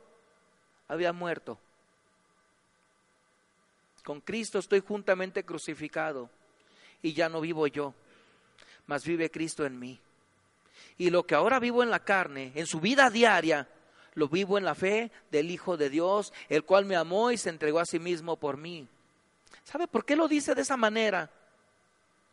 había 0.88 1.14
muerto. 1.14 1.60
Con 4.04 4.22
Cristo 4.22 4.60
estoy 4.60 4.82
juntamente 4.82 5.44
crucificado 5.44 6.30
y 7.02 7.14
ya 7.14 7.28
no 7.28 7.42
vivo 7.42 7.68
yo, 7.68 7.94
mas 8.86 9.04
vive 9.04 9.30
Cristo 9.30 9.66
en 9.66 9.78
mí. 9.78 10.00
Y 10.98 11.10
lo 11.10 11.26
que 11.26 11.36
ahora 11.36 11.60
vivo 11.60 11.84
en 11.84 11.90
la 11.90 12.04
carne, 12.04 12.52
en 12.56 12.66
su 12.66 12.80
vida 12.80 13.10
diaria, 13.10 13.68
lo 14.18 14.28
vivo 14.28 14.58
en 14.58 14.66
la 14.66 14.74
fe 14.74 15.12
del 15.30 15.52
Hijo 15.52 15.78
de 15.78 15.92
Dios, 15.92 16.34
el 16.50 16.64
cual 16.64 16.86
me 16.86 16.96
amó 16.96 17.30
y 17.30 17.38
se 17.38 17.52
entregó 17.52 17.80
a 17.80 17.86
sí 17.86 18.00
mismo 18.00 18.36
por 18.36 18.58
mí. 18.58 18.88
¿Sabe 19.64 19.88
por 19.88 20.06
qué 20.06 20.16
lo 20.16 20.28
dice 20.28 20.56
de 20.56 20.64
esa 20.64 20.76
manera? 20.76 21.30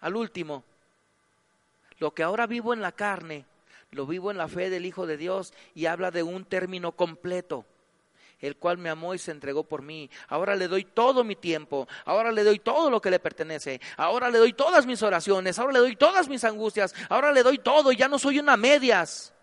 Al 0.01 0.17
último, 0.17 0.65
lo 1.99 2.15
que 2.15 2.23
ahora 2.23 2.47
vivo 2.47 2.73
en 2.73 2.81
la 2.81 2.93
carne, 2.93 3.45
lo 3.91 4.07
vivo 4.07 4.31
en 4.31 4.39
la 4.39 4.49
fe 4.49 4.71
del 4.71 4.87
Hijo 4.87 5.07
de 5.07 5.19
Dios 5.19 5.53
y 5.75 5.85
habla 5.85 6.11
de 6.11 6.23
un 6.23 6.47
término 6.47 6.93
completo 6.93 7.67
el 8.41 8.57
cual 8.57 8.77
me 8.77 8.91
amó 8.91 9.15
y 9.15 9.19
se 9.19 9.31
entregó 9.31 9.65
por 9.65 9.81
mí. 9.81 10.11
Ahora 10.29 10.55
le 10.55 10.69
doy 10.69 10.85
todo 10.85 11.23
mi 11.23 11.37
tiempo, 11.37 11.87
ahora 12.05 12.31
le 12.31 12.45
doy 12.45 12.59
todo 12.59 12.91
lo 12.91 13.01
que 13.01 13.11
le 13.11 13.19
pertenece, 13.19 13.81
ahora 13.97 14.29
le 14.29 14.39
doy 14.39 14.53
todas 14.53 14.85
mis 14.85 15.03
oraciones, 15.03 15.59
ahora 15.59 15.75
le 15.75 15.79
doy 15.79 15.97
todas 15.97 16.29
mis 16.29 16.45
angustias, 16.45 16.95
ahora 17.09 17.33
le 17.33 17.43
doy 17.43 17.59
todo 17.59 17.93
ya 17.93 18.09
no 18.09 18.19
soy 18.19 18.39
una 18.39 18.57
medias. 18.57 19.35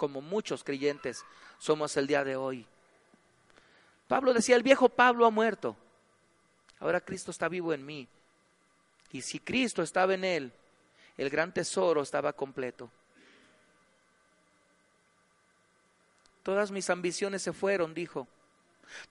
Como 0.00 0.22
muchos 0.22 0.64
creyentes 0.64 1.26
somos 1.58 1.94
el 1.98 2.06
día 2.06 2.24
de 2.24 2.34
hoy. 2.34 2.66
Pablo 4.08 4.32
decía, 4.32 4.56
el 4.56 4.62
viejo 4.62 4.88
Pablo 4.88 5.26
ha 5.26 5.30
muerto, 5.30 5.76
ahora 6.78 7.02
Cristo 7.02 7.30
está 7.30 7.50
vivo 7.50 7.74
en 7.74 7.84
mí. 7.84 8.08
Y 9.12 9.20
si 9.20 9.38
Cristo 9.40 9.82
estaba 9.82 10.14
en 10.14 10.24
él, 10.24 10.52
el 11.18 11.28
gran 11.28 11.52
tesoro 11.52 12.00
estaba 12.00 12.32
completo. 12.32 12.90
Todas 16.44 16.70
mis 16.70 16.88
ambiciones 16.88 17.42
se 17.42 17.52
fueron, 17.52 17.92
dijo. 17.92 18.26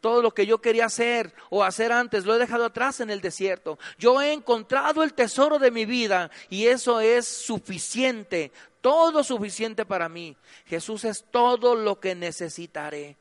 Todo 0.01 0.21
lo 0.21 0.33
que 0.33 0.45
yo 0.45 0.59
quería 0.59 0.85
hacer 0.85 1.33
o 1.49 1.63
hacer 1.63 1.91
antes 1.91 2.25
lo 2.25 2.35
he 2.35 2.39
dejado 2.39 2.65
atrás 2.65 2.99
en 2.99 3.09
el 3.09 3.21
desierto. 3.21 3.77
Yo 3.97 4.21
he 4.21 4.33
encontrado 4.33 5.03
el 5.03 5.13
tesoro 5.13 5.59
de 5.59 5.71
mi 5.71 5.85
vida 5.85 6.31
y 6.49 6.67
eso 6.67 6.99
es 6.99 7.27
suficiente, 7.27 8.51
todo 8.81 9.23
suficiente 9.23 9.85
para 9.85 10.09
mí. 10.09 10.35
Jesús 10.65 11.03
es 11.05 11.25
todo 11.31 11.75
lo 11.75 11.99
que 11.99 12.15
necesitaré. 12.15 13.17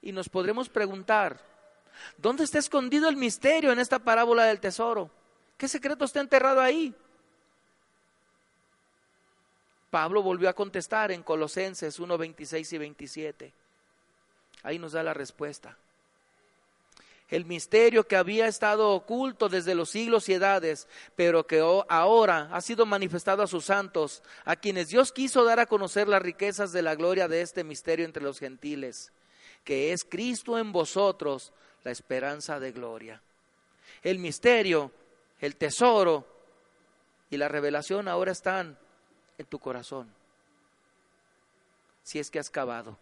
Y 0.00 0.12
nos 0.12 0.28
podremos 0.28 0.68
preguntar, 0.68 1.40
¿dónde 2.16 2.44
está 2.44 2.58
escondido 2.58 3.08
el 3.08 3.16
misterio 3.16 3.72
en 3.72 3.78
esta 3.78 3.98
parábola 3.98 4.44
del 4.44 4.60
tesoro? 4.60 5.10
¿Qué 5.56 5.66
secreto 5.66 6.04
está 6.04 6.20
enterrado 6.20 6.60
ahí? 6.60 6.94
Pablo 9.90 10.22
volvió 10.22 10.48
a 10.48 10.54
contestar 10.54 11.10
en 11.12 11.22
Colosenses 11.22 11.98
1, 11.98 12.18
26 12.18 12.72
y 12.72 12.78
27. 12.78 13.52
Ahí 14.62 14.78
nos 14.78 14.92
da 14.92 15.02
la 15.02 15.14
respuesta. 15.14 15.76
El 17.30 17.44
misterio 17.44 18.06
que 18.06 18.16
había 18.16 18.46
estado 18.46 18.90
oculto 18.90 19.50
desde 19.50 19.74
los 19.74 19.90
siglos 19.90 20.28
y 20.28 20.34
edades, 20.34 20.88
pero 21.14 21.46
que 21.46 21.60
ahora 21.60 22.48
ha 22.52 22.60
sido 22.62 22.86
manifestado 22.86 23.42
a 23.42 23.46
sus 23.46 23.66
santos, 23.66 24.22
a 24.46 24.56
quienes 24.56 24.88
Dios 24.88 25.12
quiso 25.12 25.44
dar 25.44 25.60
a 25.60 25.66
conocer 25.66 26.08
las 26.08 26.22
riquezas 26.22 26.72
de 26.72 26.80
la 26.80 26.94
gloria 26.94 27.28
de 27.28 27.42
este 27.42 27.64
misterio 27.64 28.06
entre 28.06 28.22
los 28.22 28.38
gentiles, 28.38 29.12
que 29.62 29.92
es 29.92 30.04
Cristo 30.04 30.58
en 30.58 30.72
vosotros, 30.72 31.52
la 31.84 31.90
esperanza 31.90 32.58
de 32.60 32.72
gloria. 32.72 33.20
El 34.02 34.18
misterio, 34.18 34.90
el 35.40 35.56
tesoro 35.56 36.26
y 37.28 37.36
la 37.36 37.48
revelación 37.48 38.08
ahora 38.08 38.32
están 38.32 38.78
en 39.38 39.46
tu 39.46 39.58
corazón, 39.58 40.08
si 42.02 42.18
es 42.18 42.30
que 42.30 42.38
has 42.38 42.50
cavado. 42.50 42.98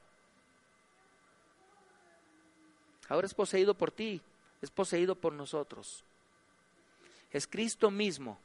Ahora 3.09 3.27
es 3.27 3.35
poseído 3.35 3.75
por 3.75 3.91
ti, 3.91 4.21
es 4.63 4.71
poseído 4.71 5.15
por 5.15 5.33
nosotros. 5.33 6.05
Es 7.31 7.47
Cristo 7.47 7.91
mismo 7.91 8.39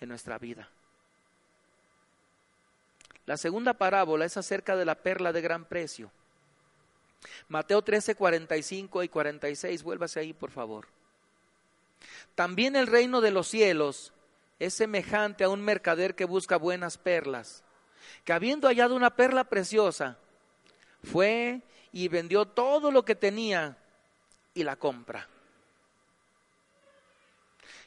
en 0.00 0.08
nuestra 0.08 0.38
vida. 0.38 0.68
La 3.26 3.36
segunda 3.36 3.74
parábola 3.74 4.24
es 4.24 4.36
acerca 4.36 4.76
de 4.76 4.84
la 4.84 4.96
perla 4.96 5.32
de 5.32 5.40
gran 5.40 5.64
precio. 5.64 6.10
Mateo 7.48 7.82
13, 7.82 8.14
45 8.14 9.02
y 9.02 9.08
46, 9.08 9.82
vuélvase 9.82 10.20
ahí 10.20 10.32
por 10.32 10.50
favor. 10.50 10.88
También 12.34 12.76
el 12.76 12.86
reino 12.86 13.20
de 13.20 13.30
los 13.30 13.48
cielos 13.48 14.12
es 14.58 14.74
semejante 14.74 15.44
a 15.44 15.48
un 15.48 15.60
mercader 15.60 16.14
que 16.14 16.24
busca 16.24 16.56
buenas 16.56 16.98
perlas, 16.98 17.62
que 18.24 18.32
habiendo 18.32 18.68
hallado 18.68 18.94
una 18.94 19.14
perla 19.16 19.44
preciosa, 19.44 20.18
fue 21.02 21.62
y 21.92 22.08
vendió 22.08 22.46
todo 22.46 22.90
lo 22.90 23.04
que 23.04 23.14
tenía 23.14 23.76
y 24.54 24.64
la 24.64 24.76
compra. 24.76 25.28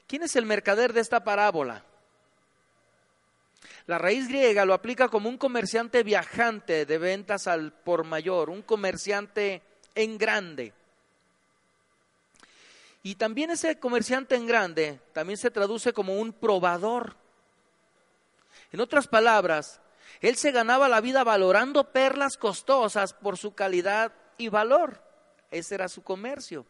¿Quién 0.07 0.23
es 0.23 0.35
el 0.35 0.45
mercader 0.45 0.93
de 0.93 1.01
esta 1.01 1.23
parábola? 1.23 1.83
La 3.87 3.97
raíz 3.97 4.27
griega 4.27 4.65
lo 4.65 4.73
aplica 4.73 5.07
como 5.07 5.29
un 5.29 5.37
comerciante 5.37 6.03
viajante 6.03 6.85
de 6.85 6.97
ventas 6.97 7.47
al 7.47 7.71
por 7.71 8.03
mayor, 8.03 8.49
un 8.49 8.61
comerciante 8.61 9.61
en 9.95 10.17
grande. 10.17 10.73
Y 13.07 13.15
también 13.15 13.49
ese 13.51 13.79
comerciante 13.79 14.35
en 14.35 14.45
grande 14.45 14.99
también 15.13 15.37
se 15.37 15.49
traduce 15.49 15.93
como 15.93 16.19
un 16.19 16.33
probador. 16.33 17.15
En 18.73 18.81
otras 18.81 19.07
palabras, 19.07 19.79
él 20.19 20.35
se 20.35 20.51
ganaba 20.51 20.89
la 20.89 20.99
vida 20.99 21.23
valorando 21.23 21.85
perlas 21.93 22.35
costosas 22.35 23.13
por 23.13 23.37
su 23.37 23.55
calidad 23.55 24.11
y 24.37 24.49
valor. 24.49 25.01
Ese 25.51 25.75
era 25.75 25.87
su 25.87 26.03
comercio. 26.03 26.65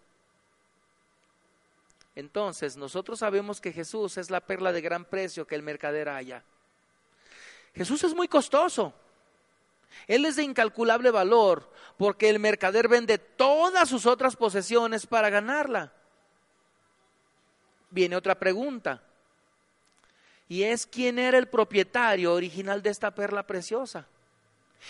Entonces, 2.14 2.78
nosotros 2.78 3.18
sabemos 3.18 3.60
que 3.60 3.74
Jesús 3.74 4.20
es 4.20 4.30
la 4.30 4.42
perla 4.42 4.72
de 4.72 4.82
gran 4.82 5.06
precio 5.06 5.48
que 5.48 5.56
el 5.56 5.64
mercader 5.64 6.08
haya. 6.08 6.44
Jesús 7.74 8.04
es 8.04 8.14
muy 8.14 8.28
costoso. 8.28 8.94
Él 10.06 10.24
es 10.24 10.36
de 10.36 10.44
incalculable 10.44 11.10
valor 11.10 11.68
porque 11.98 12.30
el 12.30 12.38
mercader 12.38 12.88
vende 12.88 13.18
todas 13.18 13.90
sus 13.90 14.06
otras 14.06 14.36
posesiones 14.36 15.08
para 15.08 15.32
ganarla 15.32 15.94
viene 17.90 18.16
otra 18.16 18.36
pregunta. 18.36 19.02
Y 20.50 20.64
es 20.64 20.86
quién 20.86 21.20
era 21.20 21.38
el 21.38 21.48
propietario 21.48 22.34
original 22.34 22.82
de 22.82 22.90
esta 22.90 23.12
perla 23.14 23.46
preciosa. 23.46 24.08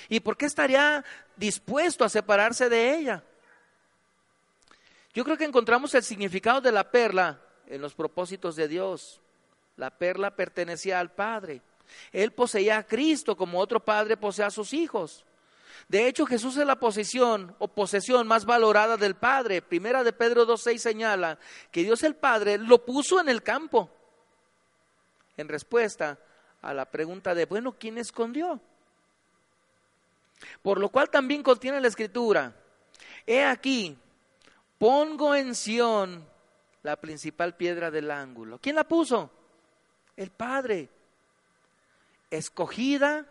¿Y 0.10 0.20
por 0.20 0.38
qué 0.38 0.46
estaría 0.46 1.04
dispuesto 1.36 2.04
a 2.04 2.10
separarse 2.10 2.70
de 2.70 2.96
ella? 2.96 3.24
Yo 5.14 5.24
creo 5.24 5.38
que 5.38 5.46
encontramos 5.46 5.96
el 5.96 6.04
significado 6.04 6.62
de 6.62 6.72
la 6.72 6.92
perla 6.92 7.42
en 7.68 7.82
los 7.82 7.96
propósitos 7.96 8.56
de 8.56 8.68
Dios. 8.68 9.20
La 9.76 9.90
perla 9.90 10.36
pertenecía 10.36 11.00
al 11.00 11.12
Padre. 11.12 11.62
Él 12.12 12.32
poseía 12.32 12.78
a 12.78 12.84
Cristo 12.86 13.36
como 13.36 13.60
otro 13.60 13.84
padre 13.84 14.18
posee 14.18 14.46
a 14.46 14.52
sus 14.52 14.74
hijos. 14.74 15.24
De 15.88 16.08
hecho, 16.08 16.26
Jesús 16.26 16.58
es 16.58 16.66
la 16.66 16.80
posición 16.80 17.56
o 17.60 17.68
posesión 17.68 18.28
más 18.28 18.46
valorada 18.46 18.98
del 18.98 19.16
Padre. 19.16 19.62
Primera 19.62 20.04
de 20.04 20.14
Pedro 20.14 20.46
2.6 20.46 20.78
señala 20.78 21.40
que 21.72 21.84
Dios 21.84 22.04
el 22.04 22.16
Padre 22.16 22.58
lo 22.58 22.84
puso 22.84 23.20
en 23.20 23.30
el 23.30 23.44
campo. 23.44 23.90
En 25.38 25.48
respuesta 25.48 26.20
a 26.62 26.74
la 26.74 26.86
pregunta 26.86 27.34
de, 27.36 27.46
bueno, 27.46 27.76
¿quién 27.78 27.98
escondió? 27.98 28.60
Por 30.62 30.80
lo 30.80 30.90
cual 30.90 31.10
también 31.10 31.44
contiene 31.44 31.80
la 31.80 31.88
escritura, 31.88 32.54
he 33.26 33.44
aquí, 33.44 33.98
pongo 34.78 35.36
en 35.36 35.56
Sión 35.56 36.28
la 36.84 36.96
principal 36.96 37.56
piedra 37.56 37.92
del 37.92 38.12
ángulo. 38.12 38.60
¿Quién 38.60 38.76
la 38.76 38.88
puso? 38.88 39.32
El 40.16 40.32
Padre. 40.32 40.90
Escogida, 42.30 43.26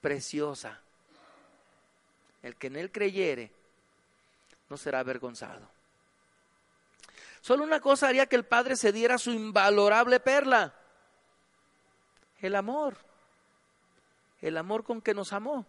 preciosa. 0.00 0.80
El 2.42 2.56
que 2.56 2.68
en 2.68 2.76
él 2.76 2.90
creyere 2.90 3.52
no 4.68 4.76
será 4.76 5.00
avergonzado. 5.00 5.68
Solo 7.40 7.64
una 7.64 7.80
cosa 7.80 8.08
haría 8.08 8.26
que 8.26 8.36
el 8.36 8.44
Padre 8.44 8.76
se 8.76 8.92
diera 8.92 9.18
su 9.18 9.30
invalorable 9.30 10.20
perla. 10.20 10.74
El 12.40 12.54
amor. 12.54 12.96
El 14.40 14.56
amor 14.56 14.84
con 14.84 15.00
que 15.00 15.14
nos 15.14 15.32
amó. 15.32 15.66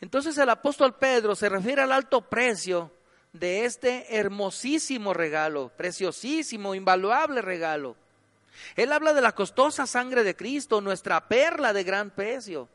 Entonces 0.00 0.36
el 0.38 0.48
apóstol 0.48 0.96
Pedro 0.96 1.34
se 1.34 1.48
refiere 1.48 1.82
al 1.82 1.92
alto 1.92 2.22
precio 2.22 2.92
de 3.32 3.64
este 3.64 4.16
hermosísimo 4.16 5.12
regalo, 5.12 5.70
preciosísimo, 5.76 6.74
invaluable 6.74 7.42
regalo. 7.42 7.96
Él 8.76 8.92
habla 8.92 9.12
de 9.12 9.20
la 9.20 9.34
costosa 9.34 9.86
sangre 9.86 10.24
de 10.24 10.36
Cristo, 10.36 10.80
nuestra 10.80 11.26
perla 11.28 11.72
de 11.72 11.84
gran 11.84 12.10
precio. 12.10 12.68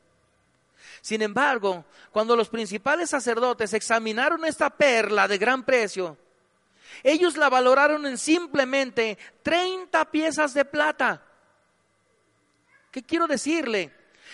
Sin 1.00 1.22
embargo, 1.22 1.84
cuando 2.10 2.36
los 2.36 2.48
principales 2.48 3.10
sacerdotes 3.10 3.72
examinaron 3.74 4.44
esta 4.44 4.70
perla 4.70 5.28
de 5.28 5.38
gran 5.38 5.64
precio, 5.64 6.16
ellos 7.02 7.36
la 7.36 7.48
valoraron 7.48 8.06
en 8.06 8.18
simplemente 8.18 9.18
30 9.42 10.10
piezas 10.10 10.54
de 10.54 10.64
plata. 10.64 11.22
¿Qué 12.90 13.02
quiero 13.02 13.26
decirle? 13.26 13.92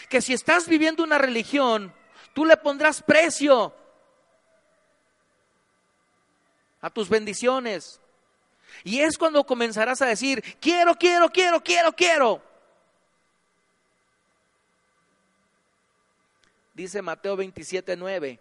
Que 0.09 0.21
si 0.21 0.33
estás 0.35 0.69
viviendo 0.69 1.03
una 1.03 1.19
religión, 1.19 1.95
tú 2.35 2.45
le 2.45 2.57
pondrás 2.57 3.03
precio 3.03 3.75
a 6.81 6.91
tus 6.91 7.09
bendiciones. 7.09 8.01
Y 8.85 9.01
es 9.01 9.19
cuando 9.19 9.45
comenzarás 9.45 10.01
a 10.03 10.07
decir, 10.07 10.43
quiero, 10.61 10.95
quiero, 10.95 11.29
quiero, 11.31 11.63
quiero, 11.63 11.93
quiero. 11.93 12.50
Dice 16.81 17.03
Mateo 17.03 17.37
27, 17.37 17.95
9, 17.95 18.41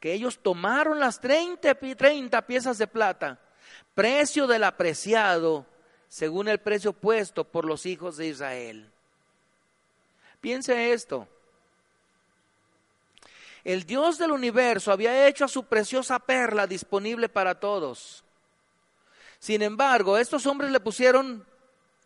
que 0.00 0.14
ellos 0.14 0.38
tomaron 0.38 0.98
las 0.98 1.20
30, 1.20 1.74
30 1.74 2.46
piezas 2.46 2.78
de 2.78 2.86
plata, 2.86 3.38
precio 3.94 4.46
del 4.46 4.64
apreciado, 4.64 5.66
según 6.08 6.48
el 6.48 6.60
precio 6.60 6.94
puesto 6.94 7.44
por 7.44 7.66
los 7.66 7.84
hijos 7.84 8.16
de 8.16 8.28
Israel. 8.28 8.90
Piense 10.40 10.94
esto. 10.94 11.28
El 13.64 13.84
Dios 13.84 14.16
del 14.16 14.30
universo 14.30 14.90
había 14.90 15.28
hecho 15.28 15.44
a 15.44 15.48
su 15.48 15.66
preciosa 15.66 16.18
perla 16.18 16.66
disponible 16.66 17.28
para 17.28 17.60
todos. 17.60 18.24
Sin 19.38 19.60
embargo, 19.60 20.16
estos 20.16 20.46
hombres 20.46 20.70
le 20.70 20.80
pusieron 20.80 21.46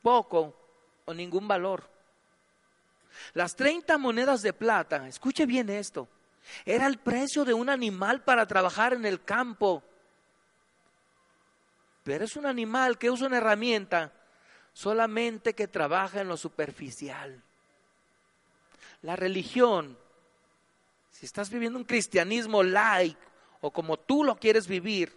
poco 0.03 0.57
o 1.05 1.14
ningún 1.14 1.46
valor. 1.46 1.97
Las 3.35 3.57
30 3.57 3.99
monedas 3.99 4.43
de 4.43 4.53
plata, 4.53 5.07
escuche 5.09 5.47
bien 5.47 5.69
esto, 5.71 6.09
era 6.64 6.87
el 6.87 6.99
precio 6.99 7.45
de 7.45 7.55
un 7.55 7.69
animal 7.69 8.23
para 8.23 8.47
trabajar 8.47 8.95
en 8.95 9.05
el 9.05 9.25
campo. 9.25 9.83
Pero 12.05 12.25
es 12.25 12.37
un 12.37 12.47
animal 12.47 12.99
que 12.99 13.11
usa 13.11 13.27
una 13.27 13.39
herramienta 13.39 14.12
solamente 14.73 15.55
que 15.55 15.69
trabaja 15.69 16.21
en 16.21 16.29
lo 16.29 16.37
superficial. 16.37 17.43
La 19.03 19.14
religión 19.14 19.97
si 21.19 21.27
estás 21.27 21.51
viviendo 21.51 21.81
un 21.81 21.85
cristianismo 21.85 22.62
like 22.62 23.19
o 23.61 23.73
como 23.73 23.97
tú 23.97 24.23
lo 24.23 24.37
quieres 24.37 24.69
vivir, 24.69 25.12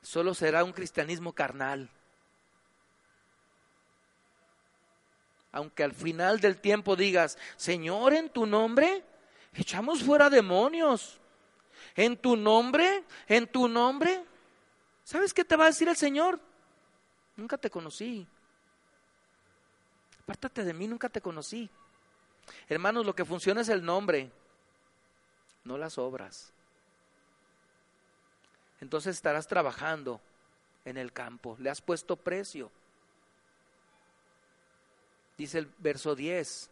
solo 0.00 0.32
será 0.32 0.64
un 0.64 0.72
cristianismo 0.72 1.34
carnal. 1.34 1.90
Aunque 5.52 5.82
al 5.82 5.92
final 5.92 6.40
del 6.40 6.60
tiempo 6.60 6.96
digas, 6.96 7.38
Señor, 7.56 8.12
en 8.12 8.30
tu 8.30 8.46
nombre 8.46 9.04
echamos 9.54 10.02
fuera 10.02 10.28
demonios. 10.30 11.18
En 11.94 12.16
tu 12.16 12.36
nombre, 12.36 13.04
en 13.26 13.46
tu 13.46 13.68
nombre. 13.68 14.24
¿Sabes 15.04 15.32
qué 15.32 15.44
te 15.44 15.56
va 15.56 15.64
a 15.64 15.68
decir 15.68 15.88
el 15.88 15.96
Señor? 15.96 16.38
Nunca 17.36 17.56
te 17.56 17.70
conocí. 17.70 18.26
Apártate 20.22 20.62
de 20.64 20.74
mí, 20.74 20.86
nunca 20.86 21.08
te 21.08 21.20
conocí. 21.20 21.70
Hermanos, 22.68 23.06
lo 23.06 23.14
que 23.14 23.24
funciona 23.24 23.62
es 23.62 23.68
el 23.68 23.84
nombre, 23.84 24.30
no 25.64 25.78
las 25.78 25.98
obras. 25.98 26.52
Entonces 28.80 29.16
estarás 29.16 29.46
trabajando 29.46 30.20
en 30.84 30.98
el 30.98 31.12
campo, 31.12 31.56
le 31.58 31.70
has 31.70 31.80
puesto 31.80 32.16
precio. 32.16 32.70
Dice 35.38 35.58
el 35.58 35.70
verso 35.78 36.14
10, 36.14 36.68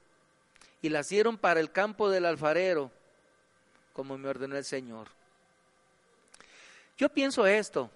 y 0.83 0.89
las 0.89 1.09
dieron 1.09 1.39
para 1.39 1.61
el 1.61 1.73
campo 1.73 2.11
del 2.11 2.27
alfarero, 2.27 2.91
como 3.93 4.19
me 4.19 4.29
ordenó 4.29 4.57
el 4.57 4.65
Señor. 4.65 5.09
Yo 6.99 7.09
pienso 7.09 7.47
esto, 7.47 7.91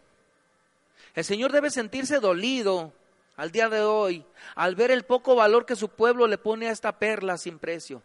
el 1.14 1.24
Señor 1.24 1.52
debe 1.52 1.70
sentirse 1.70 2.20
dolido 2.20 2.92
al 3.36 3.50
día 3.50 3.68
de 3.68 3.82
hoy 3.82 4.24
al 4.54 4.74
ver 4.74 4.90
el 4.90 5.04
poco 5.04 5.34
valor 5.34 5.66
que 5.66 5.76
su 5.76 5.88
pueblo 5.88 6.26
le 6.26 6.38
pone 6.38 6.68
a 6.68 6.72
esta 6.72 6.98
perla 6.98 7.38
sin 7.38 7.58
precio. 7.58 8.02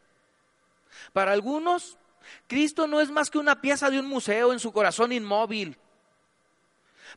Para 1.14 1.34
algunos, 1.34 1.98
Cristo 2.48 2.88
no 2.88 3.02
es 3.02 3.12
más 3.12 3.30
que 3.30 3.38
una 3.38 3.62
pieza 3.62 3.90
de 3.90 4.00
un 4.00 4.08
museo 4.08 4.54
en 4.54 4.60
su 4.60 4.72
corazón 4.72 5.12
inmóvil. 5.12 5.78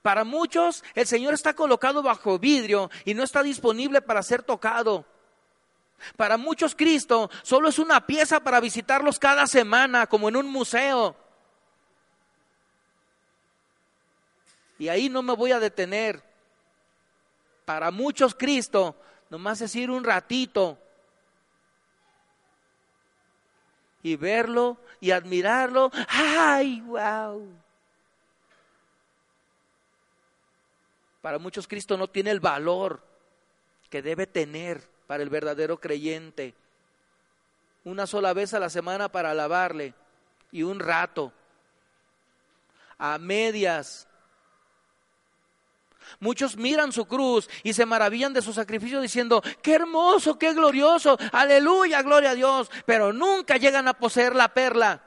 Para 0.02 0.24
muchos, 0.24 0.84
el 0.94 1.06
Señor 1.06 1.34
está 1.34 1.54
colocado 1.54 2.02
bajo 2.02 2.38
vidrio 2.38 2.90
y 3.04 3.14
no 3.14 3.22
está 3.22 3.42
disponible 3.42 4.02
para 4.02 4.22
ser 4.22 4.42
tocado. 4.42 5.06
Para 6.16 6.36
muchos, 6.36 6.74
Cristo 6.74 7.30
solo 7.42 7.68
es 7.68 7.78
una 7.78 8.06
pieza 8.06 8.40
para 8.40 8.60
visitarlos 8.60 9.18
cada 9.18 9.46
semana, 9.46 10.06
como 10.06 10.28
en 10.28 10.36
un 10.36 10.46
museo. 10.46 11.16
Y 14.78 14.88
ahí 14.88 15.08
no 15.08 15.22
me 15.22 15.34
voy 15.34 15.52
a 15.52 15.60
detener. 15.60 16.22
Para 17.64 17.90
muchos 17.90 18.34
Cristo 18.34 18.96
nomás 19.28 19.60
es 19.60 19.74
ir 19.76 19.90
un 19.90 20.04
ratito 20.04 20.78
y 24.02 24.16
verlo 24.16 24.78
y 25.00 25.10
admirarlo. 25.10 25.90
¡Ay, 26.08 26.80
wow! 26.80 27.46
Para 31.20 31.38
muchos 31.38 31.66
Cristo 31.66 31.96
no 31.96 32.08
tiene 32.08 32.30
el 32.30 32.40
valor 32.40 33.02
que 33.90 34.00
debe 34.00 34.26
tener 34.26 34.88
para 35.08 35.24
el 35.24 35.30
verdadero 35.30 35.80
creyente. 35.80 36.54
Una 37.82 38.06
sola 38.06 38.32
vez 38.34 38.54
a 38.54 38.60
la 38.60 38.70
semana 38.70 39.08
para 39.08 39.32
alabarle 39.32 39.94
y 40.52 40.62
un 40.62 40.78
rato. 40.78 41.32
A 42.98 43.18
medias 43.18 44.06
Muchos 46.20 46.56
miran 46.56 46.90
su 46.90 47.06
cruz 47.06 47.48
y 47.62 47.74
se 47.74 47.84
maravillan 47.84 48.32
de 48.32 48.40
su 48.40 48.52
sacrificio 48.52 49.00
diciendo, 49.00 49.42
qué 49.62 49.74
hermoso, 49.74 50.38
qué 50.38 50.54
glorioso, 50.54 51.18
aleluya, 51.32 52.02
gloria 52.02 52.30
a 52.30 52.34
Dios, 52.34 52.70
pero 52.86 53.12
nunca 53.12 53.58
llegan 53.58 53.88
a 53.88 53.94
poseer 53.94 54.34
la 54.34 54.48
perla. 54.48 55.02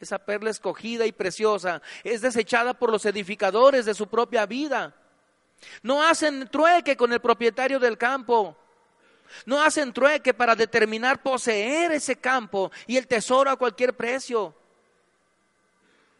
Esa 0.00 0.18
perla 0.18 0.50
escogida 0.50 1.06
y 1.06 1.12
preciosa 1.12 1.82
es 2.02 2.22
desechada 2.22 2.74
por 2.74 2.90
los 2.90 3.04
edificadores 3.04 3.84
de 3.84 3.94
su 3.94 4.06
propia 4.06 4.46
vida. 4.46 4.94
No 5.82 6.02
hacen 6.02 6.48
trueque 6.48 6.96
con 6.96 7.12
el 7.12 7.20
propietario 7.20 7.78
del 7.78 7.98
campo. 7.98 8.56
No 9.44 9.60
hacen 9.60 9.92
trueque 9.92 10.34
para 10.34 10.54
determinar 10.54 11.22
poseer 11.22 11.92
ese 11.92 12.16
campo 12.16 12.70
y 12.86 12.96
el 12.96 13.06
tesoro 13.06 13.50
a 13.50 13.56
cualquier 13.56 13.96
precio. 13.96 14.54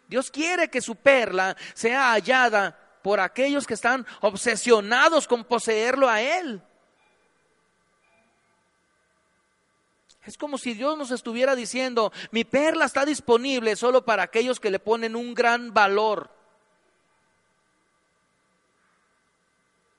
Dios 0.09 0.31
quiere 0.31 0.69
que 0.69 0.81
su 0.81 0.97
perla 0.97 1.57
sea 1.75 2.13
hallada 2.13 2.79
por 3.03 3.21
aquellos 3.21 3.67
que 3.67 3.75
están 3.75 4.07
obsesionados 4.21 5.27
con 5.27 5.45
poseerlo 5.45 6.09
a 6.09 6.21
Él. 6.21 6.63
Es 10.25 10.37
como 10.37 10.59
si 10.59 10.75
Dios 10.75 10.99
nos 10.99 11.13
estuviera 11.13 11.55
diciendo, 11.55 12.13
mi 12.33 12.45
perla 12.45 12.85
está 12.85 13.05
disponible 13.05 13.77
solo 13.77 14.05
para 14.05 14.25
aquellos 14.25 14.59
que 14.59 14.71
le 14.71 14.81
ponen 14.81 15.15
un 15.15 15.35
gran 15.35 15.73
valor. 15.73 16.36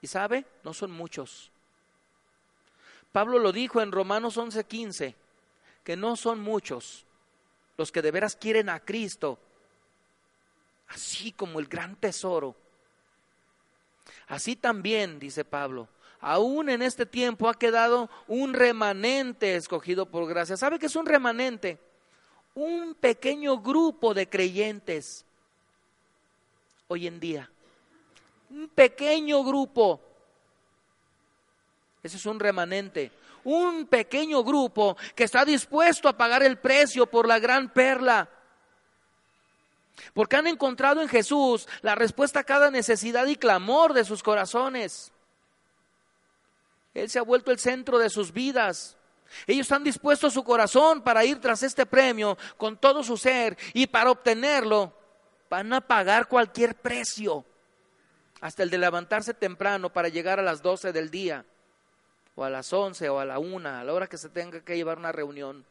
Sabe, 0.08 0.46
no 0.64 0.74
son 0.74 0.92
muchos. 0.92 1.52
Pablo 3.12 3.40
lo 3.40 3.52
dijo 3.52 3.82
en 3.82 3.92
Romanos 3.92 4.38
11:15, 4.38 5.16
que 5.84 5.96
no 5.96 6.16
son 6.16 6.40
muchos 6.40 7.06
los 7.78 7.92
que 7.92 8.02
de 8.02 8.12
veras 8.12 8.36
quieren 8.36 8.70
a 8.70 8.80
Cristo 8.80 9.40
así 10.88 11.32
como 11.32 11.60
el 11.60 11.68
gran 11.68 11.96
tesoro. 11.96 12.56
Así 14.28 14.56
también, 14.56 15.20
dice 15.20 15.46
Pablo, 15.46 15.88
aún 16.20 16.70
en 16.70 16.82
este 16.82 17.06
tiempo 17.06 17.50
ha 17.50 17.58
quedado 17.58 18.10
un 18.28 18.54
remanente 18.54 19.56
escogido 19.56 20.06
por 20.06 20.28
gracia. 20.28 20.58
¿Sabe 20.58 20.80
qué 20.80 20.88
es 20.88 20.96
un 20.96 21.06
remanente? 21.06 21.80
Un 22.56 22.96
pequeño 22.96 23.60
grupo 23.60 24.14
de 24.14 24.28
creyentes 24.28 25.26
hoy 26.88 27.08
en 27.08 27.20
día. 27.20 27.50
Un 28.50 28.70
pequeño 28.70 29.44
grupo. 29.44 30.02
Ese 32.02 32.18
es 32.18 32.26
un 32.26 32.40
remanente. 32.40 33.12
Un 33.44 33.86
pequeño 33.88 34.44
grupo 34.44 34.98
que 35.16 35.24
está 35.24 35.46
dispuesto 35.46 36.08
a 36.10 36.18
pagar 36.18 36.44
el 36.44 36.58
precio 36.58 37.08
por 37.08 37.28
la 37.28 37.40
gran 37.40 37.70
perla 37.70 38.30
Porque 40.14 40.36
han 40.36 40.48
encontrado 40.48 41.02
en 41.02 41.08
Jesús 41.08 41.68
la 41.82 41.96
respuesta 41.96 42.42
a 42.42 42.44
cada 42.44 42.70
necesidad 42.72 43.26
y 43.28 43.36
clamor 43.36 43.94
de 43.94 44.06
sus 44.06 44.22
corazones. 44.22 45.12
Él 46.94 47.10
se 47.10 47.20
ha 47.20 47.24
vuelto 47.24 47.52
el 47.52 47.60
centro 47.60 47.98
de 48.00 48.10
sus 48.10 48.32
vidas. 48.32 48.98
Ellos 49.46 49.72
han 49.72 49.84
dispuesto 49.84 50.30
su 50.30 50.44
corazón 50.44 51.02
para 51.02 51.26
ir 51.26 51.40
tras 51.40 51.64
este 51.64 51.86
premio 51.86 52.38
con 52.58 52.78
todo 52.78 53.04
su 53.04 53.18
ser 53.18 53.58
y 53.74 53.88
para 53.88 54.12
obtenerlo 54.12 54.94
van 55.50 55.74
a 55.74 55.82
pagar 55.82 56.28
cualquier 56.28 56.76
precio, 56.76 57.46
hasta 58.40 58.64
el 58.64 58.70
de 58.70 58.78
levantarse 58.78 59.34
temprano 59.34 59.92
para 59.92 60.10
llegar 60.10 60.40
a 60.40 60.44
las 60.44 60.62
12 60.62 60.94
del 60.94 61.10
día, 61.10 61.46
o 62.36 62.44
a 62.44 62.50
las 62.50 62.72
11 62.72 63.10
o 63.10 63.20
a 63.20 63.26
la 63.26 63.40
1, 63.40 63.68
a 63.68 63.84
la 63.84 63.94
hora 63.94 64.08
que 64.08 64.18
se 64.18 64.30
tenga 64.30 64.62
que 64.62 64.76
llevar 64.76 64.98
una 64.98 65.12
reunión. 65.12 65.66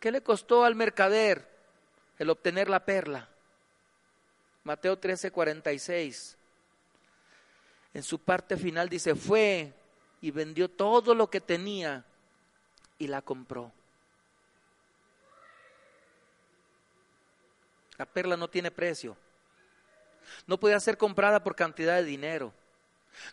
¿Qué 0.00 0.10
le 0.10 0.22
costó 0.22 0.64
al 0.64 0.74
mercader 0.74 1.46
el 2.18 2.30
obtener 2.30 2.70
la 2.70 2.84
perla? 2.84 3.28
Mateo 4.64 4.98
13, 4.98 5.30
46. 5.30 6.36
En 7.94 8.02
su 8.02 8.18
parte 8.18 8.56
final 8.56 8.88
dice, 8.88 9.14
fue 9.14 9.72
y 10.20 10.30
vendió 10.30 10.68
todo 10.68 11.14
lo 11.14 11.28
que 11.28 11.40
tenía 11.40 12.04
y 12.98 13.06
la 13.06 13.22
compró. 13.22 13.72
La 17.96 18.06
perla 18.06 18.36
no 18.36 18.48
tiene 18.48 18.70
precio. 18.70 19.16
No 20.46 20.58
puede 20.58 20.78
ser 20.80 20.96
comprada 20.96 21.42
por 21.42 21.56
cantidad 21.56 21.96
de 21.96 22.04
dinero. 22.04 22.52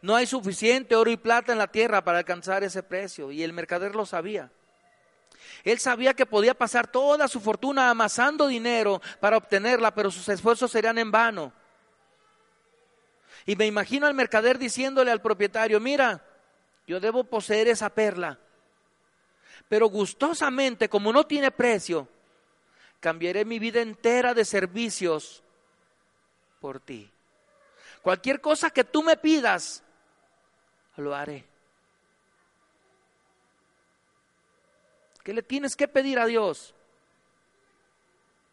No 0.02 0.16
hay 0.16 0.26
suficiente 0.26 0.96
oro 0.96 1.12
y 1.12 1.18
plata 1.18 1.52
en 1.52 1.58
la 1.58 1.68
tierra 1.68 2.04
para 2.04 2.20
alcanzar 2.20 2.64
ese 2.64 2.84
precio. 2.84 3.32
Y 3.32 3.44
el 3.44 3.54
mercader 3.54 3.96
lo 3.96 4.06
sabía. 4.06 4.52
Él 5.64 5.80
sabía 5.80 6.14
que 6.14 6.26
podía 6.26 6.54
pasar 6.54 6.88
toda 6.88 7.28
su 7.28 7.40
fortuna 7.40 7.90
amasando 7.90 8.48
dinero 8.48 9.02
para 9.20 9.38
obtenerla, 9.38 9.94
pero 9.94 10.12
sus 10.12 10.28
esfuerzos 10.30 10.72
serían 10.72 10.98
en 10.98 11.12
vano. 11.12 11.54
Y 13.46 13.56
me 13.56 13.66
imagino 13.66 14.08
al 14.08 14.14
mercader 14.14 14.58
diciéndole 14.58 15.12
al 15.12 15.22
propietario, 15.22 15.80
mira, 15.80 16.24
yo 16.88 17.00
debo 17.00 17.24
poseer 17.24 17.68
esa 17.68 17.90
perla, 17.90 18.40
pero 19.68 19.88
gustosamente, 19.88 20.90
como 20.90 21.12
no 21.12 21.26
tiene 21.26 21.52
precio, 21.52 22.08
cambiaré 23.00 23.46
mi 23.46 23.60
vida 23.60 23.82
entera 23.82 24.34
de 24.34 24.46
servicios 24.46 25.44
por 26.66 26.80
ti. 26.80 27.08
Cualquier 28.02 28.42
cosa 28.42 28.72
que 28.72 28.84
tú 28.84 29.04
me 29.04 29.18
pidas, 29.18 29.84
lo 30.98 31.14
haré. 31.14 31.46
¿Qué 35.24 35.32
le 35.32 35.44
tienes 35.44 35.76
que 35.76 35.88
pedir 35.88 36.18
a 36.18 36.26
Dios? 36.26 36.74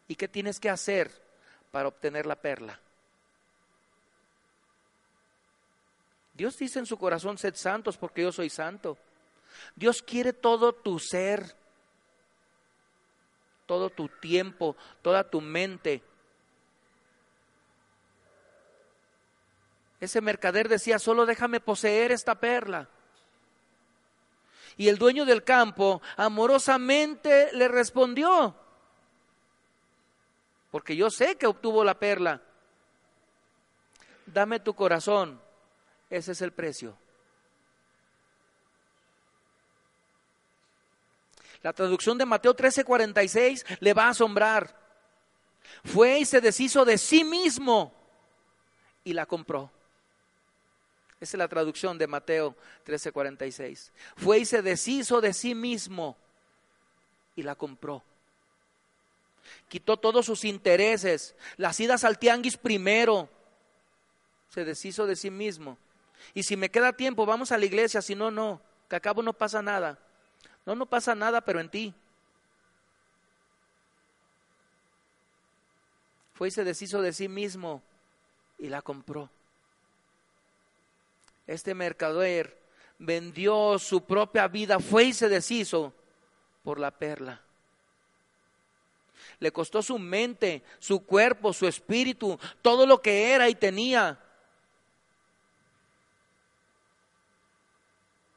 ¿Y 0.07 0.13
qué 0.13 0.27
tienes 0.27 0.59
que 0.59 0.69
hacer 0.69 1.09
para 1.71 1.87
obtener 1.87 2.27
la 2.27 2.35
perla? 2.35 2.79
Dios 6.35 6.55
dice 6.55 6.77
en 6.77 6.85
su 6.85 6.99
corazón, 6.99 7.39
sed 7.39 7.55
santos 7.55 7.97
porque 7.97 8.21
yo 8.21 8.31
soy 8.31 8.51
santo. 8.51 8.95
Dios 9.75 10.03
quiere 10.03 10.33
todo 10.33 10.71
tu 10.71 10.99
ser, 10.99 11.55
todo 13.65 13.89
tu 13.89 14.07
tiempo, 14.07 14.75
toda 15.01 15.27
tu 15.27 15.41
mente. 15.41 16.03
Ese 20.03 20.19
mercader 20.19 20.67
decía, 20.67 20.99
solo 20.99 21.25
déjame 21.25 21.61
poseer 21.61 22.11
esta 22.11 22.35
perla. 22.35 22.89
Y 24.75 24.89
el 24.89 24.97
dueño 24.97 25.23
del 25.23 25.45
campo 25.45 26.01
amorosamente 26.17 27.53
le 27.53 27.69
respondió, 27.69 28.53
porque 30.71 30.97
yo 30.97 31.09
sé 31.09 31.37
que 31.37 31.47
obtuvo 31.47 31.85
la 31.85 31.97
perla, 31.97 32.41
dame 34.25 34.59
tu 34.59 34.73
corazón, 34.73 35.39
ese 36.09 36.33
es 36.33 36.41
el 36.41 36.51
precio. 36.51 36.97
La 41.61 41.71
traducción 41.71 42.17
de 42.17 42.25
Mateo 42.25 42.53
13:46 42.53 43.63
le 43.79 43.93
va 43.93 44.07
a 44.07 44.09
asombrar. 44.09 44.77
Fue 45.85 46.19
y 46.19 46.25
se 46.25 46.41
deshizo 46.41 46.83
de 46.83 46.97
sí 46.97 47.23
mismo 47.23 47.93
y 49.05 49.13
la 49.13 49.25
compró. 49.25 49.71
Esa 51.23 51.37
es 51.37 51.39
la 51.39 51.47
traducción 51.47 51.97
de 51.97 52.05
Mateo 52.05 52.53
13:46. 52.85 53.93
Fue 54.17 54.39
y 54.39 54.45
se 54.45 54.61
deshizo 54.61 55.21
de 55.21 55.33
sí 55.33 55.55
mismo 55.55 56.17
y 57.33 57.43
la 57.43 57.55
compró. 57.55 58.03
Quitó 59.69 59.95
todos 59.95 60.25
sus 60.25 60.43
intereses, 60.43 61.33
las 61.55 61.79
idas 61.79 62.03
al 62.03 62.19
tianguis 62.19 62.57
primero. 62.57 63.29
Se 64.49 64.65
deshizo 64.65 65.07
de 65.07 65.15
sí 65.15 65.31
mismo. 65.31 65.77
Y 66.33 66.43
si 66.43 66.57
me 66.57 66.69
queda 66.69 66.91
tiempo, 66.91 67.25
vamos 67.25 67.53
a 67.53 67.57
la 67.57 67.65
iglesia, 67.65 68.01
si 68.01 68.15
no, 68.15 68.29
no, 68.29 68.61
que 68.89 68.97
acabo 68.97 69.23
no 69.23 69.31
pasa 69.31 69.61
nada. 69.61 69.97
No, 70.65 70.75
no 70.75 70.85
pasa 70.85 71.15
nada, 71.15 71.39
pero 71.39 71.61
en 71.61 71.69
ti. 71.69 71.93
Fue 76.33 76.49
y 76.49 76.51
se 76.51 76.65
deshizo 76.65 77.01
de 77.01 77.13
sí 77.13 77.29
mismo 77.29 77.81
y 78.57 78.67
la 78.67 78.81
compró 78.81 79.29
este 81.47 81.73
mercader 81.73 82.61
vendió 82.97 83.77
su 83.79 84.05
propia 84.05 84.47
vida, 84.47 84.79
fue 84.79 85.05
y 85.05 85.13
se 85.13 85.29
deshizo 85.29 85.93
por 86.63 86.79
la 86.79 86.91
perla. 86.91 87.41
Le 89.39 89.51
costó 89.51 89.81
su 89.81 89.99
mente, 89.99 90.63
su 90.79 91.05
cuerpo, 91.05 91.53
su 91.53 91.67
espíritu, 91.67 92.39
todo 92.61 92.85
lo 92.85 93.01
que 93.01 93.33
era 93.33 93.49
y 93.49 93.55
tenía. 93.55 94.19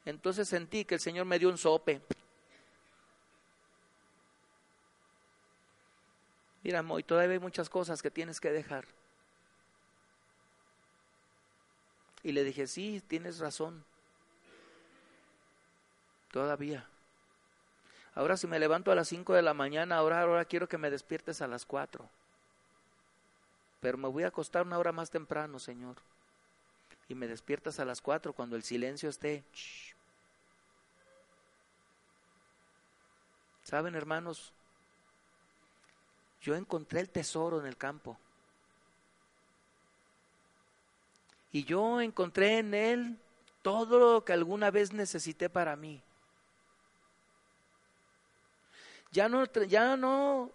Entonces 0.04 0.48
sentí 0.48 0.84
que 0.84 0.94
el 0.94 1.00
Señor 1.00 1.26
me 1.26 1.38
dio 1.38 1.48
un 1.48 1.58
sope. 1.58 2.00
Mira, 6.62 6.82
Moy, 6.82 7.04
todavía 7.04 7.34
hay 7.34 7.38
muchas 7.38 7.68
cosas 7.68 8.02
que 8.02 8.10
tienes 8.10 8.40
que 8.40 8.50
dejar. 8.50 8.86
Y 12.26 12.32
le 12.32 12.42
dije, 12.42 12.66
sí, 12.66 13.00
tienes 13.06 13.38
razón. 13.38 13.84
Todavía. 16.32 16.84
Ahora 18.16 18.36
si 18.36 18.48
me 18.48 18.58
levanto 18.58 18.90
a 18.90 18.96
las 18.96 19.06
5 19.06 19.32
de 19.34 19.42
la 19.42 19.54
mañana, 19.54 19.98
ahora, 19.98 20.22
ahora 20.22 20.44
quiero 20.44 20.68
que 20.68 20.76
me 20.76 20.90
despiertes 20.90 21.40
a 21.40 21.46
las 21.46 21.64
4. 21.64 22.10
Pero 23.78 23.96
me 23.96 24.08
voy 24.08 24.24
a 24.24 24.26
acostar 24.26 24.66
una 24.66 24.76
hora 24.76 24.90
más 24.90 25.08
temprano, 25.08 25.60
Señor. 25.60 25.98
Y 27.08 27.14
me 27.14 27.28
despiertas 27.28 27.78
a 27.78 27.84
las 27.84 28.00
4 28.00 28.32
cuando 28.32 28.56
el 28.56 28.64
silencio 28.64 29.08
esté. 29.08 29.44
¿Saben, 33.62 33.94
hermanos? 33.94 34.52
Yo 36.40 36.56
encontré 36.56 36.98
el 36.98 37.08
tesoro 37.08 37.60
en 37.60 37.66
el 37.66 37.76
campo. 37.76 38.18
Y 41.56 41.64
yo 41.64 42.02
encontré 42.02 42.58
en 42.58 42.74
Él 42.74 43.16
todo 43.62 43.98
lo 43.98 44.24
que 44.26 44.34
alguna 44.34 44.70
vez 44.70 44.92
necesité 44.92 45.48
para 45.48 45.74
mí. 45.74 46.02
Ya 49.10 49.26
no, 49.26 49.46
ya 49.66 49.96
no, 49.96 50.50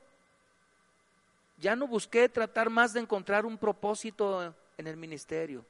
ya 1.57 1.75
no 1.75 1.87
busqué 1.87 2.29
tratar 2.29 2.69
más 2.69 2.93
de 2.93 2.99
encontrar 2.99 3.47
un 3.47 3.57
propósito 3.57 4.53
en 4.77 4.85
el 4.85 4.95
ministerio. 4.95 5.65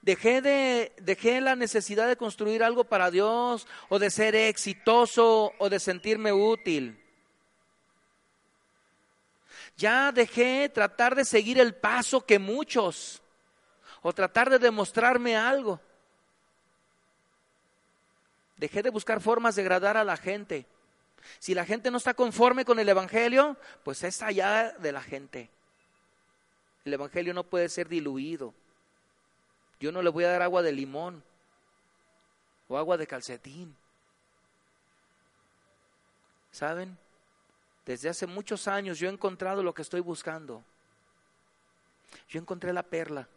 Dejé, 0.00 0.42
de, 0.42 0.92
dejé 0.98 1.40
la 1.40 1.56
necesidad 1.56 2.06
de 2.06 2.16
construir 2.16 2.62
algo 2.62 2.84
para 2.84 3.10
Dios 3.10 3.66
o 3.88 3.98
de 3.98 4.10
ser 4.10 4.36
exitoso 4.36 5.52
o 5.58 5.68
de 5.68 5.80
sentirme 5.80 6.32
útil. 6.32 7.02
Ya 9.76 10.12
dejé 10.12 10.68
tratar 10.68 11.16
de 11.16 11.24
seguir 11.24 11.58
el 11.58 11.74
paso 11.74 12.24
que 12.24 12.38
muchos 12.38 13.22
o 14.02 14.12
tratar 14.12 14.50
de 14.50 14.58
demostrarme 14.58 15.36
algo. 15.36 15.80
Dejé 18.56 18.82
de 18.82 18.90
buscar 18.90 19.20
formas 19.20 19.54
de 19.54 19.62
agradar 19.62 19.96
a 19.96 20.04
la 20.04 20.16
gente. 20.16 20.66
Si 21.38 21.54
la 21.54 21.64
gente 21.64 21.90
no 21.90 21.98
está 21.98 22.14
conforme 22.14 22.64
con 22.64 22.78
el 22.78 22.88
Evangelio, 22.88 23.56
pues 23.84 24.02
es 24.02 24.22
allá 24.22 24.74
de 24.78 24.92
la 24.92 25.02
gente. 25.02 25.50
El 26.84 26.94
Evangelio 26.94 27.34
no 27.34 27.44
puede 27.44 27.68
ser 27.68 27.88
diluido. 27.88 28.54
Yo 29.80 29.92
no 29.92 30.02
le 30.02 30.10
voy 30.10 30.24
a 30.24 30.30
dar 30.30 30.42
agua 30.42 30.62
de 30.62 30.72
limón 30.72 31.22
o 32.68 32.78
agua 32.78 32.96
de 32.96 33.06
calcetín. 33.06 33.76
¿Saben? 36.50 36.98
Desde 37.84 38.08
hace 38.08 38.26
muchos 38.26 38.66
años 38.68 38.98
yo 38.98 39.08
he 39.08 39.12
encontrado 39.12 39.62
lo 39.62 39.74
que 39.74 39.82
estoy 39.82 40.00
buscando. 40.00 40.64
Yo 42.28 42.40
encontré 42.40 42.72
la 42.72 42.82
perla 42.82 43.28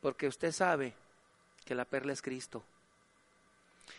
porque 0.00 0.26
usted 0.26 0.52
sabe 0.52 0.94
que 1.64 1.74
la 1.74 1.84
perla 1.84 2.12
es 2.12 2.22
Cristo. 2.22 2.62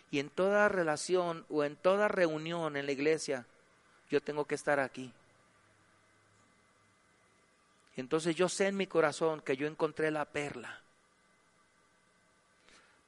Y 0.10 0.20
en 0.20 0.30
toda 0.30 0.68
relación 0.70 1.45
o 1.49 1.64
en 1.64 1.76
toda 1.76 2.08
reunión 2.08 2.76
en 2.76 2.86
la 2.86 2.91
iglesia, 2.91 3.45
yo 4.10 4.22
tengo 4.22 4.45
que 4.45 4.56
estar 4.56 4.80
aquí. 4.80 5.14
Entonces 7.95 8.36
yo 8.36 8.49
sé 8.49 8.68
en 8.68 8.78
mi 8.78 8.88
corazón 8.88 9.41
que 9.41 9.58
yo 9.58 9.68
encontré 9.68 10.12
la 10.12 10.26
perla. 10.26 10.82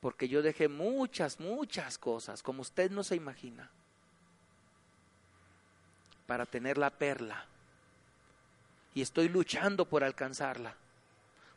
Porque 0.01 0.27
yo 0.27 0.41
dejé 0.41 0.67
muchas, 0.67 1.39
muchas 1.39 1.97
cosas, 1.97 2.43
como 2.43 2.61
usted 2.61 2.91
no 2.91 3.03
se 3.03 3.15
imagina, 3.15 3.69
para 6.27 6.45
tener 6.45 6.77
la 6.77 6.89
perla. 6.89 7.45
Y 8.93 9.01
estoy 9.01 9.29
luchando 9.29 9.85
por 9.85 10.03
alcanzarla, 10.03 10.75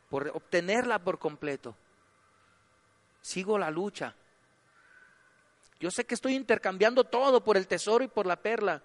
por 0.09 0.27
obtenerla 0.29 0.99
por 0.99 1.19
completo. 1.19 1.75
Sigo 3.21 3.57
la 3.57 3.69
lucha. 3.69 4.15
Yo 5.79 5.91
sé 5.91 6.05
que 6.05 6.15
estoy 6.15 6.35
intercambiando 6.35 7.03
todo 7.03 7.43
por 7.43 7.57
el 7.57 7.67
tesoro 7.67 8.03
y 8.03 8.07
por 8.07 8.25
la 8.25 8.37
perla. 8.37 8.81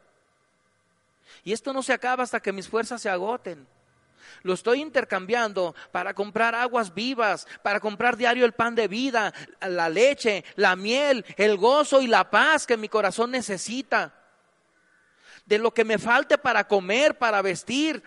Y 1.45 1.53
esto 1.53 1.73
no 1.73 1.83
se 1.83 1.93
acaba 1.93 2.25
hasta 2.25 2.41
que 2.41 2.53
mis 2.53 2.68
fuerzas 2.68 3.01
se 3.01 3.09
agoten. 3.09 3.66
Lo 4.43 4.55
estoy 4.55 4.81
intercambiando 4.81 5.75
para 5.91 6.14
comprar 6.14 6.55
aguas 6.55 6.95
vivas, 6.95 7.47
para 7.62 7.81
comprar 7.81 8.16
diario 8.16 8.45
el 8.45 8.53
pan 8.53 8.75
de 8.75 8.89
vida, 8.89 9.33
la 9.61 9.89
leche, 9.89 10.45
la 10.57 10.77
miel, 10.77 11.25
el 11.37 11.57
gozo 11.57 12.03
y 12.03 12.07
la 12.07 12.31
paz 12.31 12.66
que 12.66 12.77
mi 12.77 12.89
corazón 12.89 13.31
necesita. 13.31 14.14
De 15.47 15.59
lo 15.59 15.73
que 15.73 15.85
me 15.85 15.99
falte 15.99 16.39
para 16.39 16.66
comer, 16.66 17.18
para 17.18 17.43
vestir, 17.43 18.03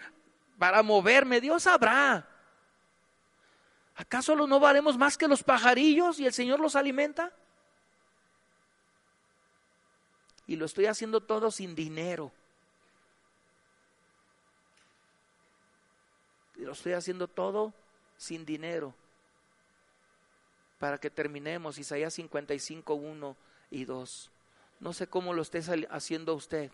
para 0.58 0.84
moverme, 0.84 1.42
Dios 1.42 1.64
sabrá. 1.64 2.35
¿Acaso 3.96 4.36
no 4.36 4.60
valemos 4.60 4.98
más 4.98 5.18
que 5.18 5.28
los 5.28 5.44
pajarillos 5.44 6.20
y 6.20 6.26
el 6.26 6.34
Señor 6.34 6.60
los 6.60 6.76
alimenta? 6.76 7.32
Y 10.48 10.58
lo 10.58 10.66
estoy 10.66 10.86
haciendo 10.86 11.22
todo 11.22 11.50
sin 11.52 11.76
dinero. 11.76 12.32
lo 16.66 16.72
estoy 16.72 16.94
haciendo 16.94 17.28
todo 17.28 17.74
sin 18.18 18.46
dinero. 18.46 18.94
Para 20.80 20.98
que 20.98 21.10
terminemos 21.10 21.78
Isaías 21.78 22.14
55, 22.16 22.94
1 22.94 23.38
y 23.72 23.86
2. 23.86 24.32
No 24.80 24.94
sé 24.94 25.08
cómo 25.08 25.34
lo 25.34 25.42
esté 25.42 25.62
haciendo 25.90 26.34
usted. 26.34 26.72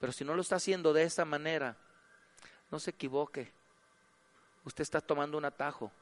Pero 0.00 0.12
si 0.12 0.24
no 0.24 0.34
lo 0.34 0.42
está 0.42 0.56
haciendo 0.56 0.92
de 0.92 1.02
esta 1.02 1.24
manera, 1.24 1.76
no 2.72 2.80
se 2.80 2.90
equivoque. 2.90 3.52
Usted 4.64 4.82
está 4.82 5.00
tomando 5.00 5.38
un 5.38 5.44
atajo. 5.44 5.92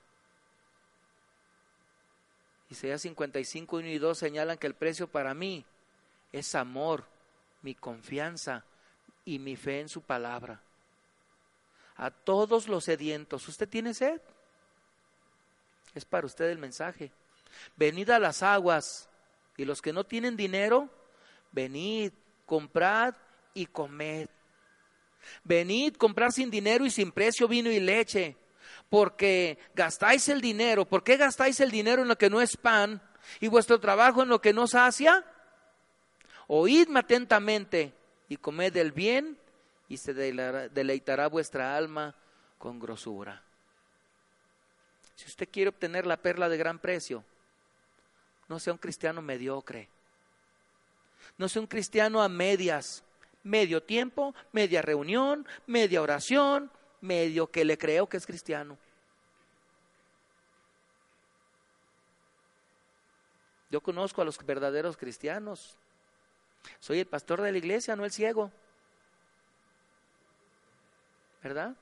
Isaías 2.71 3.03
55, 3.03 3.77
1 3.77 3.87
y 3.89 3.99
2 3.99 4.17
señalan 4.17 4.57
que 4.57 4.69
el 4.69 4.75
precio 4.75 5.09
para 5.09 5.35
mí 5.35 5.67
es 6.33 6.55
amor, 6.55 7.05
mi 7.63 7.75
confianza, 7.75 8.65
y 9.25 9.39
mi 9.39 9.57
fe 9.57 9.81
en 9.81 9.89
su 9.89 10.03
palabra. 10.03 10.61
A 11.97 12.11
todos 12.11 12.69
los 12.69 12.85
sedientos, 12.85 13.47
¿usted 13.49 13.69
tiene 13.69 13.93
sed? 13.93 14.21
Es 15.95 16.05
para 16.05 16.27
usted 16.27 16.47
el 16.51 16.59
mensaje. 16.59 17.11
Venid 17.77 18.11
a 18.11 18.19
las 18.19 18.43
aguas 18.43 19.09
y 19.57 19.65
los 19.65 19.83
que 19.83 19.93
no 19.93 20.05
tienen 20.05 20.37
dinero, 20.37 20.89
venid, 21.51 22.13
comprad 22.47 23.15
y 23.55 23.67
comed. 23.67 24.29
Venid, 25.45 25.97
comprar 25.97 26.33
sin 26.33 26.51
dinero 26.51 26.85
y 26.85 26.91
sin 26.91 27.13
precio 27.13 27.49
vino 27.49 27.71
y 27.71 27.81
leche, 27.81 28.37
porque 28.89 29.59
gastáis 29.75 30.29
el 30.29 30.41
dinero. 30.41 30.85
¿Por 30.85 31.03
qué 31.03 31.17
gastáis 31.17 31.61
el 31.61 31.71
dinero 31.71 32.03
en 32.03 32.09
lo 32.09 32.19
que 32.19 32.31
no 32.31 32.41
es 32.41 32.57
pan 32.57 33.03
y 33.41 33.49
vuestro 33.49 33.81
trabajo 33.81 34.23
en 34.23 34.29
lo 34.29 34.41
que 34.41 34.53
no 34.53 34.67
sacia? 34.67 35.25
Oídme 36.47 37.01
atentamente 37.01 37.93
y 38.29 38.37
comed 38.37 38.77
el 38.77 38.93
bien 38.93 39.39
y 39.89 39.97
se 39.97 40.15
deleitará 40.15 41.29
vuestra 41.29 41.77
alma 41.77 42.15
con 42.59 42.79
grosura. 42.79 43.43
Si 45.15 45.27
usted 45.27 45.49
quiere 45.51 45.69
obtener 45.69 46.07
la 46.07 46.17
perla 46.17 46.49
de 46.49 46.57
gran 46.57 46.79
precio, 46.79 47.25
no 48.49 48.59
sea 48.59 48.73
un 48.73 48.79
cristiano 48.79 49.23
mediocre. 49.23 49.89
No 51.39 51.49
sea 51.49 51.63
un 51.63 51.69
cristiano 51.69 52.23
a 52.23 52.29
medias, 52.29 53.05
medio 53.43 53.83
tiempo, 53.83 54.35
media 54.53 54.83
reunión, 54.83 55.47
media 55.67 56.03
oración, 56.03 56.71
medio 57.01 57.51
que 57.51 57.65
le 57.65 57.79
creo 57.79 58.09
que 58.09 58.17
es 58.17 58.27
cristiano. 58.27 58.79
Yo 63.71 63.81
conozco 63.81 64.21
a 64.21 64.25
los 64.25 64.45
verdaderos 64.45 64.97
cristianos. 64.97 65.77
Soy 66.81 66.99
el 66.99 67.07
pastor 67.07 67.41
de 67.41 67.53
la 67.53 67.59
iglesia, 67.59 67.95
no 67.97 68.05
el 68.05 68.11
ciego. 68.11 68.51
¿Verdad? 71.43 71.75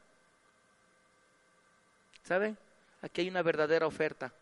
¿Sabe? 2.22 2.56
Aquí 3.00 3.22
hay 3.22 3.28
una 3.30 3.42
verdadera 3.42 3.86
oferta. 3.86 4.32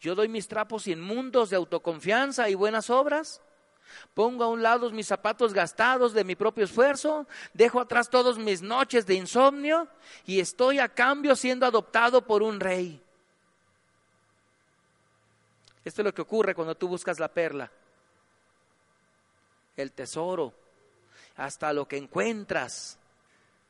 Yo 0.00 0.14
doy 0.14 0.28
mis 0.28 0.48
trapos 0.48 0.86
inmundos 0.86 1.50
de 1.50 1.56
autoconfianza 1.56 2.48
y 2.48 2.54
buenas 2.54 2.90
obras. 2.90 3.42
Pongo 4.14 4.44
a 4.44 4.48
un 4.48 4.62
lado 4.62 4.90
mis 4.90 5.06
zapatos 5.06 5.52
gastados 5.52 6.12
de 6.12 6.24
mi 6.24 6.36
propio 6.36 6.64
esfuerzo, 6.64 7.26
dejo 7.54 7.80
atrás 7.80 8.10
todas 8.10 8.38
mis 8.38 8.62
noches 8.62 9.06
de 9.06 9.14
insomnio 9.14 9.88
y 10.26 10.40
estoy 10.40 10.78
a 10.78 10.88
cambio 10.88 11.36
siendo 11.36 11.66
adoptado 11.66 12.26
por 12.26 12.42
un 12.42 12.60
rey. 12.60 13.02
Esto 15.84 16.02
es 16.02 16.04
lo 16.04 16.14
que 16.14 16.22
ocurre 16.22 16.54
cuando 16.54 16.74
tú 16.74 16.88
buscas 16.88 17.18
la 17.18 17.28
perla 17.28 17.70
el 19.80 19.92
tesoro, 19.92 20.52
hasta 21.36 21.72
lo 21.72 21.88
que 21.88 21.96
encuentras, 21.96 22.98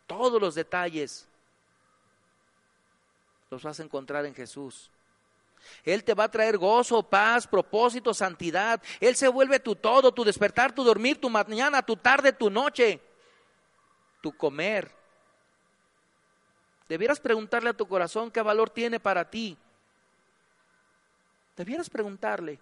todos 0.07 0.41
los 0.41 0.55
detalles, 0.55 1.27
los 3.51 3.63
vas 3.63 3.81
a 3.81 3.83
encontrar 3.83 4.27
en 4.27 4.35
Jesús. 4.35 4.91
Él 5.85 6.05
te 6.05 6.15
va 6.15 6.25
a 6.25 6.31
traer 6.31 6.59
gozo, 6.59 7.03
paz, 7.03 7.47
propósito, 7.47 8.13
santidad. 8.13 8.83
Él 9.01 9.17
se 9.17 9.29
vuelve 9.29 9.61
tu 9.61 9.77
todo, 9.77 10.13
tu 10.13 10.25
despertar, 10.25 10.75
tu 10.75 10.85
dormir, 10.85 11.21
tu 11.21 11.31
mañana, 11.31 11.83
tu 11.83 11.97
tarde, 11.97 12.33
tu 12.33 12.51
noche, 12.51 13.01
tu 14.21 14.37
comer. 14.37 14.91
Debieras 16.89 17.21
preguntarle 17.21 17.71
a 17.71 17.77
tu 17.77 17.87
corazón 17.87 18.31
qué 18.31 18.43
valor 18.43 18.71
tiene 18.71 18.99
para 18.99 19.31
ti. 19.31 19.57
Debieras 21.57 21.89
preguntarle 21.89 22.59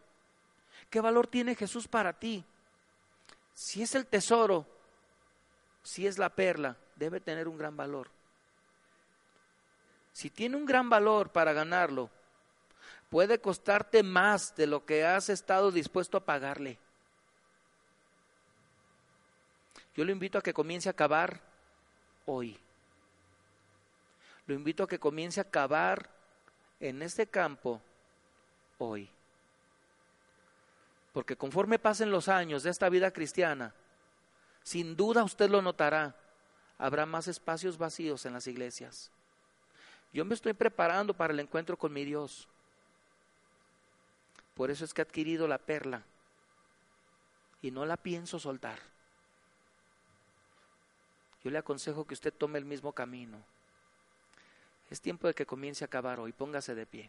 qué 0.90 1.00
valor 1.00 1.26
tiene 1.26 1.54
Jesús 1.54 1.88
para 1.88 2.12
ti. 2.12 2.44
Si 3.54 3.82
es 3.82 3.94
el 3.94 4.06
tesoro, 4.06 4.66
si 5.82 6.06
es 6.06 6.18
la 6.18 6.28
perla, 6.28 6.76
debe 6.96 7.20
tener 7.20 7.48
un 7.48 7.56
gran 7.56 7.76
valor. 7.76 8.10
Si 10.12 10.30
tiene 10.30 10.56
un 10.56 10.66
gran 10.66 10.90
valor 10.90 11.30
para 11.30 11.52
ganarlo, 11.52 12.10
puede 13.08 13.40
costarte 13.40 14.02
más 14.02 14.54
de 14.56 14.66
lo 14.66 14.84
que 14.84 15.04
has 15.04 15.28
estado 15.28 15.70
dispuesto 15.70 16.16
a 16.18 16.24
pagarle. 16.24 16.78
Yo 19.96 20.04
lo 20.04 20.12
invito 20.12 20.38
a 20.38 20.42
que 20.42 20.54
comience 20.54 20.88
a 20.88 20.92
cavar 20.92 21.40
hoy. 22.26 22.58
Lo 24.46 24.54
invito 24.54 24.84
a 24.84 24.88
que 24.88 24.98
comience 24.98 25.40
a 25.40 25.50
cavar 25.50 26.08
en 26.80 27.02
este 27.02 27.26
campo 27.26 27.82
hoy. 28.78 29.10
Porque 31.12 31.36
conforme 31.36 31.78
pasen 31.78 32.10
los 32.10 32.28
años 32.28 32.62
de 32.62 32.70
esta 32.70 32.88
vida 32.88 33.10
cristiana, 33.10 33.74
sin 34.62 34.96
duda 34.96 35.24
usted 35.24 35.50
lo 35.50 35.62
notará, 35.62 36.14
habrá 36.78 37.06
más 37.06 37.26
espacios 37.26 37.76
vacíos 37.76 38.24
en 38.24 38.34
las 38.34 38.46
iglesias. 38.46 39.10
Yo 40.12 40.24
me 40.24 40.34
estoy 40.34 40.52
preparando 40.52 41.14
para 41.14 41.32
el 41.32 41.40
encuentro 41.40 41.76
con 41.76 41.92
mi 41.92 42.04
Dios. 42.04 42.48
Por 44.58 44.72
eso 44.72 44.84
es 44.84 44.92
que 44.92 45.00
he 45.00 45.04
adquirido 45.04 45.46
la 45.46 45.58
perla 45.58 46.02
y 47.62 47.70
no 47.70 47.86
la 47.86 47.96
pienso 47.96 48.40
soltar. 48.40 48.80
Yo 51.44 51.50
le 51.52 51.58
aconsejo 51.58 52.04
que 52.04 52.14
usted 52.14 52.34
tome 52.34 52.58
el 52.58 52.64
mismo 52.64 52.92
camino. 52.92 53.38
Es 54.90 55.00
tiempo 55.00 55.28
de 55.28 55.34
que 55.34 55.46
comience 55.46 55.84
a 55.84 55.86
acabar 55.86 56.18
hoy. 56.18 56.32
Póngase 56.32 56.74
de 56.74 56.86
pie. 56.86 57.08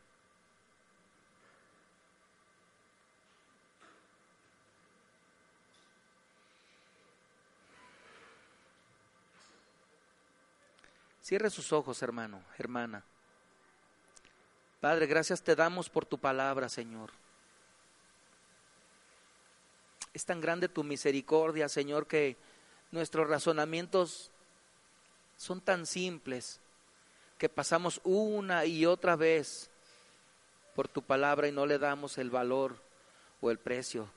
Cierre 11.23 11.49
sus 11.49 11.73
ojos, 11.73 12.03
hermano, 12.03 12.43
hermana. 12.59 13.03
Padre, 14.79 15.07
gracias 15.07 15.41
te 15.41 15.55
damos 15.55 15.89
por 15.89 16.05
tu 16.05 16.19
palabra, 16.19 16.69
Señor. 16.69 17.09
Es 20.13 20.25
tan 20.25 20.41
grande 20.41 20.69
tu 20.69 20.83
misericordia, 20.83 21.69
Señor, 21.69 22.07
que 22.07 22.35
nuestros 22.91 23.29
razonamientos 23.29 24.31
son 25.37 25.61
tan 25.61 25.85
simples 25.85 26.59
que 27.37 27.47
pasamos 27.47 28.01
una 28.03 28.65
y 28.65 28.85
otra 28.85 29.15
vez 29.15 29.69
por 30.75 30.87
tu 30.87 31.01
palabra 31.01 31.47
y 31.47 31.51
no 31.51 31.65
le 31.65 31.79
damos 31.79 32.17
el 32.17 32.29
valor 32.29 32.75
o 33.41 33.49
el 33.49 33.57
precio. 33.57 34.09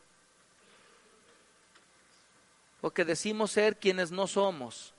O 2.81 2.91
que 2.91 3.05
decimos 3.05 3.53
ser 3.53 3.77
quienes 3.77 4.11
no 4.11 4.27
somos, 4.27 4.93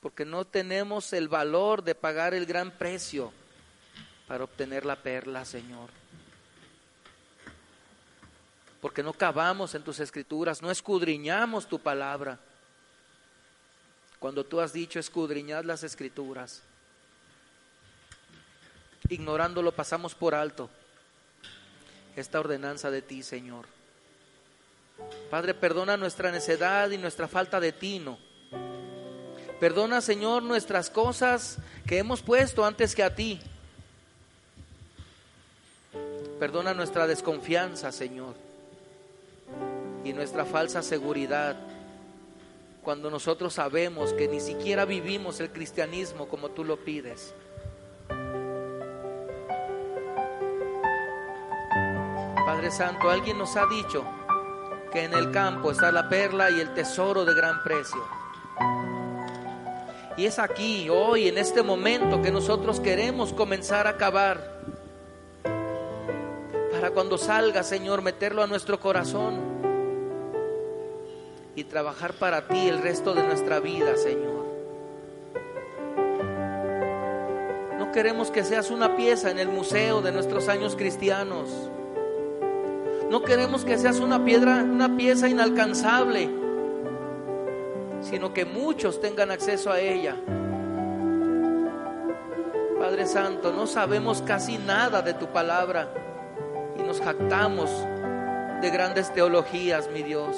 porque 0.00 0.24
no 0.24 0.44
tenemos 0.44 1.12
el 1.12 1.28
valor 1.28 1.84
de 1.84 1.94
pagar 1.94 2.34
el 2.34 2.46
gran 2.46 2.72
precio 2.72 3.32
para 4.26 4.42
obtener 4.42 4.84
la 4.84 4.96
perla, 4.96 5.44
Señor. 5.44 5.90
Porque 8.82 9.02
no 9.02 9.14
cavamos 9.14 9.74
en 9.74 9.82
tus 9.82 10.00
escrituras, 10.00 10.60
no 10.60 10.70
escudriñamos 10.70 11.66
tu 11.66 11.78
palabra. 11.78 12.38
Cuando 14.18 14.44
tú 14.44 14.60
has 14.60 14.74
dicho 14.74 14.98
escudriñad 14.98 15.64
las 15.64 15.84
escrituras, 15.84 16.62
ignorándolo 19.08 19.72
pasamos 19.72 20.14
por 20.14 20.34
alto 20.34 20.68
esta 22.16 22.40
ordenanza 22.40 22.90
de 22.90 23.02
ti, 23.02 23.22
Señor. 23.22 23.66
Padre, 25.30 25.54
perdona 25.54 25.96
nuestra 25.96 26.30
necedad 26.30 26.90
y 26.90 26.98
nuestra 26.98 27.28
falta 27.28 27.60
de 27.60 27.72
tino. 27.72 28.18
Perdona, 29.60 30.00
Señor, 30.00 30.42
nuestras 30.42 30.90
cosas 30.90 31.58
que 31.86 31.98
hemos 31.98 32.20
puesto 32.20 32.64
antes 32.64 32.96
que 32.96 33.04
a 33.04 33.14
ti. 33.14 33.40
Perdona 36.40 36.74
nuestra 36.74 37.06
desconfianza, 37.06 37.92
Señor, 37.92 38.34
y 40.04 40.12
nuestra 40.12 40.44
falsa 40.44 40.82
seguridad 40.82 41.56
cuando 42.82 43.10
nosotros 43.10 43.54
sabemos 43.54 44.12
que 44.12 44.26
ni 44.26 44.40
siquiera 44.40 44.84
vivimos 44.84 45.38
el 45.40 45.50
cristianismo 45.50 46.26
como 46.26 46.50
tú 46.50 46.64
lo 46.64 46.76
pides. 46.78 47.32
Padre 52.44 52.70
Santo, 52.72 53.08
alguien 53.08 53.38
nos 53.38 53.56
ha 53.56 53.66
dicho 53.66 54.04
que 54.90 55.04
en 55.04 55.14
el 55.14 55.30
campo 55.30 55.70
está 55.70 55.92
la 55.92 56.08
perla 56.08 56.50
y 56.50 56.60
el 56.60 56.74
tesoro 56.74 57.24
de 57.24 57.34
gran 57.34 57.62
precio. 57.62 58.04
Y 60.16 60.26
es 60.26 60.38
aquí, 60.38 60.90
hoy, 60.90 61.28
en 61.28 61.38
este 61.38 61.62
momento, 61.62 62.20
que 62.20 62.30
nosotros 62.30 62.80
queremos 62.80 63.32
comenzar 63.32 63.86
a 63.86 63.96
cavar. 63.96 64.60
Para 66.72 66.90
cuando 66.90 67.16
salga, 67.16 67.62
Señor, 67.62 68.02
meterlo 68.02 68.42
a 68.42 68.46
nuestro 68.46 68.78
corazón 68.78 69.51
y 71.54 71.64
trabajar 71.64 72.14
para 72.14 72.48
ti 72.48 72.68
el 72.68 72.82
resto 72.82 73.14
de 73.14 73.22
nuestra 73.22 73.60
vida, 73.60 73.96
Señor. 73.96 74.46
No 77.78 77.92
queremos 77.92 78.30
que 78.30 78.44
seas 78.44 78.70
una 78.70 78.96
pieza 78.96 79.30
en 79.30 79.38
el 79.38 79.48
museo 79.48 80.02
de 80.02 80.12
nuestros 80.12 80.48
años 80.48 80.76
cristianos. 80.76 81.48
No 83.10 83.22
queremos 83.22 83.64
que 83.64 83.76
seas 83.76 84.00
una 84.00 84.24
piedra, 84.24 84.62
una 84.62 84.96
pieza 84.96 85.28
inalcanzable 85.28 86.42
sino 88.02 88.34
que 88.34 88.44
muchos 88.44 89.00
tengan 89.00 89.30
acceso 89.30 89.70
a 89.70 89.80
ella. 89.80 90.16
Padre 92.78 93.06
Santo, 93.06 93.52
no 93.52 93.66
sabemos 93.66 94.22
casi 94.22 94.58
nada 94.58 95.02
de 95.02 95.14
tu 95.14 95.28
palabra 95.28 95.88
y 96.78 96.82
nos 96.82 97.00
jactamos 97.00 97.70
de 98.60 98.70
grandes 98.70 99.12
teologías, 99.12 99.88
mi 99.90 100.02
Dios. 100.02 100.36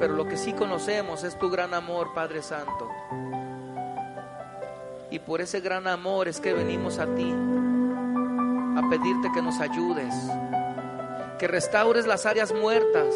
Pero 0.00 0.14
lo 0.14 0.26
que 0.26 0.36
sí 0.36 0.52
conocemos 0.52 1.22
es 1.22 1.38
tu 1.38 1.48
gran 1.48 1.74
amor, 1.74 2.12
Padre 2.12 2.42
Santo. 2.42 2.90
Y 5.12 5.20
por 5.20 5.40
ese 5.40 5.60
gran 5.60 5.86
amor 5.86 6.26
es 6.26 6.40
que 6.40 6.52
venimos 6.52 6.98
a 6.98 7.06
ti 7.14 7.32
a 7.32 8.88
pedirte 8.90 9.30
que 9.32 9.42
nos 9.42 9.60
ayudes 9.60 10.14
que 11.40 11.48
restaures 11.48 12.06
las 12.06 12.26
áreas 12.26 12.52
muertas, 12.52 13.14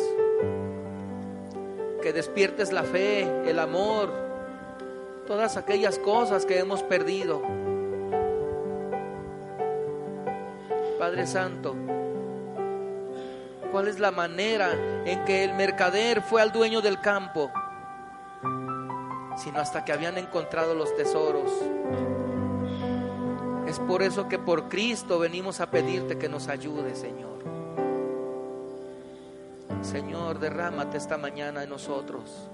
que 2.00 2.10
despiertes 2.14 2.72
la 2.72 2.82
fe, 2.82 3.30
el 3.46 3.58
amor, 3.58 4.10
todas 5.26 5.58
aquellas 5.58 5.98
cosas 5.98 6.46
que 6.46 6.58
hemos 6.58 6.82
perdido. 6.82 7.42
Padre 10.98 11.26
Santo, 11.26 11.76
¿cuál 13.74 13.88
es 13.88 13.98
la 13.98 14.12
manera 14.12 14.72
en 15.04 15.24
que 15.24 15.42
el 15.42 15.52
mercader 15.54 16.22
fue 16.22 16.40
al 16.40 16.52
dueño 16.52 16.80
del 16.80 17.00
campo? 17.00 17.50
Sino 19.36 19.58
hasta 19.58 19.84
que 19.84 19.92
habían 19.92 20.16
encontrado 20.16 20.76
los 20.76 20.94
tesoros. 20.94 21.50
Es 23.66 23.80
por 23.80 24.04
eso 24.04 24.28
que 24.28 24.38
por 24.38 24.68
Cristo 24.68 25.18
venimos 25.18 25.60
a 25.60 25.72
pedirte 25.72 26.16
que 26.16 26.28
nos 26.28 26.46
ayude, 26.46 26.94
Señor. 26.94 27.42
Señor, 29.82 30.38
derrámate 30.38 30.96
esta 30.96 31.18
mañana 31.18 31.64
en 31.64 31.70
nosotros. 31.70 32.48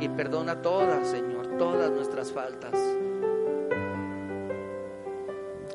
Y 0.00 0.08
perdona 0.08 0.62
todas, 0.62 1.06
Señor, 1.06 1.58
todas 1.58 1.90
nuestras 1.90 2.32
faltas. 2.32 2.72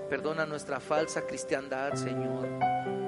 Perdona 0.09 0.47
nuestra 0.47 0.79
falsa 0.79 1.21
cristiandad, 1.27 1.93
Señor. 1.93 3.04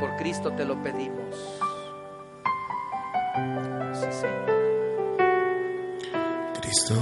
Por 0.00 0.16
Cristo 0.16 0.52
te 0.52 0.64
lo 0.64 0.82
pedimos. 0.82 1.60
Sí, 3.94 4.06
Señor. 4.10 4.56
Cristo 6.60 6.94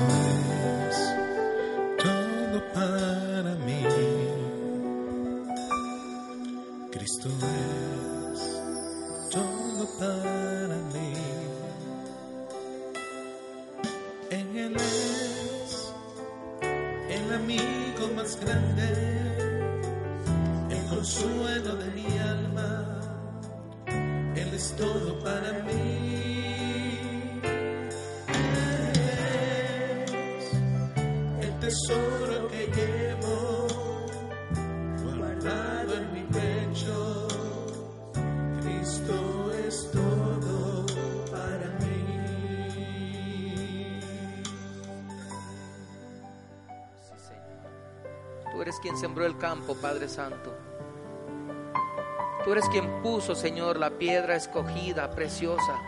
eres 52.54 52.68
quien 52.68 53.02
puso, 53.02 53.34
Señor, 53.34 53.78
la 53.78 53.90
piedra 53.90 54.36
escogida, 54.36 55.10
preciosa. 55.10 55.80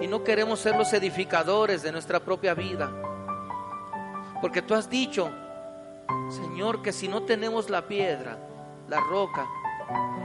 Y 0.00 0.06
no 0.06 0.24
queremos 0.24 0.60
ser 0.60 0.76
los 0.76 0.92
edificadores 0.94 1.82
de 1.82 1.92
nuestra 1.92 2.20
propia 2.20 2.54
vida. 2.54 2.90
Porque 4.40 4.62
tú 4.62 4.74
has 4.74 4.88
dicho, 4.88 5.30
Señor, 6.30 6.80
que 6.80 6.92
si 6.92 7.06
no 7.06 7.24
tenemos 7.24 7.68
la 7.68 7.86
piedra, 7.86 8.38
la 8.88 9.00
roca, 9.00 9.46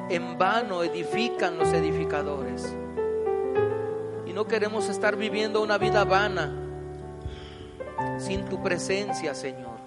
en 0.09 0.37
vano 0.37 0.83
edifican 0.83 1.57
los 1.57 1.73
edificadores. 1.73 2.73
Y 4.25 4.31
no 4.31 4.47
queremos 4.47 4.87
estar 4.87 5.17
viviendo 5.17 5.61
una 5.61 5.77
vida 5.77 6.05
vana 6.05 6.53
sin 8.17 8.45
tu 8.45 8.63
presencia, 8.63 9.35
Señor, 9.35 9.77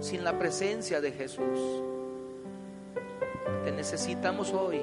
sin 0.00 0.22
la 0.22 0.38
presencia 0.38 1.00
de 1.00 1.12
Jesús. 1.12 1.89
Te 3.64 3.72
necesitamos 3.72 4.52
hoy. 4.52 4.82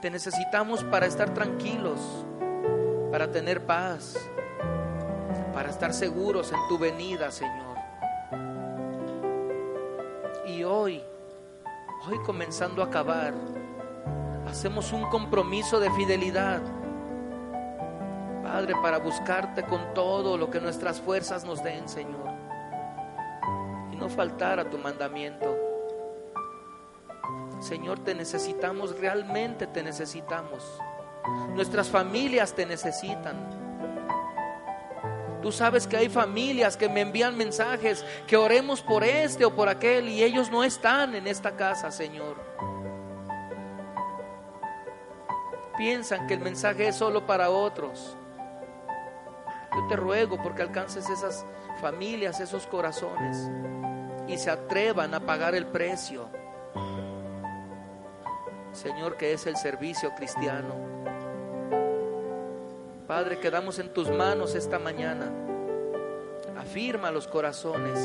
Te 0.00 0.10
necesitamos 0.10 0.82
para 0.84 1.06
estar 1.06 1.32
tranquilos, 1.32 2.00
para 3.10 3.30
tener 3.30 3.64
paz, 3.64 4.16
para 5.54 5.70
estar 5.70 5.94
seguros 5.94 6.52
en 6.52 6.58
tu 6.68 6.78
venida, 6.78 7.30
Señor. 7.30 7.76
Y 10.46 10.64
hoy, 10.64 11.02
hoy 12.08 12.18
comenzando 12.26 12.82
a 12.82 12.86
acabar, 12.86 13.32
hacemos 14.48 14.92
un 14.92 15.08
compromiso 15.08 15.78
de 15.78 15.90
fidelidad, 15.92 16.60
Padre, 18.42 18.74
para 18.82 18.98
buscarte 18.98 19.62
con 19.62 19.94
todo 19.94 20.36
lo 20.36 20.50
que 20.50 20.60
nuestras 20.60 21.00
fuerzas 21.00 21.44
nos 21.44 21.62
den, 21.62 21.88
Señor. 21.88 22.28
Y 23.92 23.96
no 23.96 24.08
faltar 24.08 24.58
a 24.58 24.68
tu 24.68 24.78
mandamiento. 24.78 25.61
Señor, 27.62 28.00
te 28.00 28.14
necesitamos, 28.14 28.98
realmente 28.98 29.66
te 29.66 29.82
necesitamos. 29.82 30.80
Nuestras 31.54 31.88
familias 31.88 32.54
te 32.54 32.66
necesitan. 32.66 33.62
Tú 35.40 35.52
sabes 35.52 35.86
que 35.86 35.96
hay 35.96 36.08
familias 36.08 36.76
que 36.76 36.88
me 36.88 37.00
envían 37.00 37.36
mensajes, 37.36 38.04
que 38.26 38.36
oremos 38.36 38.80
por 38.80 39.04
este 39.04 39.44
o 39.44 39.54
por 39.54 39.68
aquel 39.68 40.08
y 40.08 40.22
ellos 40.22 40.50
no 40.50 40.64
están 40.64 41.14
en 41.14 41.26
esta 41.26 41.56
casa, 41.56 41.90
Señor. 41.90 42.36
Piensan 45.76 46.26
que 46.26 46.34
el 46.34 46.40
mensaje 46.40 46.88
es 46.88 46.96
solo 46.96 47.26
para 47.26 47.50
otros. 47.50 48.16
Yo 49.74 49.86
te 49.88 49.96
ruego 49.96 50.40
porque 50.42 50.62
alcances 50.62 51.08
esas 51.08 51.46
familias, 51.80 52.40
esos 52.40 52.66
corazones 52.66 53.48
y 54.28 54.36
se 54.36 54.50
atrevan 54.50 55.14
a 55.14 55.20
pagar 55.20 55.54
el 55.54 55.66
precio. 55.66 56.28
Señor, 58.72 59.16
que 59.16 59.32
es 59.32 59.46
el 59.46 59.56
servicio 59.56 60.14
cristiano. 60.14 60.74
Padre, 63.06 63.38
quedamos 63.38 63.78
en 63.78 63.92
tus 63.92 64.10
manos 64.10 64.54
esta 64.54 64.78
mañana. 64.78 65.30
Afirma 66.56 67.10
los 67.10 67.26
corazones. 67.26 67.98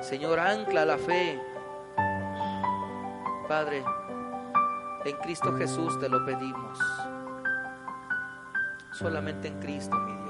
Señor, 0.00 0.38
ancla 0.38 0.84
la 0.84 0.98
fe. 0.98 1.40
Padre, 3.48 3.82
en 5.04 5.16
Cristo 5.16 5.56
Jesús 5.56 5.98
te 5.98 6.08
lo 6.08 6.24
pedimos. 6.24 6.78
Solamente 8.92 9.48
en 9.48 9.58
Cristo, 9.60 9.96
mi 9.96 10.12
Dios. 10.12 10.29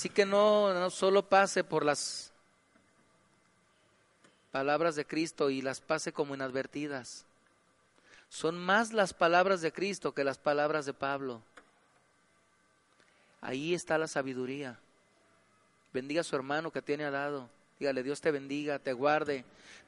Así 0.00 0.08
que 0.08 0.24
no, 0.24 0.72
no 0.72 0.88
solo 0.88 1.28
pase 1.28 1.62
por 1.62 1.84
las 1.84 2.32
palabras 4.50 4.96
de 4.96 5.04
Cristo 5.04 5.50
y 5.50 5.60
las 5.60 5.82
pase 5.82 6.10
como 6.10 6.34
inadvertidas. 6.34 7.26
Son 8.30 8.56
más 8.56 8.94
las 8.94 9.12
palabras 9.12 9.60
de 9.60 9.74
Cristo 9.74 10.14
que 10.14 10.24
las 10.24 10.38
palabras 10.38 10.86
de 10.86 10.94
Pablo. 10.94 11.42
Ahí 13.42 13.74
está 13.74 13.98
la 13.98 14.08
sabiduría. 14.08 14.78
Bendiga 15.92 16.22
a 16.22 16.24
su 16.24 16.34
hermano 16.34 16.72
que 16.72 16.80
tiene 16.80 17.04
al 17.04 17.12
lado. 17.12 17.50
Dígale, 17.78 18.02
Dios 18.02 18.22
te 18.22 18.30
bendiga, 18.30 18.78
te 18.78 18.94
guarde, 18.94 19.44